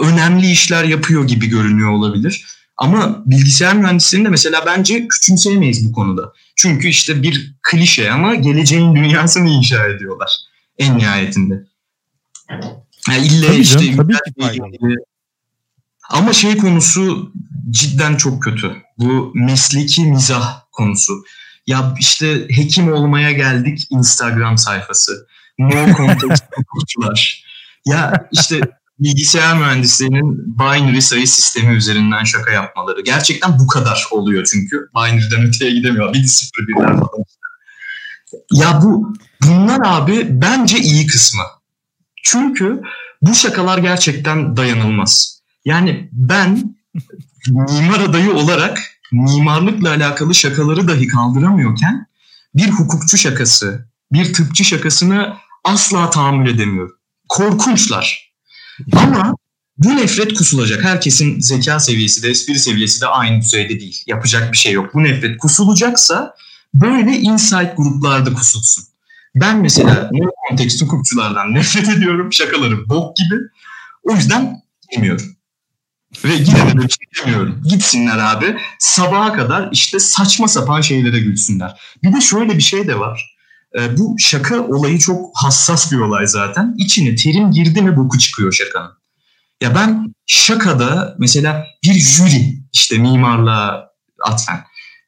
önemli 0.03 0.51
işler 0.51 0.83
yapıyor 0.83 1.27
gibi 1.27 1.47
görünüyor 1.47 1.91
olabilir. 1.91 2.45
Ama 2.77 3.23
bilgisayar 3.25 3.75
mühendisliğini 3.75 4.25
de 4.25 4.29
mesela 4.29 4.63
bence 4.65 5.07
küçümseyemeyiz 5.07 5.89
bu 5.89 5.91
konuda. 5.91 6.33
Çünkü 6.55 6.87
işte 6.87 7.23
bir 7.23 7.55
klişe 7.61 8.11
ama 8.11 8.35
geleceğin 8.35 8.95
dünyasını 8.95 9.49
inşa 9.49 9.87
ediyorlar 9.87 10.31
en 10.77 10.97
nihayetinde. 10.97 11.63
Yani 13.09 13.27
illa 13.27 13.47
tabii 13.47 13.59
işte 13.59 13.79
canım, 13.79 14.09
tabii 14.33 14.51
ki 14.51 14.61
Ama 16.09 16.33
şey 16.33 16.57
konusu 16.57 17.31
cidden 17.69 18.15
çok 18.15 18.43
kötü. 18.43 18.75
Bu 18.97 19.31
mesleki 19.35 20.01
mizah 20.01 20.61
konusu. 20.71 21.13
Ya 21.67 21.95
işte 21.99 22.47
hekim 22.49 22.93
olmaya 22.93 23.31
geldik 23.31 23.87
Instagram 23.89 24.57
sayfası. 24.57 25.27
No 25.59 25.95
context 25.97 26.43
hukukçular. 26.55 27.43
Ya 27.85 28.27
işte 28.31 28.61
bilgisayar 28.99 29.57
mühendislerinin 29.57 30.59
binary 30.59 31.01
sayı 31.01 31.27
sistemi 31.27 31.75
üzerinden 31.75 32.23
şaka 32.23 32.51
yapmaları. 32.51 33.01
Gerçekten 33.01 33.59
bu 33.59 33.67
kadar 33.67 34.07
oluyor 34.11 34.47
çünkü. 34.51 34.89
Binary'den 34.95 35.47
öteye 35.47 35.71
gidemiyor. 35.71 36.13
Bir 36.13 36.23
sıfır 36.23 36.67
birler 36.67 36.93
falan. 36.93 37.23
Ya 38.53 38.81
bu 38.83 39.13
bunlar 39.43 39.79
abi 39.83 40.27
bence 40.29 40.77
iyi 40.77 41.07
kısmı. 41.07 41.43
Çünkü 42.29 42.81
bu 43.21 43.35
şakalar 43.35 43.77
gerçekten 43.77 44.57
dayanılmaz. 44.57 45.41
Yani 45.65 46.09
ben 46.11 46.75
mimar 47.47 47.99
adayı 47.99 48.33
olarak 48.33 48.79
mimarlıkla 49.11 49.89
alakalı 49.89 50.35
şakaları 50.35 50.87
dahi 50.87 51.07
kaldıramıyorken 51.07 52.07
bir 52.55 52.69
hukukçu 52.69 53.17
şakası, 53.17 53.87
bir 54.11 54.33
tıpçı 54.33 54.63
şakasını 54.63 55.33
asla 55.63 56.09
tahammül 56.09 56.49
edemiyorum. 56.49 56.95
Korkunçlar. 57.29 58.33
Ama 58.93 59.35
bu 59.77 59.95
nefret 59.95 60.33
kusulacak. 60.33 60.83
Herkesin 60.83 61.39
zeka 61.39 61.79
seviyesi 61.79 62.23
de 62.23 62.29
espri 62.29 62.59
seviyesi 62.59 63.01
de 63.01 63.07
aynı 63.07 63.41
düzeyde 63.41 63.79
değil. 63.79 64.03
Yapacak 64.07 64.51
bir 64.51 64.57
şey 64.57 64.71
yok. 64.73 64.93
Bu 64.93 65.03
nefret 65.03 65.37
kusulacaksa 65.37 66.35
böyle 66.73 67.11
insight 67.17 67.77
gruplarda 67.77 68.33
kusulsun. 68.33 68.83
Ben 69.35 69.57
mesela 69.61 70.09
no 70.51 70.57
kontekst 70.57 70.81
hukukçulardan 70.81 71.53
nefret 71.53 71.89
ediyorum. 71.89 72.33
Şakaları 72.33 72.89
bok 72.89 73.15
gibi. 73.15 73.35
O 74.03 74.15
yüzden 74.15 74.61
bilmiyorum. 74.91 75.25
Ve 76.23 76.33
yine 76.33 76.71
de 76.71 76.77
bir 76.77 76.97
şey. 77.13 77.33
Gitsinler 77.69 78.17
abi 78.17 78.57
sabaha 78.79 79.33
kadar 79.33 79.69
işte 79.71 79.99
saçma 79.99 80.47
sapan 80.47 80.81
şeylere 80.81 81.19
gülsünler. 81.19 81.81
Bir 82.03 82.13
de 82.13 82.21
şöyle 82.21 82.57
bir 82.57 82.61
şey 82.61 82.87
de 82.87 82.99
var. 82.99 83.37
E, 83.79 83.97
bu 83.97 84.15
şaka 84.19 84.61
olayı 84.61 84.99
çok 84.99 85.31
hassas 85.33 85.91
bir 85.91 85.97
olay 85.97 86.27
zaten. 86.27 86.75
İçine 86.77 87.15
terim 87.15 87.51
girdi 87.51 87.81
mi 87.81 87.97
boku 87.97 88.17
çıkıyor 88.17 88.53
şakanın. 88.53 88.91
Ya 89.61 89.75
ben 89.75 90.13
şakada 90.25 91.15
mesela 91.19 91.65
bir 91.83 91.93
jüri 91.93 92.63
işte 92.73 92.97
mimarlığa 92.97 93.89
atfen 94.23 94.63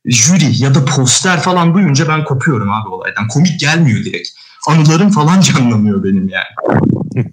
jüri 0.06 0.64
ya 0.64 0.76
da 0.76 0.86
poster 0.86 1.42
falan 1.42 1.74
duyunca 1.74 2.08
ben 2.08 2.24
kopuyorum 2.24 2.72
abi 2.72 2.90
olaydan. 2.90 3.28
Komik 3.28 3.60
gelmiyor 3.60 4.06
direkt. 4.06 4.30
Anılarım 4.68 5.10
falan 5.10 5.41
canlanıyor 5.41 6.03
benim 6.03 6.30
yani. 6.30 7.26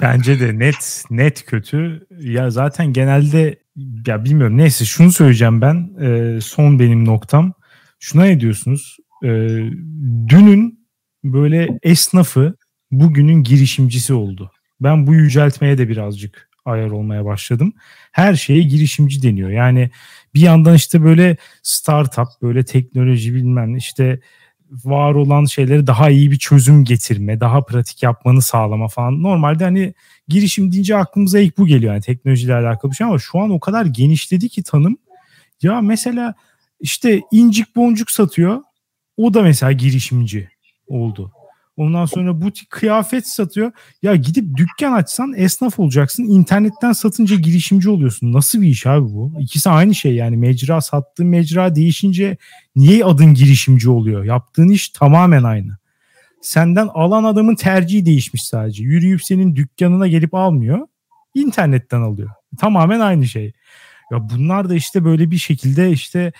Bence 0.00 0.40
de 0.40 0.58
net 0.58 1.04
net 1.10 1.46
kötü. 1.46 2.06
Ya 2.20 2.50
zaten 2.50 2.92
genelde 2.92 3.58
ya 4.06 4.24
bilmiyorum 4.24 4.56
neyse 4.56 4.84
şunu 4.84 5.12
söyleyeceğim 5.12 5.60
ben. 5.60 5.90
E, 6.00 6.40
son 6.40 6.78
benim 6.78 7.04
noktam. 7.04 7.52
Şuna 8.00 8.24
ne 8.24 8.40
diyorsunuz? 8.40 8.96
E, 9.24 9.28
dünün 10.28 10.86
böyle 11.24 11.78
esnafı 11.82 12.56
bugünün 12.90 13.42
girişimcisi 13.42 14.14
oldu. 14.14 14.52
Ben 14.80 15.06
bu 15.06 15.14
yüceltmeye 15.14 15.78
de 15.78 15.88
birazcık 15.88 16.48
ayar 16.64 16.90
olmaya 16.90 17.24
başladım. 17.24 17.72
Her 18.12 18.34
şeye 18.34 18.62
girişimci 18.62 19.22
deniyor. 19.22 19.50
Yani 19.50 19.90
bir 20.34 20.40
yandan 20.40 20.74
işte 20.74 21.04
böyle 21.04 21.36
startup, 21.62 22.28
böyle 22.42 22.64
teknoloji 22.64 23.34
bilmem 23.34 23.76
işte 23.76 24.20
var 24.70 25.14
olan 25.14 25.44
şeyleri 25.44 25.86
daha 25.86 26.10
iyi 26.10 26.30
bir 26.30 26.38
çözüm 26.38 26.84
getirme, 26.84 27.40
daha 27.40 27.64
pratik 27.64 28.02
yapmanı 28.02 28.42
sağlama 28.42 28.88
falan. 28.88 29.22
Normalde 29.22 29.64
hani 29.64 29.94
girişim 30.28 30.72
deyince 30.72 30.96
aklımıza 30.96 31.38
ilk 31.38 31.58
bu 31.58 31.66
geliyor 31.66 31.92
yani 31.92 32.02
teknolojiyle 32.02 32.54
alakalı 32.54 32.90
bir 32.90 32.96
şey 32.96 33.06
ama 33.06 33.18
şu 33.18 33.38
an 33.38 33.50
o 33.50 33.60
kadar 33.60 33.86
genişledi 33.86 34.48
ki 34.48 34.62
tanım. 34.62 34.96
Ya 35.62 35.80
mesela 35.80 36.34
işte 36.80 37.20
incik 37.32 37.76
boncuk 37.76 38.10
satıyor. 38.10 38.62
O 39.16 39.34
da 39.34 39.42
mesela 39.42 39.72
girişimci 39.72 40.48
oldu. 40.88 41.32
Ondan 41.78 42.06
sonra 42.06 42.42
butik 42.42 42.70
kıyafet 42.70 43.28
satıyor. 43.28 43.72
Ya 44.02 44.16
gidip 44.16 44.56
dükkan 44.56 44.92
açsan 44.92 45.34
esnaf 45.36 45.78
olacaksın. 45.78 46.24
İnternetten 46.24 46.92
satınca 46.92 47.36
girişimci 47.36 47.90
oluyorsun. 47.90 48.32
Nasıl 48.32 48.62
bir 48.62 48.68
iş 48.68 48.86
abi 48.86 49.04
bu? 49.04 49.32
İkisi 49.40 49.70
aynı 49.70 49.94
şey 49.94 50.14
yani. 50.14 50.36
Mecra 50.36 50.80
sattığın 50.80 51.26
mecra 51.26 51.74
değişince 51.74 52.36
niye 52.76 53.04
adın 53.04 53.34
girişimci 53.34 53.90
oluyor? 53.90 54.24
Yaptığın 54.24 54.68
iş 54.68 54.88
tamamen 54.88 55.42
aynı. 55.42 55.78
Senden 56.42 56.88
alan 56.94 57.24
adamın 57.24 57.54
tercihi 57.54 58.06
değişmiş 58.06 58.44
sadece. 58.44 58.84
Yürüyüp 58.84 59.24
senin 59.24 59.56
dükkanına 59.56 60.08
gelip 60.08 60.34
almıyor. 60.34 60.86
İnternetten 61.34 62.00
alıyor. 62.00 62.30
Tamamen 62.58 63.00
aynı 63.00 63.26
şey. 63.26 63.52
Ya 64.12 64.30
bunlar 64.30 64.68
da 64.68 64.74
işte 64.74 65.04
böyle 65.04 65.30
bir 65.30 65.38
şekilde 65.38 65.90
işte 65.90 66.32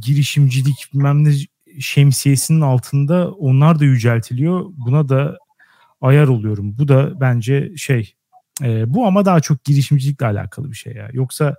girişimcilik 0.00 0.86
bilmem 0.94 1.24
ne 1.24 1.30
şemsiyesinin 1.80 2.60
altında 2.60 3.32
onlar 3.32 3.80
da 3.80 3.84
yüceltiliyor. 3.84 4.64
Buna 4.68 5.08
da 5.08 5.38
ayar 6.00 6.28
oluyorum. 6.28 6.78
Bu 6.78 6.88
da 6.88 7.20
bence 7.20 7.76
şey 7.76 8.14
e, 8.62 8.94
bu 8.94 9.06
ama 9.06 9.24
daha 9.24 9.40
çok 9.40 9.64
girişimcilikle 9.64 10.26
alakalı 10.26 10.70
bir 10.70 10.76
şey 10.76 10.94
ya. 10.94 11.08
Yoksa 11.12 11.56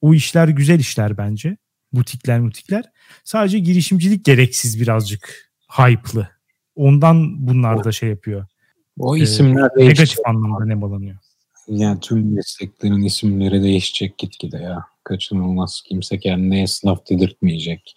o 0.00 0.14
işler 0.14 0.48
güzel 0.48 0.80
işler 0.80 1.18
bence. 1.18 1.56
Butikler 1.92 2.40
mutikler. 2.40 2.84
Sadece 3.24 3.58
girişimcilik 3.58 4.24
gereksiz 4.24 4.80
birazcık 4.80 5.50
hype'lı. 5.68 6.28
Ondan 6.76 7.46
bunlar 7.46 7.84
da 7.84 7.92
şey 7.92 8.08
yapıyor. 8.08 8.46
O 8.98 9.16
isimler 9.16 9.70
ee, 9.78 9.88
negatif 9.88 10.18
anlamda 10.26 10.64
nemalanıyor. 10.64 11.16
Yani 11.68 12.00
tüm 12.00 12.34
mesleklerin 12.34 13.02
isimleri 13.02 13.62
değişecek 13.62 14.18
gitgide 14.18 14.56
ya. 14.56 14.84
Kaçınılmaz. 15.04 15.82
Kimse 15.86 16.18
kendine 16.18 16.62
esnaf 16.62 17.10
dedirtmeyecek. 17.10 17.96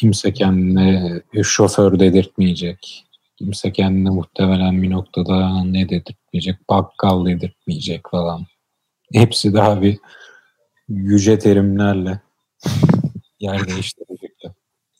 Kimse 0.00 0.32
kendine 0.32 1.20
şoför 1.42 1.98
dedirtmeyecek. 1.98 3.06
Kimse 3.38 3.72
kendine 3.72 4.10
muhtemelen 4.10 4.82
bir 4.82 4.90
noktada 4.90 5.64
ne 5.64 5.88
dedirtmeyecek, 5.88 6.68
bakkal 6.70 7.26
dedirtmeyecek 7.26 8.00
falan. 8.10 8.46
Hepsi 9.12 9.54
daha 9.54 9.82
bir 9.82 9.98
yüce 10.88 11.38
terimlerle 11.38 12.20
yer 13.40 13.68
değiştirecekler. 13.68 14.52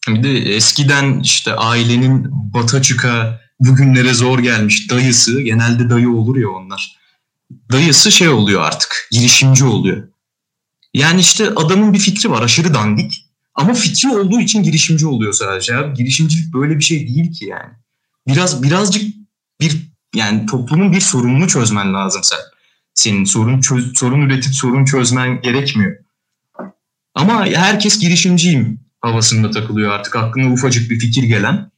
Bir 0.09 0.22
de 0.22 0.54
eskiden 0.54 1.20
işte 1.20 1.54
ailenin 1.54 2.28
bata 2.54 2.82
çıka 2.82 3.40
bugünlere 3.61 4.14
zor 4.14 4.38
gelmiş 4.38 4.90
dayısı, 4.90 5.40
genelde 5.40 5.90
dayı 5.90 6.11
olur 6.11 6.36
ya 6.36 6.48
onlar. 6.50 6.96
Dayısı 7.72 8.12
şey 8.12 8.28
oluyor 8.28 8.62
artık, 8.62 9.09
girişimci 9.12 9.64
oluyor. 9.64 10.09
Yani 10.94 11.20
işte 11.20 11.50
adamın 11.50 11.92
bir 11.92 11.98
fikri 11.98 12.30
var 12.30 12.42
aşırı 12.42 12.74
dandik. 12.74 13.25
Ama 13.57 13.74
fikri 13.74 14.09
olduğu 14.09 14.40
için 14.40 14.62
girişimci 14.62 15.07
oluyor 15.07 15.32
sadece. 15.32 15.76
Abi. 15.76 15.94
Girişimcilik 15.94 16.54
böyle 16.54 16.78
bir 16.78 16.84
şey 16.84 17.09
değil 17.09 17.32
ki 17.32 17.44
yani. 17.44 17.72
Biraz 18.28 18.62
birazcık 18.62 19.14
bir 19.61 19.76
yani 20.14 20.46
toplumun 20.46 20.92
bir 20.92 21.00
sorununu 21.00 21.48
çözmen 21.48 21.94
lazım 21.94 22.22
sen. 22.24 22.38
Senin 22.94 23.24
sorun 23.24 23.61
çöz, 23.61 23.98
sorun 23.98 24.20
üretip 24.20 24.54
sorun 24.54 24.84
çözmen 24.84 25.40
gerekmiyor. 25.40 25.96
Ama 27.14 27.46
herkes 27.46 27.98
girişimciyim 27.98 28.80
havasında 29.00 29.50
takılıyor 29.50 29.90
artık. 29.90 30.16
Aklına 30.16 30.52
ufacık 30.52 30.90
bir 30.90 30.98
fikir 30.98 31.22
gelen. 31.22 31.70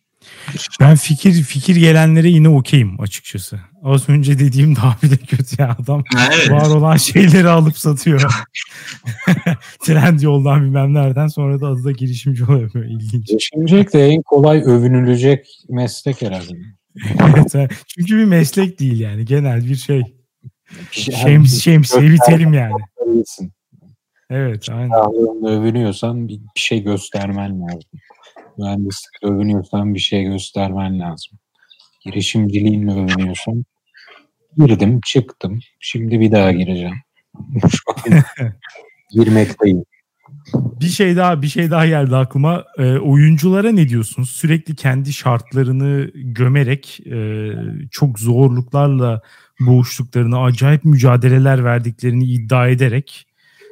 Ben 0.81 0.97
fikir 0.97 1.33
fikir 1.33 1.77
gelenlere 1.77 2.29
yine 2.29 2.49
okeyim 2.49 3.01
açıkçası. 3.01 3.61
Az 3.83 4.09
önce 4.09 4.39
dediğim 4.39 4.77
daha 4.77 4.97
bir 5.03 5.11
de 5.11 5.17
kötü 5.17 5.63
ya 5.63 5.77
adam. 5.83 6.05
Evet. 6.33 6.51
Var 6.51 6.71
olan 6.71 6.97
şeyleri 6.97 7.49
alıp 7.49 7.79
satıyor. 7.79 8.23
Trend 9.85 10.21
yoldan 10.21 10.63
bilmem 10.63 10.95
nereden 10.95 11.29
sonra 11.29 11.61
da 11.61 11.67
adı 11.67 11.85
da 11.85 11.91
girişimci 11.91 12.45
oluyor. 12.45 12.75
Böyle 12.75 12.89
ilginç. 12.89 13.27
Girişimcilik 13.27 13.93
de 13.93 14.07
en 14.07 14.23
kolay 14.23 14.63
övünülecek 14.65 15.47
meslek 15.69 16.23
herhalde. 16.23 16.53
evet, 17.55 17.71
çünkü 17.87 18.17
bir 18.17 18.25
meslek 18.25 18.81
değil 18.81 19.01
yani 19.01 19.25
genel 19.25 19.69
bir 19.69 19.77
şey. 19.77 20.03
Şems, 20.91 21.61
şemsiye 21.63 22.03
bir 22.03 22.19
terim 22.27 22.55
yani. 22.55 22.73
Evet 24.31 24.69
aynen. 24.71 25.47
Övünüyorsan 25.47 26.29
bir 26.29 26.41
şey 26.55 26.83
göstermen 26.83 27.61
lazım 27.61 28.01
mühendislikle 28.59 29.29
övünüyorsan 29.29 29.95
bir 29.95 29.99
şey 29.99 30.25
göstermen 30.25 31.01
lazım. 31.01 31.39
Girişimciliğinle 32.05 32.93
övünüyorsan 32.93 33.65
girdim, 34.59 35.01
çıktım. 35.07 35.61
Şimdi 35.81 36.21
bir 36.21 36.33
daha 36.33 36.53
gireceğim. 36.53 36.97
Girmekteyim. 39.11 39.85
Bir 40.55 40.89
şey 40.89 41.17
daha 41.17 41.43
bir 41.43 41.47
şey 41.47 41.71
daha 41.71 41.87
geldi 41.87 42.17
aklıma. 42.17 42.65
E, 42.79 42.99
oyunculara 42.99 43.73
ne 43.73 43.89
diyorsunuz? 43.89 44.31
Sürekli 44.31 44.77
kendi 44.77 45.13
şartlarını 45.13 46.11
gömerek 46.15 47.01
e, 47.07 47.51
çok 47.91 48.19
zorluklarla 48.19 49.23
boğuştuklarını, 49.61 50.43
acayip 50.43 50.85
mücadeleler 50.85 51.65
verdiklerini 51.65 52.25
iddia 52.25 52.69
ederek 52.69 53.27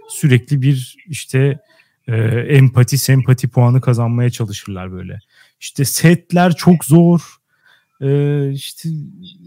sürekli 0.08 0.62
bir 0.62 0.96
işte 1.06 1.58
e, 2.06 2.16
empati, 2.56 2.98
sempati 2.98 3.48
puanı 3.48 3.80
kazanmaya 3.80 4.30
çalışırlar 4.30 4.92
böyle. 4.92 5.18
İşte 5.60 5.84
setler 5.84 6.56
çok 6.56 6.84
zor. 6.84 7.20
Ee, 8.00 8.50
işte 8.52 8.88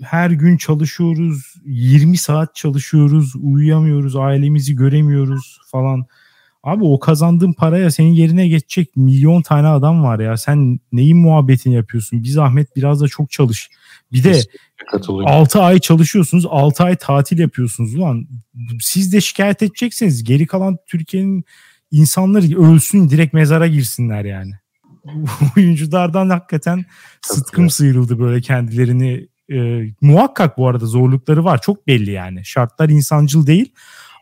her 0.04 0.30
gün 0.32 0.58
çalışıyoruz, 0.58 1.54
20 1.66 2.18
saat 2.18 2.56
çalışıyoruz, 2.56 3.34
uyuyamıyoruz, 3.42 4.16
ailemizi 4.16 4.76
göremiyoruz 4.76 5.60
falan. 5.72 6.06
Abi 6.64 6.84
o 6.84 7.00
kazandığın 7.00 7.54
paraya 7.54 7.92
senin 7.92 8.12
yerine 8.12 8.48
geçecek 8.48 8.96
milyon 8.96 9.42
tane 9.42 9.68
adam 9.68 10.04
var 10.04 10.20
ya. 10.20 10.38
Sen 10.38 10.80
neyin 10.92 11.18
muhabbetini 11.18 11.74
yapıyorsun? 11.74 12.24
Bir 12.24 12.30
zahmet 12.30 12.76
biraz 12.76 13.02
da 13.02 13.08
çok 13.08 13.32
çalış. 13.32 13.70
Bir 14.12 14.24
de 14.24 14.42
6 15.26 15.62
ay 15.62 15.80
çalışıyorsunuz, 15.80 16.46
6 16.50 16.84
ay 16.84 16.96
tatil 16.96 17.40
yapıyorsunuz 17.40 17.96
ulan. 17.96 18.28
Siz 18.82 19.14
de 19.14 19.22
şikayet 19.22 19.64
edeceksiniz. 19.64 20.24
Geri 20.24 20.48
kalan 20.48 20.78
Türkiye'nin 20.88 21.44
insanları 21.92 22.62
ölsün 22.62 23.10
direkt 23.10 23.34
mezara 23.34 23.68
girsinler 23.68 24.26
yani. 24.26 24.54
Oyunculardan 25.58 26.30
hakikaten 26.30 26.86
sıtkım 27.22 27.70
sıyrıldı 27.70 28.20
böyle 28.20 28.42
kendilerini. 28.42 29.28
E, 29.52 29.88
muhakkak 30.02 30.58
bu 30.58 30.68
arada 30.68 30.86
zorlukları 30.86 31.46
var. 31.46 31.62
Çok 31.62 31.88
belli 31.88 32.12
yani. 32.12 32.46
Şartlar 32.46 32.90
insancıl 32.90 33.48
değil. 33.48 33.74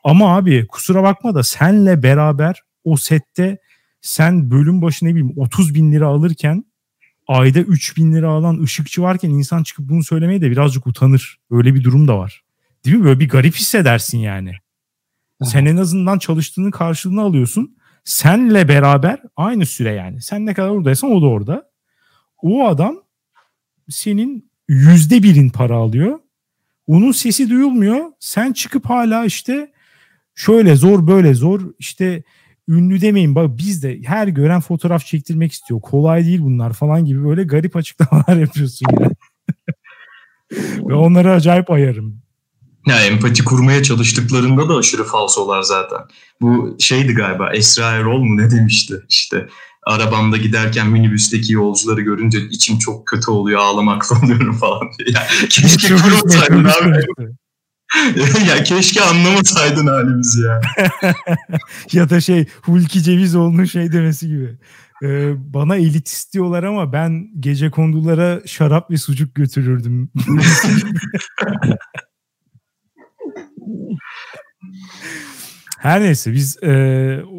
Ama 0.03 0.37
abi 0.37 0.67
kusura 0.67 1.03
bakma 1.03 1.35
da 1.35 1.43
senle 1.43 2.03
beraber 2.03 2.61
o 2.83 2.97
sette 2.97 3.57
sen 4.01 4.51
bölüm 4.51 4.81
başı 4.81 5.05
ne 5.05 5.09
bileyim 5.09 5.33
30 5.37 5.75
bin 5.75 5.91
lira 5.91 6.07
alırken 6.07 6.65
ayda 7.27 7.59
3 7.59 7.97
bin 7.97 8.13
lira 8.13 8.29
alan 8.29 8.63
ışıkçı 8.63 9.01
varken 9.01 9.29
insan 9.29 9.63
çıkıp 9.63 9.89
bunu 9.89 10.03
söylemeye 10.03 10.41
de 10.41 10.51
birazcık 10.51 10.87
utanır. 10.87 11.37
Öyle 11.51 11.75
bir 11.75 11.83
durum 11.83 12.07
da 12.07 12.17
var. 12.17 12.43
Değil 12.85 12.97
mi? 12.97 13.03
Böyle 13.03 13.19
bir 13.19 13.29
garip 13.29 13.55
hissedersin 13.55 14.17
yani. 14.17 14.53
Sen 15.43 15.65
en 15.65 15.77
azından 15.77 16.19
çalıştığının 16.19 16.71
karşılığını 16.71 17.21
alıyorsun. 17.21 17.77
Senle 18.03 18.67
beraber 18.67 19.21
aynı 19.35 19.65
süre 19.65 19.91
yani. 19.91 20.21
Sen 20.21 20.45
ne 20.45 20.53
kadar 20.53 20.69
oradaysan 20.69 21.11
o 21.11 21.21
da 21.21 21.25
orada. 21.25 21.71
O 22.41 22.67
adam 22.67 22.95
senin 23.89 24.51
yüzde 24.67 25.23
birin 25.23 25.49
para 25.49 25.75
alıyor. 25.75 26.19
Onun 26.87 27.11
sesi 27.11 27.49
duyulmuyor. 27.49 28.05
Sen 28.19 28.53
çıkıp 28.53 28.85
hala 28.85 29.25
işte 29.25 29.71
şöyle 30.35 30.75
zor 30.75 31.07
böyle 31.07 31.33
zor 31.33 31.61
işte 31.79 32.23
ünlü 32.67 33.01
demeyin 33.01 33.35
bak 33.35 33.57
biz 33.57 33.83
de 33.83 34.01
her 34.05 34.27
gören 34.27 34.61
fotoğraf 34.61 35.05
çektirmek 35.05 35.51
istiyor. 35.51 35.81
Kolay 35.81 36.25
değil 36.25 36.41
bunlar 36.41 36.73
falan 36.73 37.05
gibi 37.05 37.25
böyle 37.25 37.43
garip 37.43 37.75
açıklamalar 37.75 38.35
yapıyorsun 38.41 38.87
yani. 38.99 39.11
Ve 40.89 40.93
onları 40.93 41.31
acayip 41.31 41.71
ayarım. 41.71 42.21
Ya 42.87 43.05
empati 43.05 43.43
kurmaya 43.43 43.83
çalıştıklarında 43.83 44.69
da 44.69 44.75
aşırı 44.75 45.03
falsolar 45.03 45.61
zaten. 45.61 45.99
Bu 46.41 46.77
şeydi 46.79 47.13
galiba 47.13 47.53
Esra 47.53 47.91
Erol 47.91 48.19
mu 48.19 48.37
ne 48.37 48.51
demişti 48.51 48.93
işte 49.09 49.47
arabamda 49.85 50.37
giderken 50.37 50.89
minibüsteki 50.89 51.53
yolcuları 51.53 52.01
görünce 52.01 52.39
içim 52.51 52.79
çok 52.79 53.07
kötü 53.07 53.31
oluyor 53.31 53.59
ağlamakta 53.59 54.15
oluyorum 54.23 54.57
falan 54.57 54.81
diye. 54.99 55.09
Ya, 55.13 55.27
keşke 55.49 55.95
kurmasaydın 55.95 56.63
abi. 56.63 57.05
ya 58.49 58.63
keşke 58.63 59.01
anlamasaydın 59.01 59.87
halimizi 59.87 60.41
ya. 60.41 60.61
ya 61.91 62.09
da 62.09 62.21
şey 62.21 62.45
Hulki 62.61 63.03
Cevizoğlu'nun 63.03 63.65
şey 63.65 63.91
demesi 63.91 64.27
gibi. 64.27 64.57
Ee, 65.03 65.33
bana 65.53 65.75
elit 65.75 66.07
istiyorlar 66.07 66.63
ama 66.63 66.93
ben 66.93 67.27
gece 67.39 67.71
kondulara 67.71 68.41
şarap 68.45 68.91
ve 68.91 68.97
sucuk 68.97 69.35
götürürdüm. 69.35 70.11
Her 75.77 76.01
neyse 76.01 76.33
biz 76.33 76.63
e, 76.63 76.69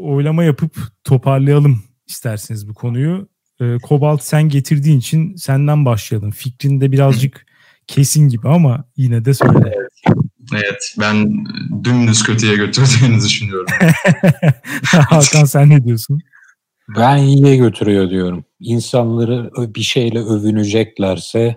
oylama 0.03 0.45
yapıp 0.45 0.77
toparlayalım 1.05 1.83
isterseniz 2.07 2.69
bu 2.69 2.75
konuyu. 2.75 3.29
E, 3.61 3.79
Kobalt 3.79 4.23
sen 4.23 4.49
getirdiğin 4.49 4.99
için 4.99 5.37
senden 5.37 5.85
başlayalım. 5.85 6.31
Fikrinde 6.31 6.93
birazcık 6.93 7.47
kesin 7.87 8.29
gibi 8.29 8.49
ama 8.49 8.85
yine 8.97 9.25
de 9.25 9.35
söyle. 9.35 9.75
Evet 10.55 10.95
ben 11.01 11.47
dümdüz 11.85 12.23
kötüye 12.23 12.57
götürdüğünü 12.57 13.17
düşünüyorum. 13.25 13.67
Hakan 14.85 15.45
sen 15.45 15.71
ne 15.71 15.85
diyorsun? 15.85 16.21
Ben 16.97 17.17
iyiye 17.17 17.57
götürüyor 17.57 18.11
diyorum. 18.11 18.45
İnsanları 18.61 19.51
bir 19.75 19.83
şeyle 19.83 20.19
övüneceklerse 20.19 21.57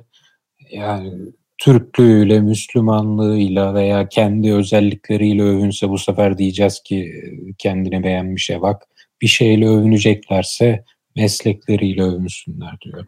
yani 0.71 1.13
Türklüğüyle, 1.61 2.39
Müslümanlığıyla 2.39 3.73
veya 3.73 4.09
kendi 4.09 4.53
özellikleriyle 4.53 5.43
övünse 5.43 5.89
bu 5.89 5.97
sefer 5.97 6.37
diyeceğiz 6.37 6.81
ki 6.85 7.13
kendini 7.57 8.03
beğenmişe 8.03 8.61
bak. 8.61 8.83
Bir 9.21 9.27
şeyle 9.27 9.67
övüneceklerse 9.67 10.83
meslekleriyle 11.15 12.03
övünsünler 12.03 12.77
diyor. 12.81 13.05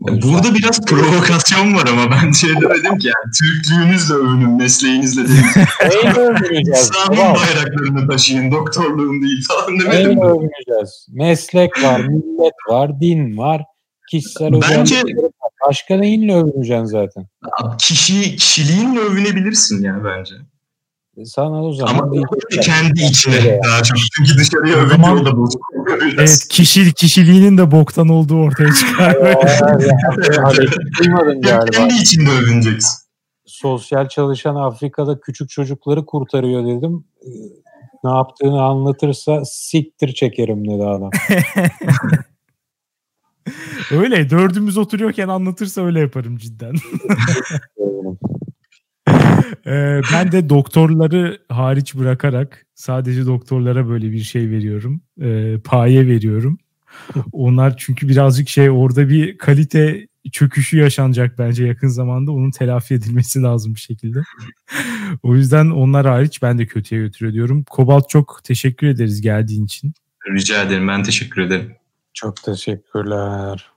Burada 0.00 0.54
biraz 0.54 0.80
provokasyon 0.80 1.74
var 1.74 1.88
ama 1.88 2.10
ben 2.10 2.32
şey 2.32 2.50
demedim 2.50 2.98
ki 2.98 3.06
yani 3.06 3.30
Türklüğünüzle 3.40 4.14
övünün, 4.14 4.56
mesleğinizle 4.56 5.28
değil. 5.28 5.66
Neyle 6.04 6.20
övüneceğiz? 6.20 6.80
İslam'ın 6.80 7.34
bayraklarını 7.34 8.08
taşıyın, 8.08 8.52
doktorluğun 8.52 9.22
değil 9.22 9.44
falan 9.48 9.80
demedim. 9.80 10.10
Neyle 10.10 10.20
övüneceğiz? 10.20 11.06
Meslek 11.12 11.82
var, 11.82 12.00
millet 12.00 12.54
var, 12.68 13.00
din 13.00 13.36
var, 13.36 13.64
kişisel 14.10 14.52
Bence 14.52 15.02
Başka 15.66 15.96
neyinle 15.96 16.34
övüneceksin 16.34 16.84
zaten? 16.84 17.26
Kişi, 17.78 18.36
kişiliğinle 18.36 19.00
övünebilirsin 19.00 19.82
ya 19.82 20.04
bence. 20.04 20.34
E, 21.16 21.24
sana 21.24 21.64
o 21.64 21.72
zaman 21.72 21.94
Ama 21.94 22.12
değil. 22.12 22.24
kendi 22.62 23.00
içine 23.02 23.60
daha 23.64 23.82
çok. 23.82 23.98
Çünkü 24.16 24.38
dışarıya 24.38 24.76
övünce 24.76 25.10
o 25.10 25.24
da 25.24 25.36
bozuk. 25.36 25.60
Evet 26.18 26.46
kişi, 26.50 26.94
kişiliğinin 26.94 27.58
de 27.58 27.70
boktan 27.70 28.08
olduğu 28.08 28.36
ortaya 28.42 28.72
çıkar. 28.74 29.14
Duymadın 30.98 31.40
galiba. 31.42 31.70
Kendi 31.70 31.94
içinde 31.94 32.30
övüneceksin. 32.30 33.00
Sosyal 33.46 34.08
çalışan 34.08 34.54
Afrika'da 34.54 35.20
küçük 35.20 35.50
çocukları 35.50 36.06
kurtarıyor 36.06 36.66
dedim. 36.66 37.04
E, 37.22 37.28
ne 38.04 38.10
yaptığını 38.10 38.62
anlatırsa 38.62 39.42
siktir 39.44 40.14
çekerim 40.14 40.68
dedi 40.68 40.84
adam. 40.84 41.10
öyle 43.90 44.30
dördümüz 44.30 44.78
oturuyorken 44.78 45.28
anlatırsa 45.28 45.84
öyle 45.84 46.00
yaparım 46.00 46.36
cidden. 46.36 46.74
ee, 49.66 50.00
ben 50.12 50.32
de 50.32 50.48
doktorları 50.48 51.38
hariç 51.48 51.94
bırakarak 51.94 52.66
sadece 52.74 53.26
doktorlara 53.26 53.88
böyle 53.88 54.12
bir 54.12 54.20
şey 54.20 54.50
veriyorum. 54.50 55.02
Ee, 55.20 55.56
paye 55.64 56.06
veriyorum. 56.06 56.58
Onlar 57.32 57.76
çünkü 57.76 58.08
birazcık 58.08 58.48
şey 58.48 58.70
orada 58.70 59.08
bir 59.08 59.38
kalite 59.38 60.06
çöküşü 60.32 60.78
yaşanacak 60.78 61.38
bence 61.38 61.66
yakın 61.66 61.88
zamanda. 61.88 62.32
Onun 62.32 62.50
telafi 62.50 62.94
edilmesi 62.94 63.42
lazım 63.42 63.74
bir 63.74 63.80
şekilde. 63.80 64.18
o 65.22 65.36
yüzden 65.36 65.70
onlar 65.70 66.06
hariç 66.06 66.42
ben 66.42 66.58
de 66.58 66.66
kötüye 66.66 67.00
götürüyor 67.00 67.34
diyorum. 67.34 67.64
Kobalt 67.70 68.08
çok 68.08 68.40
teşekkür 68.44 68.86
ederiz 68.86 69.20
geldiğin 69.20 69.64
için. 69.64 69.92
Rica 70.30 70.62
ederim. 70.62 70.88
Ben 70.88 71.02
teşekkür 71.02 71.42
ederim. 71.42 71.79
Çok 72.14 72.42
teşekkürler. 72.42 73.70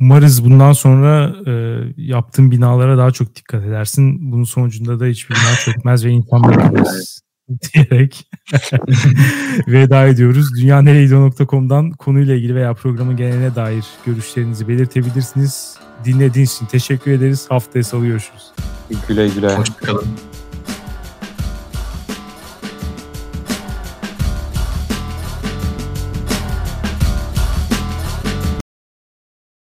Umarız 0.00 0.44
bundan 0.44 0.72
sonra 0.72 1.34
e, 1.46 1.78
yaptığın 1.96 2.50
binalara 2.50 2.98
daha 2.98 3.10
çok 3.10 3.36
dikkat 3.36 3.64
edersin. 3.64 4.32
Bunun 4.32 4.44
sonucunda 4.44 5.00
da 5.00 5.04
hiçbir 5.04 5.34
bina 5.34 5.54
çökmez 5.64 6.04
ve 6.04 6.10
insanlar 6.10 6.56
ölmez 6.70 7.20
diyerek 7.74 8.30
veda 9.68 10.06
ediyoruz. 10.06 10.46
Dünyanereydi.com'dan 10.60 11.90
konuyla 11.90 12.34
ilgili 12.34 12.54
veya 12.54 12.74
programın 12.74 13.16
geneline 13.16 13.54
dair 13.54 13.84
görüşlerinizi 14.06 14.68
belirtebilirsiniz. 14.68 15.76
Dinlediğiniz 16.04 16.54
için 16.54 16.66
teşekkür 16.66 17.10
ederiz. 17.10 17.46
Haftaya 17.48 17.84
salı 17.84 18.06
görüşürüz. 18.06 18.50
Güle 19.08 19.28
güle. 19.28 19.56
Hoşçakalın. 19.56 20.08